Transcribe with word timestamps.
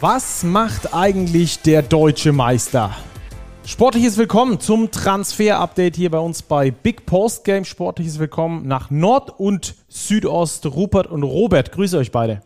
Was 0.00 0.44
macht 0.44 0.94
eigentlich 0.94 1.60
der 1.62 1.82
deutsche 1.82 2.30
Meister? 2.30 2.96
Sportliches 3.66 4.16
Willkommen 4.16 4.60
zum 4.60 4.92
Transfer-Update 4.92 5.96
hier 5.96 6.12
bei 6.12 6.20
uns 6.20 6.42
bei 6.42 6.70
Big 6.70 7.04
Post 7.04 7.42
Game. 7.42 7.64
Sportliches 7.64 8.20
Willkommen 8.20 8.68
nach 8.68 8.92
Nord- 8.92 9.40
und 9.40 9.74
Südost. 9.88 10.66
Rupert 10.66 11.08
und 11.08 11.24
Robert, 11.24 11.72
grüße 11.72 11.98
euch 11.98 12.12
beide. 12.12 12.42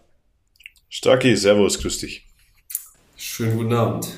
Starki, 0.89 1.37
Servus, 1.37 1.79
grüß 1.79 1.99
dich. 1.99 2.25
Schönen 3.19 3.59
guten 3.59 3.75
Abend. 3.75 4.09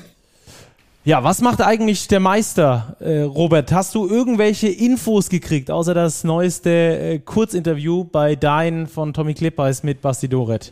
Ja, 1.03 1.21
was 1.25 1.41
macht 1.41 1.61
eigentlich 1.61 2.07
der 2.07 2.21
Meister, 2.21 2.95
äh, 3.01 3.19
Robert? 3.23 3.73
Hast 3.73 3.95
du 3.95 4.07
irgendwelche 4.07 4.69
Infos 4.69 5.27
gekriegt, 5.27 5.69
außer 5.69 5.93
das 5.93 6.23
neueste 6.23 6.69
äh, 6.69 7.19
Kurzinterview 7.19 8.05
bei 8.05 8.37
Dein 8.37 8.87
von 8.87 9.13
Tommy 9.13 9.33
Klippers 9.33 9.83
mit 9.83 10.01
Basti 10.01 10.29
Doret? 10.29 10.71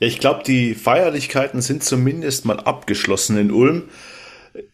Ja, 0.00 0.06
ich 0.06 0.18
glaube, 0.18 0.42
die 0.44 0.74
Feierlichkeiten 0.74 1.62
sind 1.62 1.84
zumindest 1.84 2.44
mal 2.44 2.60
abgeschlossen 2.60 3.38
in 3.38 3.50
Ulm. 3.50 3.84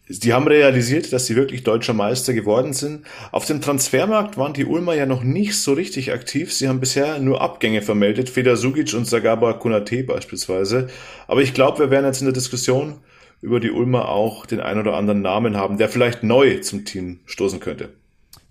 Die 0.07 0.33
haben 0.33 0.47
realisiert, 0.47 1.11
dass 1.11 1.25
sie 1.25 1.35
wirklich 1.35 1.63
deutscher 1.63 1.93
Meister 1.93 2.33
geworden 2.33 2.73
sind. 2.73 3.05
Auf 3.31 3.45
dem 3.45 3.61
Transfermarkt 3.61 4.37
waren 4.37 4.53
die 4.53 4.65
Ulmer 4.65 4.93
ja 4.93 5.05
noch 5.05 5.23
nicht 5.23 5.57
so 5.57 5.73
richtig 5.73 6.11
aktiv. 6.11 6.53
Sie 6.53 6.67
haben 6.67 6.79
bisher 6.79 7.17
nur 7.19 7.41
Abgänge 7.41 7.81
vermeldet, 7.81 8.29
Feder 8.29 8.57
Sugic 8.57 8.93
und 8.93 9.07
Sagaba 9.07 9.53
Kunate 9.53 10.03
beispielsweise. 10.03 10.87
Aber 11.27 11.41
ich 11.41 11.53
glaube, 11.53 11.79
wir 11.79 11.91
werden 11.91 12.05
jetzt 12.05 12.21
in 12.21 12.25
der 12.25 12.33
Diskussion 12.33 12.99
über 13.41 13.59
die 13.59 13.71
Ulmer 13.71 14.09
auch 14.09 14.45
den 14.45 14.59
ein 14.59 14.77
oder 14.77 14.95
anderen 14.95 15.21
Namen 15.21 15.57
haben, 15.57 15.77
der 15.77 15.89
vielleicht 15.89 16.21
neu 16.21 16.59
zum 16.59 16.85
Team 16.85 17.21
stoßen 17.25 17.59
könnte. 17.59 17.89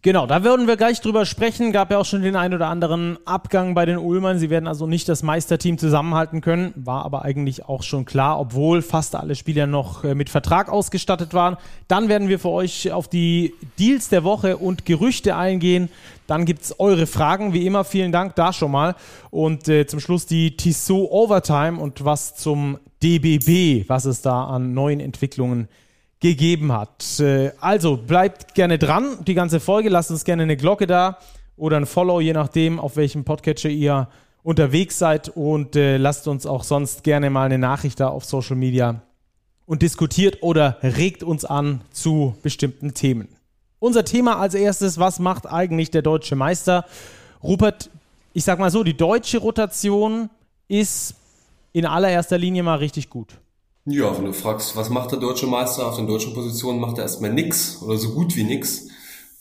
Genau, 0.02 0.26
da 0.26 0.42
würden 0.44 0.66
wir 0.66 0.78
gleich 0.78 1.02
drüber 1.02 1.26
sprechen. 1.26 1.72
Gab 1.72 1.90
ja 1.90 1.98
auch 1.98 2.06
schon 2.06 2.22
den 2.22 2.34
ein 2.34 2.54
oder 2.54 2.68
anderen 2.68 3.18
Abgang 3.26 3.74
bei 3.74 3.84
den 3.84 3.98
Ulmern. 3.98 4.38
Sie 4.38 4.48
werden 4.48 4.66
also 4.66 4.86
nicht 4.86 5.06
das 5.10 5.22
Meisterteam 5.22 5.76
zusammenhalten 5.76 6.40
können. 6.40 6.72
War 6.74 7.04
aber 7.04 7.22
eigentlich 7.22 7.66
auch 7.68 7.82
schon 7.82 8.06
klar, 8.06 8.40
obwohl 8.40 8.80
fast 8.80 9.14
alle 9.14 9.34
Spieler 9.34 9.66
noch 9.66 10.02
äh, 10.02 10.14
mit 10.14 10.30
Vertrag 10.30 10.70
ausgestattet 10.70 11.34
waren. 11.34 11.58
Dann 11.86 12.08
werden 12.08 12.30
wir 12.30 12.38
für 12.38 12.48
euch 12.48 12.90
auf 12.92 13.08
die 13.08 13.52
Deals 13.78 14.08
der 14.08 14.24
Woche 14.24 14.56
und 14.56 14.86
Gerüchte 14.86 15.36
eingehen. 15.36 15.90
Dann 16.26 16.46
gibt's 16.46 16.76
eure 16.78 17.06
Fragen. 17.06 17.52
Wie 17.52 17.66
immer, 17.66 17.84
vielen 17.84 18.10
Dank 18.10 18.34
da 18.36 18.54
schon 18.54 18.70
mal. 18.70 18.94
Und 19.30 19.68
äh, 19.68 19.86
zum 19.86 20.00
Schluss 20.00 20.24
die 20.24 20.56
Tissot 20.56 21.10
Overtime 21.10 21.78
und 21.78 22.06
was 22.06 22.36
zum 22.36 22.78
DBB, 23.02 23.86
was 23.86 24.06
es 24.06 24.22
da 24.22 24.44
an 24.44 24.72
neuen 24.72 25.00
Entwicklungen 25.00 25.68
gegeben 26.20 26.72
hat. 26.72 27.18
Äh, 27.20 27.52
also 27.60 27.96
bleibt 27.96 28.54
gerne 28.54 28.78
dran, 28.78 29.18
die 29.26 29.34
ganze 29.34 29.60
Folge. 29.60 29.88
Lasst 29.88 30.10
uns 30.10 30.24
gerne 30.24 30.44
eine 30.44 30.56
Glocke 30.56 30.86
da 30.86 31.18
oder 31.56 31.76
ein 31.76 31.86
Follow, 31.86 32.20
je 32.20 32.32
nachdem, 32.32 32.78
auf 32.78 32.96
welchem 32.96 33.24
Podcatcher 33.24 33.70
ihr 33.70 34.08
unterwegs 34.42 34.98
seid. 34.98 35.30
Und 35.30 35.76
äh, 35.76 35.96
lasst 35.96 36.28
uns 36.28 36.46
auch 36.46 36.64
sonst 36.64 37.04
gerne 37.04 37.30
mal 37.30 37.44
eine 37.44 37.58
Nachricht 37.58 38.00
da 38.00 38.08
auf 38.08 38.24
Social 38.24 38.56
Media 38.56 39.02
und 39.66 39.82
diskutiert 39.82 40.42
oder 40.42 40.78
regt 40.82 41.22
uns 41.22 41.44
an 41.44 41.82
zu 41.90 42.34
bestimmten 42.42 42.92
Themen. 42.92 43.28
Unser 43.78 44.04
Thema 44.04 44.38
als 44.38 44.54
erstes, 44.54 44.98
was 44.98 45.20
macht 45.20 45.46
eigentlich 45.46 45.90
der 45.90 46.02
deutsche 46.02 46.36
Meister? 46.36 46.84
Rupert, 47.42 47.88
ich 48.34 48.44
sag 48.44 48.58
mal 48.58 48.70
so, 48.70 48.84
die 48.84 48.96
deutsche 48.96 49.38
Rotation 49.38 50.28
ist 50.68 51.14
in 51.72 51.86
allererster 51.86 52.36
Linie 52.36 52.62
mal 52.62 52.76
richtig 52.76 53.08
gut. 53.08 53.38
Ja, 53.86 54.16
wenn 54.16 54.26
du 54.26 54.32
fragst, 54.34 54.76
was 54.76 54.90
macht 54.90 55.12
der 55.12 55.18
deutsche 55.18 55.46
Meister 55.46 55.86
auf 55.86 55.96
den 55.96 56.06
deutschen 56.06 56.34
Positionen, 56.34 56.80
macht 56.80 56.98
er 56.98 57.04
erstmal 57.04 57.32
nix 57.32 57.80
oder 57.82 57.96
so 57.96 58.12
gut 58.12 58.36
wie 58.36 58.44
nix. 58.44 58.88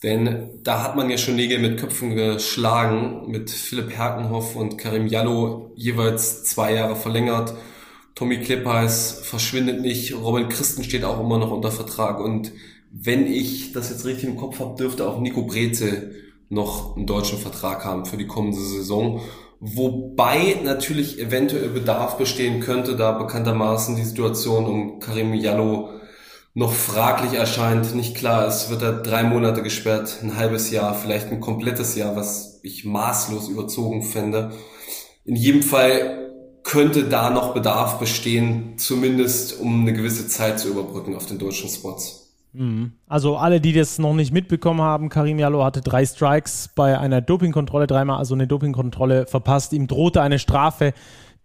Denn 0.02 0.62
da 0.64 0.82
hat 0.82 0.96
man 0.96 1.10
ja 1.10 1.18
schon 1.18 1.36
Nägel 1.36 1.60
mit 1.60 1.78
Köpfen 1.78 2.16
geschlagen, 2.16 3.30
mit 3.30 3.50
Philipp 3.50 3.92
Herkenhoff 3.92 4.56
und 4.56 4.78
Karim 4.78 5.08
Jallo 5.08 5.72
jeweils 5.76 6.46
zwei 6.46 6.74
Jahre 6.74 6.96
verlängert. 6.96 7.54
Tommy 8.16 8.40
Klippheis 8.40 9.20
verschwindet 9.24 9.82
nicht, 9.82 10.16
Robin 10.16 10.48
Christen 10.48 10.84
steht 10.86 11.04
auch 11.04 11.20
immer 11.20 11.38
noch 11.38 11.52
unter 11.52 11.72
Vertrag 11.72 12.20
und 12.22 12.54
wenn 12.92 13.28
ich 13.28 13.74
das 13.74 13.90
jetzt 13.90 14.06
richtig 14.06 14.30
im 14.30 14.38
Kopf 14.38 14.60
habe, 14.60 14.78
dürfte 14.78 15.08
auch 15.08 15.20
Nico 15.20 15.44
Breze 15.44 16.12
noch 16.50 16.96
einen 16.96 17.06
deutschen 17.06 17.38
Vertrag 17.38 17.86
haben 17.86 18.06
für 18.06 18.18
die 18.18 18.28
kommende 18.28 18.58
Saison. 18.58 19.22
Wobei 19.60 20.58
natürlich 20.64 21.20
eventuell 21.20 21.70
Bedarf 21.70 22.18
bestehen 22.18 22.62
könnte, 22.62 22.96
da 22.96 23.12
bekanntermaßen 23.12 23.98
die 23.98 24.06
Situation 24.06 24.66
um 24.66 25.00
Karim 25.00 25.34
Jallo 25.34 25.90
noch 26.54 26.72
fraglich 26.74 27.34
erscheint, 27.34 27.94
nicht 27.94 28.16
klar 28.16 28.48
ist, 28.48 28.70
wird 28.70 28.82
er 28.82 28.94
drei 28.94 29.24
Monate 29.24 29.62
gesperrt, 29.62 30.20
ein 30.24 30.38
halbes 30.38 30.72
Jahr, 30.72 30.96
vielleicht 30.96 31.32
ein 31.32 31.42
komplettes 31.42 31.96
Jahr, 31.96 32.16
was 32.16 32.60
ich 32.64 32.86
maßlos 32.86 33.50
überzogen 33.50 34.02
fände. 34.02 34.52
In 35.26 35.36
jedem 35.36 35.62
Fall 35.62 36.32
könnte 36.64 37.06
da 37.06 37.30
noch 37.30 37.54
Bedarf 37.54 38.00
bestehen, 38.00 38.78
zumindest 38.78 39.60
um 39.60 39.82
eine 39.82 39.94
gewisse 39.94 40.28
Zeit 40.28 40.60
zu 40.60 40.70
überbrücken 40.70 41.16
auf 41.16 41.26
den 41.26 41.40
deutschen 41.40 41.70
Spots. 41.70 42.19
Mhm. 42.54 42.94
Also 43.08 43.38
alle, 43.38 43.62
die 43.62 43.74
das 43.74 44.00
noch 44.00 44.14
nicht 44.14 44.34
mitbekommen 44.34 44.82
haben, 44.82 45.10
Karim 45.10 45.40
Jallo 45.40 45.64
hatte 45.64 45.82
drei 45.82 46.06
Strikes 46.06 46.70
bei 46.76 46.98
einer 46.98 47.22
Dopingkontrolle, 47.22 47.88
dreimal 47.88 48.18
also 48.18 48.34
eine 48.34 48.48
Dopingkontrolle 48.48 49.28
verpasst. 49.28 49.74
Ihm 49.74 49.88
drohte 49.88 50.22
eine 50.22 50.40
Strafe. 50.40 50.94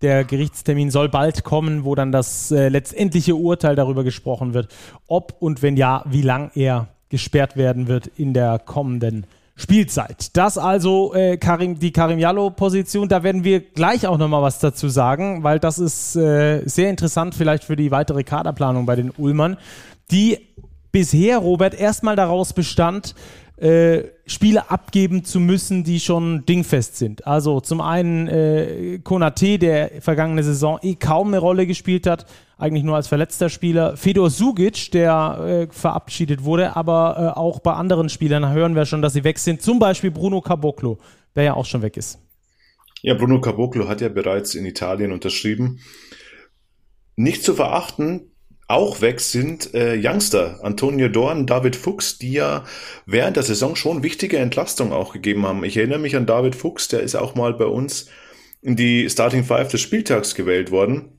Der 0.02 0.24
Gerichtstermin 0.24 0.90
soll 0.90 1.08
bald 1.08 1.44
kommen, 1.44 1.84
wo 1.84 1.94
dann 1.94 2.12
das 2.12 2.50
äh, 2.50 2.68
letztendliche 2.68 3.36
Urteil 3.36 3.76
darüber 3.76 4.04
gesprochen 4.04 4.52
wird, 4.54 4.68
ob 5.06 5.36
und 5.40 5.62
wenn 5.62 5.76
ja, 5.76 6.02
wie 6.06 6.22
lang 6.22 6.50
er 6.54 6.88
gesperrt 7.08 7.56
werden 7.56 7.86
wird 7.86 8.08
in 8.16 8.34
der 8.34 8.58
kommenden 8.58 9.26
Spielzeit. 9.56 10.36
Das 10.36 10.58
also 10.58 11.14
äh, 11.14 11.36
Karim, 11.36 11.78
die 11.78 11.92
Karim 11.92 12.18
Jallo-Position. 12.18 13.08
Da 13.08 13.22
werden 13.22 13.44
wir 13.44 13.60
gleich 13.60 14.06
auch 14.06 14.18
nochmal 14.18 14.42
was 14.42 14.58
dazu 14.58 14.88
sagen, 14.88 15.44
weil 15.44 15.60
das 15.60 15.78
ist 15.78 16.16
äh, 16.16 16.62
sehr 16.66 16.90
interessant 16.90 17.36
vielleicht 17.36 17.62
für 17.62 17.76
die 17.76 17.92
weitere 17.92 18.24
Kaderplanung 18.24 18.84
bei 18.84 18.96
den 18.96 19.10
Ulmern, 19.10 19.56
die 20.10 20.38
bisher, 20.94 21.38
Robert, 21.38 21.74
erstmal 21.74 22.14
daraus 22.14 22.52
bestand, 22.52 23.16
äh, 23.56 24.04
Spiele 24.26 24.70
abgeben 24.70 25.24
zu 25.24 25.40
müssen, 25.40 25.82
die 25.82 25.98
schon 25.98 26.46
dingfest 26.46 26.96
sind. 26.96 27.26
Also 27.26 27.60
zum 27.60 27.80
einen 27.80 28.28
äh, 28.28 29.00
Konate, 29.02 29.58
der 29.58 30.00
vergangene 30.00 30.44
Saison 30.44 30.78
eh 30.82 30.94
kaum 30.94 31.28
eine 31.28 31.38
Rolle 31.38 31.66
gespielt 31.66 32.06
hat, 32.06 32.26
eigentlich 32.58 32.84
nur 32.84 32.94
als 32.94 33.08
verletzter 33.08 33.48
Spieler. 33.48 33.96
Fedor 33.96 34.30
Sugic, 34.30 34.92
der 34.92 35.66
äh, 35.68 35.74
verabschiedet 35.74 36.44
wurde, 36.44 36.76
aber 36.76 37.34
äh, 37.34 37.38
auch 37.38 37.58
bei 37.58 37.72
anderen 37.72 38.08
Spielern 38.08 38.52
hören 38.52 38.76
wir 38.76 38.86
schon, 38.86 39.02
dass 39.02 39.14
sie 39.14 39.24
weg 39.24 39.40
sind. 39.40 39.62
Zum 39.62 39.80
Beispiel 39.80 40.12
Bruno 40.12 40.40
Caboclo, 40.40 40.98
der 41.34 41.42
ja 41.42 41.54
auch 41.54 41.66
schon 41.66 41.82
weg 41.82 41.96
ist. 41.96 42.20
Ja, 43.02 43.14
Bruno 43.14 43.40
Caboclo 43.40 43.88
hat 43.88 44.00
ja 44.00 44.08
bereits 44.08 44.54
in 44.54 44.64
Italien 44.64 45.10
unterschrieben. 45.10 45.80
Nicht 47.16 47.42
zu 47.42 47.54
verachten, 47.54 48.30
auch 48.66 49.00
weg 49.00 49.20
sind 49.20 49.74
äh, 49.74 49.98
Youngster, 50.02 50.58
Antonio 50.62 51.08
Dorn, 51.08 51.46
David 51.46 51.76
Fuchs, 51.76 52.18
die 52.18 52.32
ja 52.32 52.64
während 53.06 53.36
der 53.36 53.42
Saison 53.42 53.76
schon 53.76 54.02
wichtige 54.02 54.38
Entlastung 54.38 54.92
auch 54.92 55.12
gegeben 55.12 55.46
haben. 55.46 55.64
Ich 55.64 55.76
erinnere 55.76 55.98
mich 55.98 56.16
an 56.16 56.26
David 56.26 56.54
Fuchs, 56.54 56.88
der 56.88 57.00
ist 57.00 57.14
auch 57.14 57.34
mal 57.34 57.52
bei 57.54 57.66
uns 57.66 58.06
in 58.62 58.76
die 58.76 59.08
Starting 59.10 59.44
Five 59.44 59.68
des 59.68 59.82
Spieltags 59.82 60.34
gewählt 60.34 60.70
worden. 60.70 61.13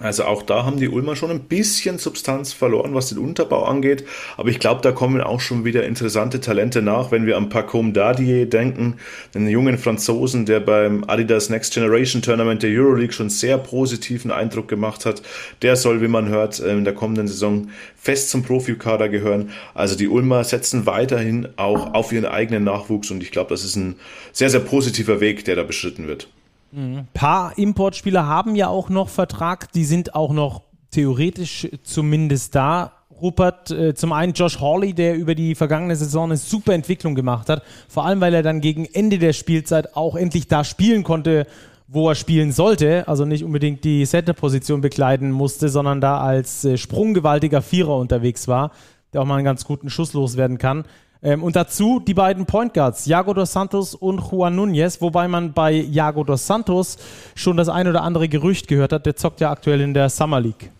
Also 0.00 0.24
auch 0.24 0.42
da 0.42 0.64
haben 0.64 0.78
die 0.78 0.88
Ulmer 0.88 1.16
schon 1.16 1.30
ein 1.30 1.40
bisschen 1.40 1.98
Substanz 1.98 2.52
verloren, 2.52 2.94
was 2.94 3.08
den 3.08 3.18
Unterbau 3.18 3.64
angeht. 3.64 4.04
Aber 4.36 4.48
ich 4.48 4.60
glaube, 4.60 4.80
da 4.82 4.92
kommen 4.92 5.20
auch 5.20 5.40
schon 5.40 5.64
wieder 5.64 5.84
interessante 5.84 6.40
Talente 6.40 6.82
nach, 6.82 7.10
wenn 7.10 7.26
wir 7.26 7.36
an 7.36 7.48
Pacom 7.48 7.92
Dadier 7.92 8.46
denken, 8.46 8.94
den 9.34 9.48
jungen 9.48 9.78
Franzosen, 9.78 10.46
der 10.46 10.60
beim 10.60 11.04
Adidas 11.04 11.50
Next 11.50 11.74
Generation 11.74 12.22
Tournament 12.22 12.62
der 12.62 12.70
Euroleague 12.70 13.12
schon 13.12 13.30
sehr 13.30 13.58
positiven 13.58 14.30
Eindruck 14.30 14.68
gemacht 14.68 15.04
hat. 15.04 15.22
Der 15.62 15.76
soll, 15.76 16.00
wie 16.00 16.08
man 16.08 16.28
hört, 16.28 16.60
in 16.60 16.84
der 16.84 16.94
kommenden 16.94 17.26
Saison 17.26 17.68
fest 17.96 18.30
zum 18.30 18.44
Profikader 18.44 19.08
gehören. 19.08 19.50
Also 19.74 19.96
die 19.96 20.08
Ulmer 20.08 20.44
setzen 20.44 20.86
weiterhin 20.86 21.48
auch 21.56 21.94
auf 21.94 22.12
ihren 22.12 22.26
eigenen 22.26 22.64
Nachwuchs 22.64 23.10
und 23.10 23.22
ich 23.22 23.32
glaube, 23.32 23.50
das 23.50 23.64
ist 23.64 23.76
ein 23.76 23.96
sehr, 24.32 24.50
sehr 24.50 24.60
positiver 24.60 25.20
Weg, 25.20 25.44
der 25.44 25.56
da 25.56 25.64
beschritten 25.64 26.06
wird. 26.06 26.28
Ein 26.72 27.08
paar 27.14 27.56
Importspieler 27.56 28.26
haben 28.26 28.54
ja 28.54 28.68
auch 28.68 28.88
noch 28.88 29.08
Vertrag, 29.08 29.72
die 29.72 29.84
sind 29.84 30.14
auch 30.14 30.32
noch 30.32 30.62
theoretisch 30.90 31.68
zumindest 31.82 32.54
da. 32.54 32.92
Rupert, 33.20 33.70
äh, 33.72 33.94
zum 33.94 34.12
einen 34.12 34.32
Josh 34.32 34.60
Hawley, 34.60 34.94
der 34.94 35.16
über 35.16 35.34
die 35.34 35.56
vergangene 35.56 35.96
Saison 35.96 36.24
eine 36.24 36.36
super 36.36 36.72
Entwicklung 36.72 37.16
gemacht 37.16 37.48
hat, 37.48 37.64
vor 37.88 38.04
allem 38.04 38.20
weil 38.20 38.32
er 38.32 38.44
dann 38.44 38.60
gegen 38.60 38.84
Ende 38.84 39.18
der 39.18 39.32
Spielzeit 39.32 39.96
auch 39.96 40.14
endlich 40.14 40.46
da 40.46 40.62
spielen 40.62 41.02
konnte, 41.02 41.46
wo 41.88 42.08
er 42.08 42.14
spielen 42.14 42.52
sollte, 42.52 43.08
also 43.08 43.24
nicht 43.24 43.42
unbedingt 43.42 43.82
die 43.82 44.04
Center-Position 44.04 44.82
bekleiden 44.82 45.32
musste, 45.32 45.68
sondern 45.68 46.00
da 46.00 46.20
als 46.20 46.64
äh, 46.64 46.76
sprunggewaltiger 46.76 47.62
Vierer 47.62 47.96
unterwegs 47.96 48.46
war, 48.46 48.70
der 49.12 49.22
auch 49.22 49.26
mal 49.26 49.36
einen 49.36 49.44
ganz 49.44 49.64
guten 49.64 49.90
Schuss 49.90 50.12
loswerden 50.12 50.58
kann. 50.58 50.84
Ähm, 51.22 51.42
und 51.42 51.56
dazu 51.56 52.00
die 52.00 52.14
beiden 52.14 52.46
Point 52.46 52.74
Guards, 52.74 53.06
Jago 53.06 53.34
dos 53.34 53.52
Santos 53.52 53.94
und 53.94 54.20
Juan 54.20 54.58
Núñez, 54.58 55.00
wobei 55.00 55.28
man 55.28 55.52
bei 55.52 55.72
Jago 55.72 56.24
dos 56.24 56.46
Santos 56.46 56.96
schon 57.34 57.56
das 57.56 57.68
ein 57.68 57.88
oder 57.88 58.02
andere 58.02 58.28
Gerücht 58.28 58.68
gehört 58.68 58.92
hat. 58.92 59.06
Der 59.06 59.16
zockt 59.16 59.40
ja 59.40 59.50
aktuell 59.50 59.80
in 59.80 59.94
der 59.94 60.08
Summer 60.08 60.40
League. 60.40 60.70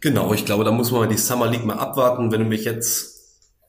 Genau, 0.00 0.32
ich 0.32 0.44
glaube, 0.44 0.64
da 0.64 0.70
muss 0.70 0.90
man 0.90 1.08
die 1.08 1.18
Summer 1.18 1.48
League 1.48 1.64
mal 1.64 1.78
abwarten. 1.78 2.30
Wenn 2.30 2.40
du 2.40 2.46
mich 2.46 2.64
jetzt 2.64 3.18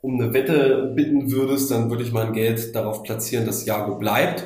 um 0.01 0.19
eine 0.19 0.33
Wette 0.33 0.93
bitten 0.95 1.31
würdest, 1.31 1.71
dann 1.71 1.89
würde 1.89 2.03
ich 2.03 2.11
mein 2.11 2.33
Geld 2.33 2.75
darauf 2.75 3.03
platzieren, 3.03 3.45
dass 3.45 3.65
Jago 3.65 3.95
bleibt. 3.95 4.43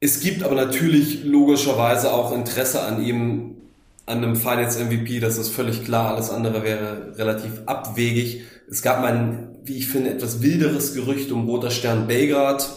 Es 0.00 0.20
gibt 0.20 0.42
aber 0.42 0.54
natürlich 0.54 1.24
logischerweise 1.24 2.12
auch 2.12 2.32
Interesse 2.32 2.82
an 2.82 3.02
ihm 3.02 3.56
an 4.06 4.18
einem 4.18 4.36
Finals 4.36 4.78
MVP, 4.78 5.18
das 5.18 5.36
ist 5.36 5.48
völlig 5.48 5.84
klar, 5.84 6.14
alles 6.14 6.30
andere 6.30 6.62
wäre 6.62 7.18
relativ 7.18 7.62
abwegig. 7.66 8.42
Es 8.70 8.82
gab 8.82 9.00
mal 9.00 9.12
ein, 9.12 9.55
wie 9.66 9.78
ich 9.78 9.88
finde, 9.88 10.10
etwas 10.10 10.42
wilderes 10.42 10.94
Gerücht 10.94 11.32
um 11.32 11.48
Roter 11.48 11.70
Stern 11.70 12.06
Belgrad. 12.06 12.68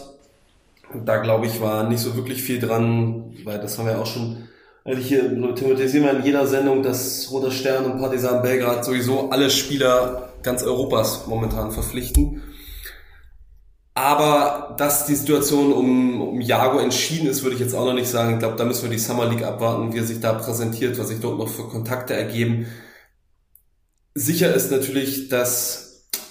Da 1.04 1.18
glaube 1.18 1.46
ich, 1.46 1.60
war 1.60 1.88
nicht 1.88 2.00
so 2.00 2.16
wirklich 2.16 2.42
viel 2.42 2.58
dran, 2.58 3.32
weil 3.44 3.60
das 3.60 3.78
haben 3.78 3.86
wir 3.86 3.98
auch 3.98 4.06
schon, 4.06 4.48
also 4.84 5.00
hier 5.00 5.22
thematisieren 5.54 6.04
wir 6.04 6.18
in 6.18 6.24
jeder 6.24 6.46
Sendung, 6.46 6.82
dass 6.82 7.30
Roter 7.30 7.52
Stern 7.52 7.84
und 7.84 7.98
Partisan 8.00 8.42
Belgrad 8.42 8.84
sowieso 8.84 9.30
alle 9.30 9.50
Spieler 9.50 10.30
ganz 10.42 10.64
Europas 10.64 11.26
momentan 11.26 11.70
verpflichten. 11.70 12.42
Aber 13.94 14.74
dass 14.78 15.06
die 15.06 15.14
Situation 15.14 15.72
um, 15.72 16.20
um 16.20 16.40
Jago 16.40 16.78
entschieden 16.78 17.28
ist, 17.28 17.42
würde 17.42 17.56
ich 17.56 17.60
jetzt 17.60 17.74
auch 17.74 17.84
noch 17.84 17.94
nicht 17.94 18.08
sagen. 18.08 18.34
Ich 18.34 18.38
glaube, 18.38 18.56
da 18.56 18.64
müssen 18.64 18.84
wir 18.84 18.90
die 18.90 18.98
Summer 18.98 19.28
League 19.28 19.44
abwarten, 19.44 19.92
wie 19.92 19.98
er 19.98 20.04
sich 20.04 20.20
da 20.20 20.32
präsentiert, 20.32 20.98
was 20.98 21.08
sich 21.08 21.20
dort 21.20 21.38
noch 21.38 21.48
für 21.48 21.64
Kontakte 21.64 22.14
ergeben. 22.14 22.66
Sicher 24.14 24.54
ist 24.54 24.70
natürlich, 24.70 25.28
dass 25.28 25.89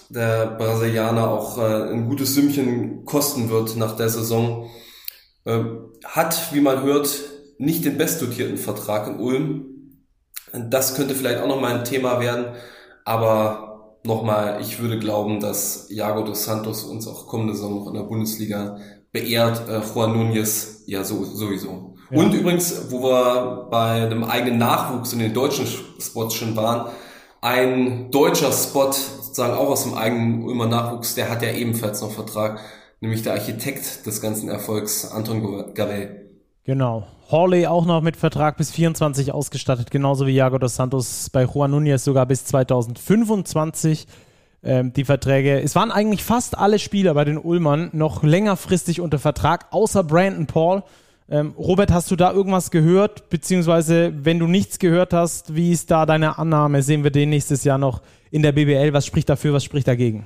der 0.10 0.48
Brasilianer 0.58 1.30
auch 1.30 1.58
äh, 1.58 1.92
ein 1.92 2.10
gutes 2.10 2.34
Sümmchen 2.34 3.06
kosten 3.06 3.50
wird 3.50 3.76
nach 3.78 3.96
der 3.96 4.10
Saison. 4.10 4.70
Ähm, 5.46 5.92
hat, 6.04 6.54
wie 6.54 6.62
man 6.62 6.84
hört, 6.84 7.10
nicht 7.58 7.86
den 7.86 7.98
bestdotierten 7.98 8.58
Vertrag 8.58 9.08
in 9.08 9.20
Ulm. 9.20 9.66
Das 10.54 10.96
könnte 10.96 11.14
vielleicht 11.14 11.42
auch 11.42 11.48
noch 11.48 11.62
mal 11.62 11.76
ein 11.76 11.86
Thema 11.86 12.20
werden, 12.20 12.56
aber 13.06 13.98
nochmal, 14.04 14.62
ich 14.62 14.80
würde 14.80 14.98
glauben, 14.98 15.40
dass 15.40 15.90
Iago 15.92 16.24
dos 16.24 16.46
Santos 16.46 16.84
uns 16.84 17.08
auch 17.08 17.28
kommende 17.28 17.54
Saison 17.54 17.76
noch 17.76 17.88
in 17.88 17.94
der 17.94 18.04
Bundesliga 18.04 18.78
beehrt. 19.12 19.70
Äh, 19.70 19.82
Juan 19.94 20.14
Núñez 20.14 20.80
ja 20.86 21.04
so, 21.04 21.24
sowieso. 21.24 21.96
Ja. 22.10 22.20
Und 22.20 22.34
übrigens, 22.34 22.90
wo 22.90 23.04
wir 23.04 23.68
bei 23.70 24.04
einem 24.04 24.24
eigenen 24.24 24.58
Nachwuchs 24.58 25.14
in 25.14 25.20
den 25.20 25.34
deutschen 25.34 25.68
Spots 26.00 26.34
schon 26.34 26.56
waren, 26.56 26.92
ein 27.42 28.12
deutscher 28.12 28.52
Spot, 28.52 28.92
sozusagen 29.30 29.54
auch 29.54 29.70
aus 29.70 29.84
dem 29.84 29.94
eigenen 29.94 30.44
Ulmer 30.44 30.66
Nachwuchs, 30.66 31.16
der 31.16 31.30
hat 31.30 31.44
ja 31.44 31.52
ebenfalls 31.52 32.02
noch 32.02 32.12
Vertrag, 32.12 32.60
nämlich 33.00 33.22
der 33.22 33.34
Architekt 33.34 34.06
des 34.06 34.22
ganzen 34.22 34.50
Erfolgs, 34.50 35.10
Anton 35.10 35.74
Gavel. 35.76 36.30
Genau. 36.64 37.06
Hawley 37.32 37.68
auch 37.68 37.86
noch 37.86 38.02
mit 38.02 38.18
Vertrag 38.18 38.58
bis 38.58 38.72
24 38.72 39.32
ausgestattet, 39.32 39.92
genauso 39.92 40.26
wie 40.26 40.32
Jago 40.32 40.58
dos 40.58 40.76
Santos 40.76 41.30
bei 41.30 41.44
Juan 41.44 41.72
Núñez 41.72 42.00
sogar 42.00 42.26
bis 42.26 42.46
2025. 42.46 44.08
Ähm, 44.62 44.92
die 44.94 45.06
Verträge, 45.06 45.62
es 45.62 45.76
waren 45.76 45.92
eigentlich 45.92 46.24
fast 46.24 46.58
alle 46.58 46.80
Spieler 46.80 47.14
bei 47.14 47.26
den 47.26 47.38
Ulmern 47.38 47.90
noch 47.94 48.24
längerfristig 48.24 49.00
unter 49.00 49.20
Vertrag, 49.20 49.68
außer 49.72 50.04
Brandon 50.04 50.48
Paul. 50.48 50.84
Ähm, 51.32 51.54
Robert, 51.58 51.92
hast 51.92 52.10
du 52.10 52.16
da 52.16 52.34
irgendwas 52.34 52.72
gehört? 52.72 53.30
Beziehungsweise, 53.30 54.12
wenn 54.24 54.40
du 54.40 54.48
nichts 54.48 54.80
gehört 54.80 55.14
hast, 55.14 55.56
wie 55.56 55.72
ist 55.72 55.92
da 55.92 56.06
deine 56.06 56.40
Annahme? 56.40 56.82
Sehen 56.82 57.04
wir 57.04 57.12
den 57.12 57.30
nächstes 57.30 57.64
Jahr 57.64 57.78
noch 57.78 58.02
in 58.32 58.42
der 58.42 58.52
BBL? 58.52 58.94
Was 58.94 59.06
spricht 59.06 59.30
dafür, 59.30 59.54
was 59.54 59.64
spricht 59.64 59.88
dagegen? 59.88 60.26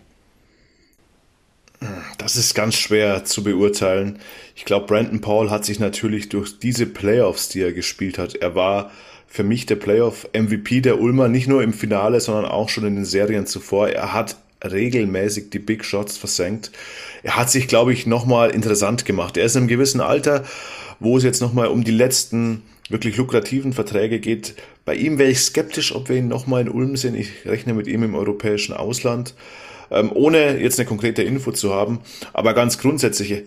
Das 2.18 2.38
ist 2.38 2.54
ganz 2.54 2.76
schwer 2.76 3.26
zu 3.26 3.44
beurteilen. 3.44 4.20
Ich 4.56 4.64
glaube, 4.64 4.86
Brandon 4.86 5.20
Paul 5.20 5.50
hat 5.50 5.66
sich 5.66 5.80
natürlich 5.80 6.30
durch 6.30 6.58
diese 6.58 6.86
Playoffs, 6.86 7.50
die 7.50 7.62
er 7.62 7.74
gespielt 7.74 8.18
hat, 8.18 8.36
er 8.36 8.56
war 8.56 8.92
für 9.28 9.44
mich 9.44 9.66
der 9.66 9.78
Playoff-MVP 9.78 10.82
der 10.82 11.02
Ulmer, 11.02 11.28
nicht 11.28 11.48
nur 11.48 11.64
im 11.64 11.74
Finale, 11.74 12.22
sondern 12.22 12.46
auch 12.46 12.70
schon 12.70 12.86
in 12.86 12.96
den 12.96 13.04
Serien 13.04 13.48
zuvor. 13.48 13.90
Er 13.90 14.14
hat 14.14 14.38
regelmäßig 14.64 15.50
die 15.50 15.60
Big 15.60 15.86
Shots 15.86 16.18
versenkt. 16.18 16.72
Er 17.24 17.38
hat 17.38 17.50
sich, 17.50 17.68
glaube 17.68 17.94
ich, 17.94 18.06
nochmal 18.08 18.52
interessant 18.52 19.06
gemacht. 19.06 19.38
Er 19.38 19.46
ist 19.46 19.56
in 19.56 19.62
einem 19.62 19.68
gewissen 19.68 20.02
Alter, 20.02 20.44
wo 21.00 21.18
es 21.18 21.24
jetzt 21.24 21.42
nochmal 21.42 21.68
um 21.68 21.84
die 21.84 21.92
letzten 21.92 22.64
wirklich 22.90 23.18
lukrativen 23.18 23.74
Verträge 23.74 24.20
geht. 24.20 24.56
Bei 24.86 24.96
ihm 24.96 25.18
wäre 25.18 25.32
ich 25.32 25.40
skeptisch, 25.40 25.96
ob 25.96 26.10
wir 26.10 26.18
ihn 26.18 26.28
nochmal 26.28 26.62
in 26.62 26.70
Ulm 26.70 26.98
sehen. 26.98 27.16
Ich 27.16 27.46
rechne 27.46 27.74
mit 27.74 27.88
ihm 27.88 28.04
im 28.04 28.16
europäischen 28.16 28.74
Ausland 28.74 29.34
ähm, 29.94 30.12
ohne 30.14 30.60
jetzt 30.60 30.80
eine 30.80 30.88
konkrete 30.88 31.24
Info 31.24 31.52
zu 31.52 31.74
haben. 31.74 32.00
Aber 32.34 32.54
ganz 32.54 32.80
grundsätzlich, 32.80 33.44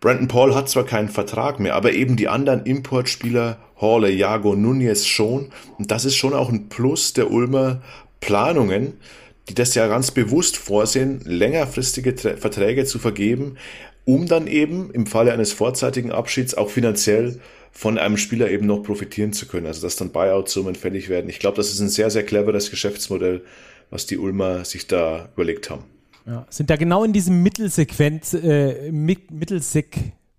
Brandon 0.00 0.28
Paul 0.28 0.54
hat 0.54 0.68
zwar 0.68 0.84
keinen 0.84 1.08
Vertrag 1.08 1.60
mehr, 1.60 1.74
aber 1.74 1.92
eben 1.92 2.16
die 2.16 2.28
anderen 2.28 2.64
Importspieler, 2.64 3.58
Horle, 3.80 4.10
Jago, 4.10 4.54
Nunez 4.54 5.06
schon. 5.06 5.50
Und 5.78 5.90
das 5.90 6.04
ist 6.04 6.16
schon 6.16 6.34
auch 6.34 6.50
ein 6.50 6.68
Plus 6.68 7.14
der 7.14 7.30
Ulmer 7.30 7.80
Planungen, 8.20 8.94
die 9.48 9.54
das 9.54 9.74
ja 9.74 9.86
ganz 9.88 10.10
bewusst 10.10 10.56
vorsehen, 10.56 11.20
längerfristige 11.24 12.16
Verträge 12.16 12.84
zu 12.84 12.98
vergeben, 12.98 13.56
um 14.04 14.26
dann 14.26 14.46
eben 14.46 14.90
im 14.90 15.06
Falle 15.06 15.32
eines 15.32 15.52
vorzeitigen 15.52 16.12
Abschieds 16.12 16.54
auch 16.54 16.70
finanziell 16.70 17.40
von 17.72 17.98
einem 17.98 18.16
Spieler 18.16 18.50
eben 18.50 18.66
noch 18.66 18.82
profitieren 18.82 19.32
zu 19.32 19.46
können. 19.46 19.66
Also 19.66 19.82
dass 19.82 19.96
dann 19.96 20.12
Buyout-Summen 20.12 20.74
fällig 20.74 21.08
werden. 21.08 21.28
Ich 21.28 21.38
glaube, 21.40 21.56
das 21.56 21.70
ist 21.70 21.80
ein 21.80 21.88
sehr, 21.88 22.10
sehr 22.10 22.24
cleveres 22.24 22.70
Geschäftsmodell 22.70 23.42
was 23.90 24.06
die 24.06 24.18
Ulmer 24.18 24.64
sich 24.64 24.86
da 24.86 25.28
überlegt 25.34 25.70
haben. 25.70 25.84
Ja, 26.26 26.46
sind 26.50 26.68
da 26.68 26.76
genau 26.76 27.04
in 27.04 27.12
diesem 27.12 27.42
Mittelsegment, 27.42 28.34
äh, 28.34 28.90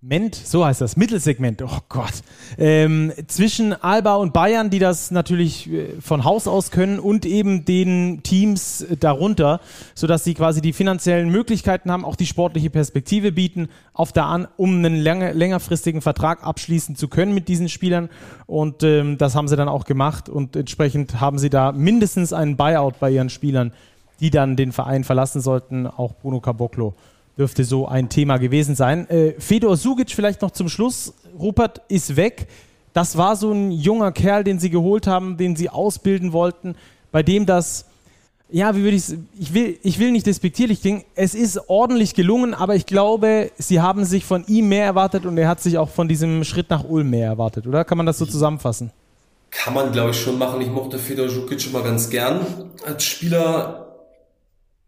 Mittelsegment, 0.06 0.34
so 0.36 0.64
heißt 0.64 0.80
das, 0.80 0.96
Mittelsegment, 0.96 1.62
oh 1.62 1.78
Gott, 1.88 2.12
ähm, 2.58 3.12
zwischen 3.26 3.72
Alba 3.72 4.14
und 4.16 4.32
Bayern, 4.32 4.70
die 4.70 4.78
das 4.78 5.10
natürlich 5.10 5.68
äh, 5.68 6.00
von 6.00 6.22
Haus 6.22 6.46
aus 6.46 6.70
können 6.70 7.00
und 7.00 7.26
eben 7.26 7.64
den 7.64 8.22
Teams 8.22 8.86
darunter, 9.00 9.60
sodass 9.96 10.22
sie 10.22 10.34
quasi 10.34 10.60
die 10.60 10.72
finanziellen 10.72 11.28
Möglichkeiten 11.30 11.90
haben, 11.90 12.04
auch 12.04 12.14
die 12.14 12.26
sportliche 12.26 12.70
Perspektive 12.70 13.32
bieten, 13.32 13.68
auf 13.94 14.12
der 14.12 14.26
An 14.26 14.46
um 14.56 14.76
einen 14.76 14.94
länger, 14.94 15.34
längerfristigen 15.34 16.02
Vertrag 16.02 16.44
abschließen 16.44 16.94
zu 16.94 17.08
können 17.08 17.34
mit 17.34 17.48
diesen 17.48 17.68
Spielern. 17.68 18.08
Und 18.46 18.84
ähm, 18.84 19.18
das 19.18 19.34
haben 19.34 19.48
sie 19.48 19.56
dann 19.56 19.68
auch 19.68 19.86
gemacht 19.86 20.28
und 20.28 20.54
entsprechend 20.54 21.20
haben 21.20 21.40
sie 21.40 21.50
da 21.50 21.72
mindestens 21.72 22.32
einen 22.32 22.56
Buyout 22.56 23.00
bei 23.00 23.10
ihren 23.10 23.28
Spielern, 23.28 23.72
die 24.20 24.30
dann 24.30 24.54
den 24.54 24.70
Verein 24.70 25.02
verlassen 25.02 25.40
sollten, 25.40 25.88
auch 25.88 26.14
Bruno 26.14 26.40
Caboclo 26.40 26.94
dürfte 27.38 27.64
so 27.64 27.86
ein 27.86 28.08
Thema 28.08 28.38
gewesen 28.38 28.74
sein. 28.74 29.08
Äh, 29.10 29.34
Fedor 29.38 29.76
Sugic 29.76 30.10
vielleicht 30.10 30.42
noch 30.42 30.50
zum 30.50 30.68
Schluss. 30.68 31.12
Rupert 31.38 31.82
ist 31.88 32.16
weg. 32.16 32.48
Das 32.92 33.18
war 33.18 33.36
so 33.36 33.52
ein 33.52 33.72
junger 33.72 34.10
Kerl, 34.10 34.42
den 34.42 34.58
sie 34.58 34.70
geholt 34.70 35.06
haben, 35.06 35.36
den 35.36 35.54
sie 35.54 35.68
ausbilden 35.68 36.32
wollten, 36.32 36.76
bei 37.12 37.22
dem 37.22 37.44
das, 37.44 37.84
ja, 38.48 38.74
wie 38.74 38.84
würde 38.84 38.96
ich 38.96 39.04
ich 39.38 39.52
will, 39.52 39.78
ich 39.82 39.98
will 39.98 40.12
nicht 40.12 40.26
despektierlich 40.26 40.80
klingen, 40.80 41.04
es 41.14 41.34
ist 41.34 41.68
ordentlich 41.68 42.14
gelungen, 42.14 42.54
aber 42.54 42.74
ich 42.74 42.86
glaube, 42.86 43.50
sie 43.58 43.82
haben 43.82 44.06
sich 44.06 44.24
von 44.24 44.46
ihm 44.46 44.70
mehr 44.70 44.86
erwartet 44.86 45.26
und 45.26 45.36
er 45.36 45.46
hat 45.46 45.60
sich 45.60 45.76
auch 45.76 45.90
von 45.90 46.08
diesem 46.08 46.42
Schritt 46.42 46.70
nach 46.70 46.84
Ulm 46.84 47.10
mehr 47.10 47.26
erwartet, 47.26 47.66
oder? 47.66 47.84
Kann 47.84 47.98
man 47.98 48.06
das 48.06 48.16
so 48.16 48.24
zusammenfassen? 48.24 48.92
Kann 49.50 49.74
man, 49.74 49.92
glaube 49.92 50.12
ich, 50.12 50.20
schon 50.20 50.38
machen. 50.38 50.62
Ich 50.62 50.70
mochte 50.70 50.98
Fedor 50.98 51.28
schon 51.28 51.72
mal 51.72 51.82
ganz 51.82 52.08
gern 52.08 52.46
als 52.86 53.04
Spieler. 53.04 53.94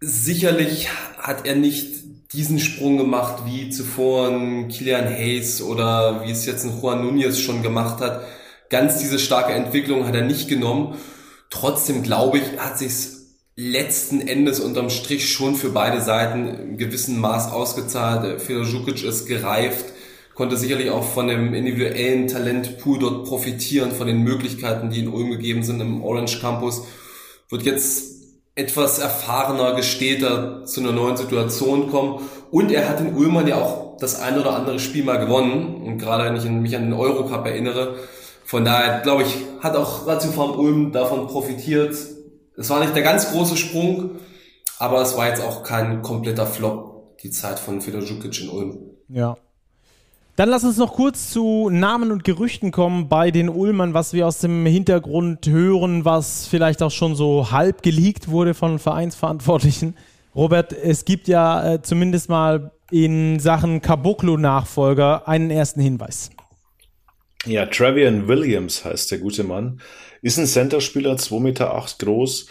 Sicherlich 0.00 0.88
hat 1.19 1.47
er 1.47 1.57
nicht 1.57 2.08
diesen 2.32 2.58
Sprung 2.58 2.99
gemacht, 2.99 3.44
wie 3.47 3.70
zuvor 3.70 4.28
ein 4.28 4.68
Kilian 4.68 5.06
Hayes 5.06 5.62
oder 5.62 6.25
wie 6.25 6.30
es 6.30 6.44
jetzt 6.44 6.64
ein 6.64 6.78
Juan 6.78 7.02
Nunez 7.02 7.38
schon 7.38 7.62
gemacht 7.62 8.00
hat. 8.00 8.23
Ganz 8.68 8.99
diese 8.99 9.18
starke 9.18 9.52
Entwicklung 9.52 10.06
hat 10.06 10.14
er 10.14 10.25
nicht 10.25 10.49
genommen. 10.49 10.97
Trotzdem 11.49 12.02
glaube 12.02 12.38
ich, 12.38 12.58
hat 12.58 12.78
sich 12.78 13.08
letzten 13.56 14.20
Endes 14.20 14.61
unterm 14.61 14.90
Strich 14.90 15.32
schon 15.32 15.54
für 15.54 15.70
beide 15.70 16.02
Seiten 16.02 16.49
im 16.49 16.76
gewissen 16.76 17.18
Maß 17.18 17.50
ausgezahlt. 17.50 18.42
Fedor 18.42 18.66
Žukic 18.66 19.02
ist 19.02 19.26
gereift, 19.26 19.87
konnte 20.35 20.58
sicherlich 20.58 20.90
auch 20.90 21.02
von 21.02 21.28
dem 21.28 21.54
individuellen 21.54 22.28
Talentpool 22.28 22.99
dort 22.99 23.26
profitieren, 23.26 23.90
von 23.90 24.06
den 24.06 24.23
Möglichkeiten, 24.23 24.90
die 24.90 25.00
in 25.00 25.08
Ulm 25.08 25.30
gegeben 25.30 25.62
sind 25.62 25.80
im 25.80 26.02
Orange 26.04 26.40
Campus. 26.40 26.82
Wird 27.49 27.62
jetzt 27.62 28.17
etwas 28.59 28.99
erfahrener, 28.99 29.75
gestäter 29.75 30.65
zu 30.65 30.81
einer 30.81 30.93
neuen 30.93 31.17
Situation 31.17 31.91
kommen. 31.91 32.29
Und 32.50 32.73
er 32.73 32.88
hat 32.88 33.00
in 33.00 33.15
Ulmern 33.15 33.47
ja 33.47 33.57
auch 33.57 33.97
das 33.99 34.21
ein 34.21 34.38
oder 34.38 34.55
andere 34.57 34.81
Spiel 34.81 35.05
mal 35.05 35.19
gewonnen. 35.19 35.83
Und 35.85 35.99
gerade 35.99 36.25
wenn 36.25 36.37
ich 36.37 36.45
mich 36.45 36.77
an 36.77 36.83
den 36.83 36.93
Eurocup 36.93 37.47
erinnere. 37.47 37.95
Von 38.45 38.65
daher, 38.65 39.00
glaube 39.00 39.23
ich, 39.23 39.37
hat 39.61 39.77
auch 39.77 40.07
Ratio 40.07 40.33
Farm 40.33 40.59
Ulm 40.59 40.91
davon 40.91 41.29
profitiert. 41.29 41.97
Es 42.57 42.71
war 42.71 42.81
nicht 42.81 42.97
der 42.97 43.03
ganz 43.03 43.31
große 43.31 43.57
Sprung, 43.57 44.17
aber 44.79 45.03
es 45.03 45.17
war 45.17 45.29
jetzt 45.29 45.43
auch 45.43 45.62
kein 45.62 46.03
kompletter 46.03 46.47
Flop, 46.47 47.19
die 47.23 47.31
Zeit 47.31 47.59
von 47.61 47.81
Fedor 47.81 48.00
Djukic 48.00 48.41
in 48.41 48.49
Ulm. 48.49 48.79
Ja, 49.09 49.37
dann 50.38 50.50
lass 50.50 50.62
uns 50.62 50.76
noch 50.76 50.95
kurz 50.95 51.30
zu 51.30 51.68
Namen 51.68 52.12
und 52.12 52.23
Gerüchten 52.23 52.71
kommen 52.71 53.09
bei 53.09 53.33
den 53.33 53.49
Ulmern, 53.49 53.92
was 53.92 54.12
wir 54.12 54.25
aus 54.25 54.38
dem 54.38 54.64
Hintergrund 54.66 55.49
hören, 55.49 56.04
was 56.04 56.47
vielleicht 56.47 56.80
auch 56.80 56.92
schon 56.92 57.16
so 57.16 57.50
halb 57.50 57.83
geleakt 57.83 58.28
wurde 58.28 58.54
von 58.54 58.78
Vereinsverantwortlichen. 58.78 59.97
Robert, 60.37 60.73
es 60.73 61.04
gibt 61.04 61.26
ja 61.26 61.75
äh, 61.75 61.83
zumindest 61.83 62.28
mal 62.28 62.71
in 62.92 63.40
Sachen 63.40 63.83
Caboclo-Nachfolger 63.83 65.26
einen 65.26 65.50
ersten 65.50 65.80
Hinweis. 65.80 66.30
Ja, 67.45 67.66
Travian 67.66 68.28
Williams 68.28 68.85
heißt 68.85 69.11
der 69.11 69.18
gute 69.18 69.42
Mann. 69.42 69.80
Ist 70.23 70.38
ein 70.38 70.47
Centerspieler, 70.47 71.14
2,8 71.14 71.40
Meter 71.40 71.87
groß, 71.99 72.47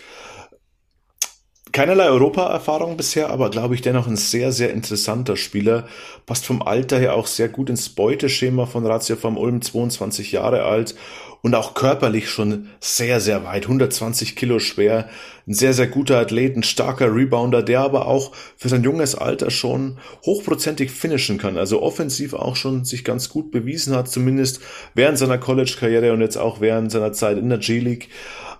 keinerlei 1.78 2.06
Europa-Erfahrung 2.06 2.98
bisher, 2.98 3.30
aber 3.30 3.52
glaube 3.52 3.76
ich 3.76 3.84
dennoch 3.84 4.08
ein 4.08 4.16
sehr, 4.16 4.52
sehr 4.52 4.74
interessanter 4.74 5.38
Spieler. 5.38 5.86
Passt 6.26 6.44
vom 6.44 6.64
Alter 6.64 6.98
her 6.98 7.14
auch 7.14 7.28
sehr 7.28 7.50
gut 7.50 7.70
ins 7.70 7.90
Beuteschema 7.90 8.66
von 8.66 8.84
Ratio 8.84 9.16
vom 9.16 9.38
Ulm, 9.38 9.62
22 9.62 10.32
Jahre 10.32 10.64
alt 10.64 10.96
und 11.42 11.56
auch 11.56 11.74
körperlich 11.74 12.30
schon 12.30 12.70
sehr, 12.80 13.20
sehr 13.20 13.44
weit. 13.44 13.64
120 13.64 14.36
Kilo 14.36 14.60
schwer, 14.60 15.10
ein 15.48 15.54
sehr, 15.54 15.74
sehr 15.74 15.88
guter 15.88 16.20
Athlet, 16.20 16.58
ein 16.58 16.64
starker 16.64 17.14
Rebounder, 17.14 17.64
der 17.64 17.82
aber 17.82 18.08
auch 18.08 18.34
für 18.58 18.70
sein 18.70 18.84
junges 18.84 19.16
Alter 19.16 19.50
schon 19.50 19.98
hochprozentig 20.26 20.92
finishen 20.92 21.38
kann. 21.38 21.58
Also 21.58 21.82
offensiv 21.82 22.34
auch 22.34 22.56
schon 22.56 22.86
sich 22.86 23.04
ganz 23.04 23.30
gut 23.30 23.52
bewiesen 23.52 23.96
hat, 23.96 24.10
zumindest 24.10 24.62
während 24.94 25.18
seiner 25.18 25.38
College-Karriere 25.38 26.14
und 26.14 26.22
jetzt 26.22 26.38
auch 26.38 26.60
während 26.60 26.92
seiner 26.92 27.14
Zeit 27.14 27.38
in 27.38 27.50
der 27.50 27.60
G-League. 27.60 28.10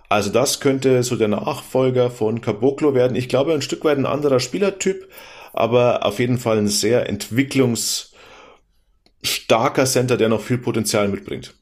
Also 0.08 0.30
das 0.30 0.60
könnte 0.60 1.02
so 1.02 1.16
der 1.16 1.28
Nachfolger 1.28 2.10
von 2.10 2.40
Caboclo 2.40 2.94
werden. 2.94 3.16
Ich 3.16 3.28
glaube, 3.28 3.52
ein 3.52 3.60
Stück 3.60 3.84
weit 3.84 3.98
ein 3.98 4.06
anderer 4.06 4.40
Spielertyp, 4.40 5.06
aber 5.52 6.06
auf 6.06 6.18
jeden 6.18 6.38
Fall 6.38 6.56
ein 6.56 6.68
sehr 6.68 7.06
entwicklungsstarker 7.08 9.84
Center, 9.84 10.16
der 10.16 10.30
noch 10.30 10.40
viel 10.40 10.58
Potenzial 10.58 11.08
mitbringt. 11.08 11.57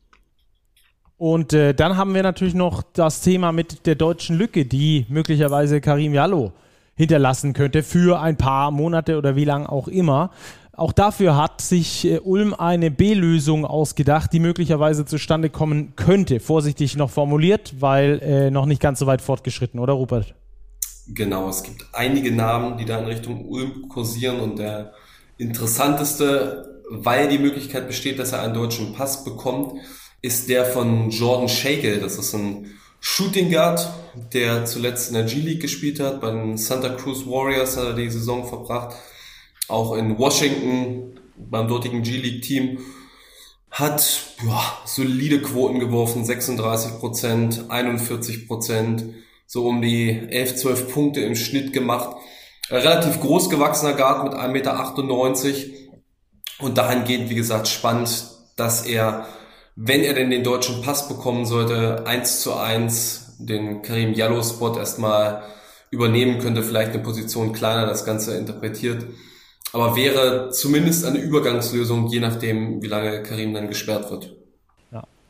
Und 1.19 1.53
äh, 1.55 1.75
dann 1.75 1.97
haben 1.97 2.15
wir 2.15 2.23
natürlich 2.23 2.55
noch 2.55 2.83
das 2.93 3.23
Thema 3.23 3.53
mit 3.53 3.87
der 3.87 3.95
deutschen 3.95 4.37
Lücke, 4.37 4.67
die 4.67 5.07
möglicherweise 5.09 5.81
Karim 5.81 6.13
Jallo 6.13 6.53
hinterlassen 6.95 7.53
könnte 7.53 7.83
für 7.83 8.21
ein 8.21 8.37
paar 8.37 8.71
Monate 8.71 9.17
oder 9.17 9.37
wie 9.37 9.45
lang 9.45 9.67
auch 9.67 9.89
immer. 9.89 10.31
Auch 10.73 10.93
dafür 10.93 11.37
hat 11.37 11.63
sich 11.63 12.07
äh, 12.07 12.19
Ulm 12.19 12.53
eine 12.53 12.91
B-Lösung 12.91 13.65
ausgedacht, 13.65 14.33
die 14.35 14.41
möglicherweise 14.41 15.07
zustande 15.07 15.49
kommen 15.49 15.95
könnte. 15.97 16.39
Vorsichtig 16.39 16.97
noch 16.97 17.09
formuliert, 17.09 17.75
weil 17.81 18.21
äh, 18.23 18.51
noch 18.51 18.67
nicht 18.67 18.83
ganz 18.83 18.99
so 18.99 19.07
weit 19.07 19.23
fortgeschritten, 19.23 19.81
oder 19.81 19.95
Rupert? 19.95 20.35
Genau, 21.09 21.49
es 21.49 21.63
gibt 21.63 21.87
einige 21.95 22.31
Namen, 22.31 22.77
die 22.77 22.85
da 22.85 22.99
in 22.99 23.07
Richtung 23.07 23.47
Ulm 23.49 23.89
kursieren 23.89 24.41
und 24.41 24.59
der 24.59 24.93
interessanteste, 25.39 26.83
weil 26.91 27.29
die 27.29 27.39
Möglichkeit 27.39 27.87
besteht, 27.87 28.19
dass 28.19 28.33
er 28.33 28.43
einen 28.43 28.55
deutschen 28.55 28.93
Pass 28.93 29.25
bekommt, 29.25 29.81
ist 30.27 30.49
der 30.49 30.65
von 30.65 31.11
Jordan 31.11 31.49
Shakel. 31.49 32.01
Das 32.01 32.19
ist 32.19 32.35
ein 32.35 32.75
Shooting 32.99 33.51
Guard, 33.51 33.89
der 34.33 34.65
zuletzt 34.65 35.09
in 35.09 35.15
der 35.15 35.23
G-League 35.23 35.61
gespielt 35.61 36.01
hat. 36.01 36.21
Bei 36.21 36.31
den 36.33 36.57
Santa 36.59 36.89
Cruz 36.89 37.25
Warriors 37.27 37.77
hat 37.77 37.85
er 37.85 37.93
die 37.95 38.11
Saison 38.11 38.47
verbracht. 38.47 38.97
Auch 39.69 39.95
in 39.97 40.19
Washington 40.19 41.21
beim 41.37 41.69
dortigen 41.69 42.03
G-League-Team 42.03 42.79
hat 43.71 44.23
boah, 44.43 44.79
solide 44.85 45.41
Quoten 45.43 45.79
geworfen, 45.79 46.25
36 46.25 46.99
Prozent, 46.99 47.65
41 47.69 48.49
Prozent, 48.49 49.05
so 49.47 49.69
um 49.69 49.81
die 49.81 50.11
11, 50.11 50.57
12 50.57 50.93
Punkte 50.93 51.21
im 51.21 51.37
Schnitt 51.37 51.73
gemacht. 51.73 52.17
Relativ 52.69 53.21
groß 53.21 53.49
gewachsener 53.49 53.93
Guard 53.93 54.25
mit 54.25 54.33
1,98 54.33 54.49
Meter 54.49 55.57
und 56.59 56.79
dahingehend, 56.79 57.31
wie 57.31 57.35
gesagt, 57.37 57.69
spannend, 57.69 58.29
dass 58.57 58.87
er 58.87 59.29
wenn 59.77 60.03
er 60.03 60.15
denn 60.15 60.31
den 60.31 60.43
deutschen 60.43 60.81
Pass 60.83 61.07
bekommen 61.07 61.45
sollte, 61.45 62.07
eins 62.07 62.41
zu 62.41 62.55
eins 62.55 63.37
den 63.39 63.83
Karim 63.83 64.15
Jallo-Spot 64.15 64.79
erstmal 64.79 65.43
übernehmen 65.91 66.39
könnte, 66.41 66.63
vielleicht 66.63 66.93
eine 66.93 67.03
Position 67.03 67.53
kleiner 67.53 67.87
das 67.87 68.07
Ganze 68.07 68.37
interpretiert. 68.37 69.05
Aber 69.73 69.95
wäre 69.95 70.51
zumindest 70.51 71.05
eine 71.05 71.19
Übergangslösung, 71.19 72.07
je 72.09 72.21
nachdem, 72.21 72.83
wie 72.83 72.87
lange 72.87 73.23
Karim 73.23 73.53
dann 73.53 73.69
gesperrt 73.69 74.11
wird. 74.11 74.36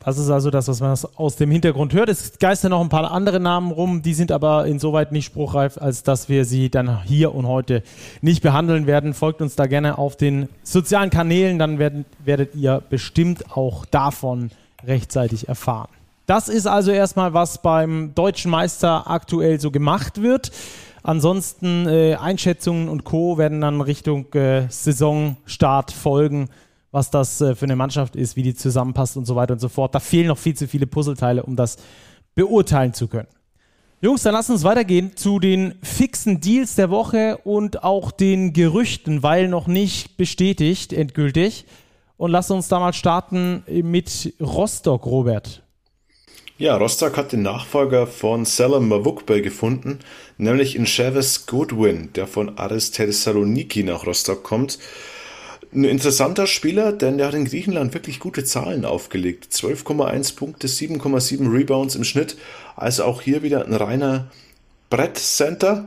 Das 0.07 0.19
ist 0.19 0.31
also 0.31 0.51
das, 0.51 0.69
was 0.69 0.81
man 0.81 0.97
aus 1.17 1.35
dem 1.35 1.51
Hintergrund 1.51 1.93
hört. 1.93 2.09
Es 2.09 2.39
geistern 2.39 2.71
noch 2.71 2.81
ein 2.81 2.89
paar 2.89 3.11
andere 3.11 3.41
Namen 3.41 3.73
rum, 3.73 4.03
die 4.03 4.15
sind 4.15 4.31
aber 4.31 4.65
insoweit 4.67 5.11
nicht 5.11 5.25
spruchreif, 5.25 5.79
als 5.79 6.05
dass 6.05 6.29
wir 6.29 6.45
sie 6.45 6.71
dann 6.71 7.03
hier 7.03 7.35
und 7.35 7.49
heute 7.49 7.83
nicht 8.21 8.41
behandeln 8.41 8.87
werden. 8.87 9.15
Folgt 9.15 9.43
uns 9.43 9.57
da 9.57 9.67
gerne 9.67 9.99
auf 9.99 10.15
den 10.15 10.49
sozialen 10.63 11.11
Kanälen, 11.11 11.59
dann 11.59 11.81
werden, 11.81 12.05
werdet 12.25 12.55
ihr 12.55 12.85
bestimmt 12.89 13.57
auch 13.57 13.85
davon 13.85 14.53
rechtzeitig 14.85 15.49
erfahren. 15.49 15.89
Das 16.27 16.49
ist 16.49 16.69
also 16.69 16.93
erstmal, 16.93 17.35
was 17.35 17.61
beim 17.61 18.13
deutschen 18.15 18.53
Meister 18.53 19.11
aktuell 19.11 19.59
so 19.59 19.73
gemacht 19.73 20.23
wird. 20.23 20.53
Ansonsten 21.03 21.89
äh, 21.89 22.15
Einschätzungen 22.15 22.89
und 22.89 23.03
Co. 23.03 23.39
werden 23.39 23.61
dann 23.61 23.81
Richtung 23.81 24.33
äh, 24.35 24.69
Saisonstart 24.69 25.91
folgen 25.91 26.49
was 26.97 27.11
das 27.11 27.43
äh, 27.43 27.55
für 27.55 27.67
eine 27.67 27.77
Mannschaft 27.77 28.17
ist, 28.17 28.37
wie 28.37 28.43
die 28.43 28.55
zusammenpasst 28.55 29.19
und 29.19 29.27
so 29.27 29.37
weiter 29.37 29.53
und 29.53 29.61
so 29.61 29.69
fort. 29.69 29.95
Da 29.95 30.01
fehlen 30.01 30.29
noch 30.29 30.39
viel 30.39 30.55
zu 30.55 30.67
viele 30.67 30.87
Puzzleteile, 30.87 31.43
um 31.43 31.55
das 31.55 31.77
beurteilen 32.35 32.95
zu 32.95 33.07
können. 33.07 33.29
Jungs, 34.01 34.23
dann 34.23 34.33
lass 34.33 34.49
uns 34.49 34.65
weitergehen 34.65 35.15
zu 35.15 35.39
den 35.39 35.75
fixen 35.83 36.41
Deals 36.41 36.75
der 36.75 36.89
Woche 36.89 37.37
und 37.45 37.85
auch 37.85 38.11
den 38.11 38.55
Gerüchten, 38.55 39.23
weil 39.23 39.47
noch 39.49 39.67
nicht 39.67 40.17
bestätigt, 40.17 40.95
endgültig. 40.95 41.67
Und 42.17 42.31
lass 42.31 42.51
uns 42.51 42.69
da 42.69 42.81
mal 42.81 42.95
starten 42.95 43.63
mit 43.67 44.33
Rostock, 44.41 45.05
Robert. 45.05 45.63
Ja, 46.57 46.79
Rostock 46.79 47.19
hat 47.19 47.33
den 47.33 47.43
Nachfolger 47.43 48.07
von 48.07 48.47
Salam 48.47 48.89
Mavukbe 48.89 49.43
gefunden, 49.43 49.99
nämlich 50.39 50.77
in 50.77 50.87
Chavez 50.87 51.45
Goodwin, 51.45 52.15
der 52.15 52.27
von 52.27 52.57
Aris 52.57 52.91
Thessaloniki 52.91 53.83
nach 53.83 54.07
Rostock 54.07 54.43
kommt. 54.43 54.79
Ein 55.77 55.85
interessanter 55.85 56.47
Spieler, 56.47 56.91
denn 56.91 57.19
der 57.19 57.27
hat 57.27 57.35
in 57.35 57.45
Griechenland 57.45 57.93
wirklich 57.93 58.19
gute 58.19 58.45
Zahlen 58.45 58.87
aufgelegt. 58.87 59.49
12,1 59.53 60.35
Punkte, 60.35 60.69
7,7 60.69 61.53
Rebounds 61.53 61.97
im 61.97 62.05
Schnitt. 62.05 62.39
Also 62.77 63.05
auch 63.05 63.21
hier 63.21 63.43
wieder 63.43 63.67
ein 63.67 63.75
reiner 63.75 64.31
Brettcenter. 64.89 65.85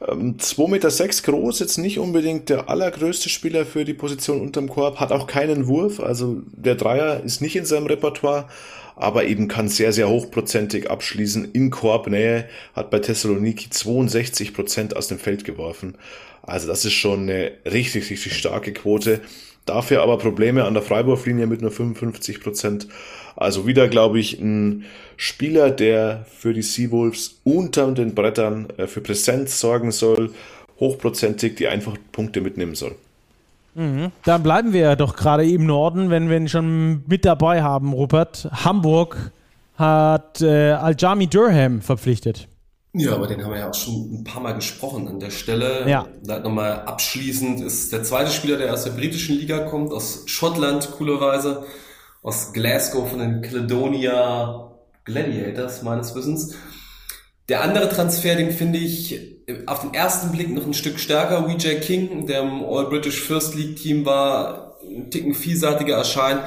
2,6 0.00 0.64
ähm, 0.64 0.70
Meter 0.72 0.90
sechs 0.90 1.22
groß, 1.22 1.60
jetzt 1.60 1.78
nicht 1.78 2.00
unbedingt 2.00 2.48
der 2.48 2.68
allergrößte 2.68 3.28
Spieler 3.28 3.64
für 3.64 3.84
die 3.84 3.94
Position 3.94 4.40
unterm 4.40 4.68
Korb, 4.68 4.98
hat 4.98 5.12
auch 5.12 5.28
keinen 5.28 5.68
Wurf, 5.68 6.00
also 6.00 6.42
der 6.56 6.74
Dreier 6.74 7.22
ist 7.22 7.40
nicht 7.40 7.54
in 7.54 7.64
seinem 7.64 7.86
Repertoire, 7.86 8.48
aber 8.96 9.24
eben 9.24 9.48
kann 9.48 9.68
sehr, 9.68 9.92
sehr 9.92 10.08
hochprozentig 10.08 10.90
abschließen 10.90 11.52
in 11.52 11.70
Korbnähe, 11.70 12.48
hat 12.74 12.90
bei 12.90 12.98
Thessaloniki 12.98 13.70
62 13.70 14.54
Prozent 14.54 14.96
aus 14.96 15.08
dem 15.08 15.18
Feld 15.18 15.44
geworfen. 15.44 15.96
Also 16.42 16.66
das 16.66 16.84
ist 16.84 16.94
schon 16.94 17.22
eine 17.22 17.52
richtig, 17.64 18.10
richtig 18.10 18.36
starke 18.36 18.72
Quote. 18.72 19.20
Dafür 19.64 20.02
aber 20.02 20.18
Probleme 20.18 20.64
an 20.64 20.74
der 20.74 20.82
Freiwurflinie 20.82 21.46
mit 21.46 21.62
nur 21.62 21.70
55 21.70 22.40
Prozent. 22.40 22.88
Also 23.36 23.66
wieder, 23.66 23.88
glaube 23.88 24.18
ich, 24.18 24.40
ein 24.40 24.84
Spieler, 25.16 25.70
der 25.70 26.26
für 26.28 26.52
die 26.52 26.62
Seawolves 26.62 27.40
unter 27.44 27.92
den 27.92 28.14
Brettern 28.14 28.68
äh, 28.76 28.86
für 28.86 29.00
Präsenz 29.00 29.60
sorgen 29.60 29.92
soll, 29.92 30.30
hochprozentig 30.80 31.54
die 31.54 31.68
einfach 31.68 31.96
Punkte 32.10 32.40
mitnehmen 32.40 32.74
soll. 32.74 32.96
Mhm. 33.74 34.12
Dann 34.24 34.42
bleiben 34.42 34.72
wir 34.72 34.80
ja 34.80 34.96
doch 34.96 35.16
gerade 35.16 35.48
im 35.48 35.66
Norden, 35.66 36.10
wenn 36.10 36.28
wir 36.28 36.36
ihn 36.36 36.48
schon 36.48 37.04
mit 37.06 37.24
dabei 37.24 37.62
haben, 37.62 37.92
Rupert. 37.92 38.48
Hamburg 38.52 39.32
hat 39.76 40.40
äh, 40.42 40.72
Aljami 40.72 41.26
Durham 41.26 41.80
verpflichtet. 41.80 42.48
Ja, 42.94 43.14
aber 43.14 43.26
den 43.26 43.42
haben 43.42 43.52
wir 43.52 43.58
ja 43.58 43.70
auch 43.70 43.74
schon 43.74 44.12
ein 44.12 44.24
paar 44.24 44.42
Mal 44.42 44.52
gesprochen 44.52 45.08
an 45.08 45.18
der 45.18 45.30
Stelle. 45.30 45.88
Ja. 45.88 46.06
Da 46.22 46.40
nochmal 46.40 46.82
abschließend 46.82 47.62
ist 47.62 47.90
der 47.90 48.02
zweite 48.02 48.30
Spieler, 48.30 48.58
der 48.58 48.72
aus 48.72 48.84
der 48.84 48.90
britischen 48.90 49.36
Liga 49.38 49.60
kommt, 49.60 49.92
aus 49.92 50.24
Schottland, 50.26 50.90
coolerweise, 50.90 51.64
aus 52.22 52.52
Glasgow 52.52 53.08
von 53.08 53.20
den 53.20 53.40
Caledonia 53.40 54.72
Gladiators, 55.04 55.82
meines 55.82 56.14
Wissens. 56.14 56.54
Der 57.48 57.62
andere 57.62 57.88
Transfer, 57.88 58.36
den 58.36 58.50
finde 58.50 58.78
ich 58.78 59.31
auf 59.66 59.80
den 59.80 59.94
ersten 59.94 60.32
Blick 60.32 60.52
noch 60.52 60.66
ein 60.66 60.74
Stück 60.74 60.98
stärker. 60.98 61.48
WJ 61.48 61.80
King, 61.80 62.26
der 62.26 62.42
im 62.42 62.64
All-British 62.64 63.20
First 63.20 63.54
League 63.54 63.76
Team 63.76 64.04
war, 64.04 64.78
ein 64.82 65.10
Ticken 65.10 65.34
vielseitiger 65.34 65.96
erscheint. 65.96 66.42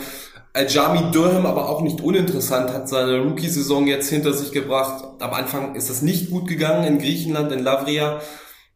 Aljami 0.54 1.12
Durham 1.12 1.46
aber 1.46 1.68
auch 1.68 1.82
nicht 1.82 2.00
uninteressant, 2.00 2.72
hat 2.72 2.88
seine 2.88 3.20
Rookie-Saison 3.20 3.88
jetzt 3.88 4.10
hinter 4.10 4.32
sich 4.32 4.54
gebracht. 4.54 5.04
Am 5.20 5.34
Anfang 5.34 5.76
ist 5.76 5.90
das 5.90 6.02
nicht 6.02 6.30
gut 6.30 6.48
gegangen 6.48 6.86
in 6.86 7.00
Griechenland, 7.00 7.52
in 7.52 7.64
Lavria. 7.64 8.22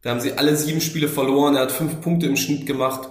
Da 0.02 0.10
haben 0.10 0.20
sie 0.20 0.34
alle 0.34 0.56
sieben 0.56 0.82
Spiele 0.82 1.08
verloren. 1.08 1.56
Er 1.56 1.62
hat 1.62 1.72
fünf 1.72 2.00
Punkte 2.02 2.26
im 2.26 2.36
Schnitt 2.36 2.66
gemacht. 2.66 3.08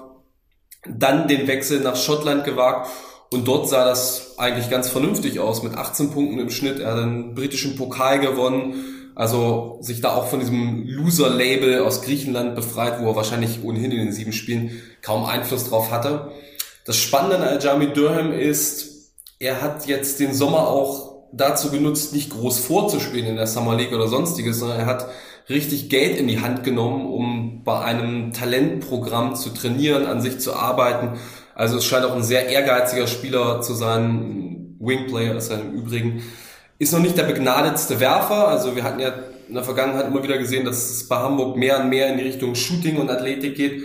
Dann 0.87 1.27
den 1.27 1.47
Wechsel 1.47 1.79
nach 1.79 1.95
Schottland 1.95 2.45
gewagt. 2.45 2.89
Und 3.31 3.47
dort 3.47 3.69
sah 3.69 3.85
das 3.85 4.35
eigentlich 4.37 4.69
ganz 4.69 4.89
vernünftig 4.89 5.39
aus 5.39 5.63
mit 5.63 5.75
18 5.75 6.11
Punkten 6.11 6.39
im 6.39 6.49
Schnitt. 6.51 6.79
Er 6.79 6.93
hat 6.93 6.99
den 6.99 7.33
britischen 7.33 7.75
Pokal 7.75 8.19
gewonnen. 8.19 8.98
Also 9.19 9.79
sich 9.81 9.99
da 9.99 10.15
auch 10.15 10.27
von 10.27 10.39
diesem 10.39 10.87
Loser-Label 10.87 11.81
aus 11.81 12.03
Griechenland 12.03 12.55
befreit, 12.55 13.01
wo 13.01 13.09
er 13.09 13.17
wahrscheinlich 13.17 13.61
ohnehin 13.65 13.91
in 13.91 13.97
den 13.97 14.13
sieben 14.13 14.31
Spielen 14.31 14.71
kaum 15.01 15.25
Einfluss 15.25 15.69
drauf 15.69 15.91
hatte. 15.91 16.31
Das 16.85 16.95
Spannende 16.95 17.35
an 17.35 17.43
Aljami 17.43 17.91
Durham 17.91 18.31
ist, 18.31 19.11
er 19.37 19.61
hat 19.61 19.87
jetzt 19.87 20.21
den 20.21 20.33
Sommer 20.33 20.69
auch 20.69 21.25
dazu 21.33 21.69
genutzt, 21.69 22.13
nicht 22.13 22.29
groß 22.29 22.59
vorzuspielen 22.59 23.27
in 23.27 23.35
der 23.35 23.47
Summer 23.47 23.75
League 23.75 23.91
oder 23.91 24.07
sonstiges, 24.07 24.59
sondern 24.59 24.79
er 24.79 24.85
hat 24.85 25.07
richtig 25.49 25.89
Geld 25.89 26.17
in 26.17 26.29
die 26.29 26.39
Hand 26.39 26.63
genommen, 26.63 27.05
um 27.05 27.65
bei 27.65 27.81
einem 27.81 28.31
Talentprogramm 28.31 29.35
zu 29.35 29.49
trainieren, 29.49 30.05
an 30.05 30.21
sich 30.21 30.39
zu 30.39 30.53
arbeiten. 30.53 31.19
Also 31.55 31.75
es 31.79 31.83
scheint 31.83 32.05
auch 32.05 32.15
ein 32.15 32.23
sehr 32.23 32.47
ehrgeiziger 32.47 33.07
Spieler 33.07 33.59
zu 33.59 33.73
sein. 33.73 34.77
Wingplayer 34.79 35.35
ist 35.35 35.51
er 35.51 35.59
im 35.59 35.73
Übrigen. 35.73 36.23
Ist 36.79 36.93
noch 36.93 36.99
nicht 36.99 37.17
der 37.17 37.23
begnadetste 37.23 37.99
Werfer. 37.99 38.47
Also 38.47 38.75
wir 38.75 38.83
hatten 38.83 39.01
ja 39.01 39.13
in 39.49 39.53
der 39.53 39.63
Vergangenheit 39.63 40.07
immer 40.07 40.23
wieder 40.23 40.37
gesehen, 40.37 40.63
dass 40.63 40.89
es 40.89 41.07
bei 41.07 41.17
Hamburg 41.17 41.57
mehr 41.57 41.81
und 41.81 41.89
mehr 41.89 42.09
in 42.09 42.17
die 42.17 42.23
Richtung 42.23 42.55
Shooting 42.55 42.97
und 42.97 43.09
Athletik 43.09 43.55
geht. 43.55 43.83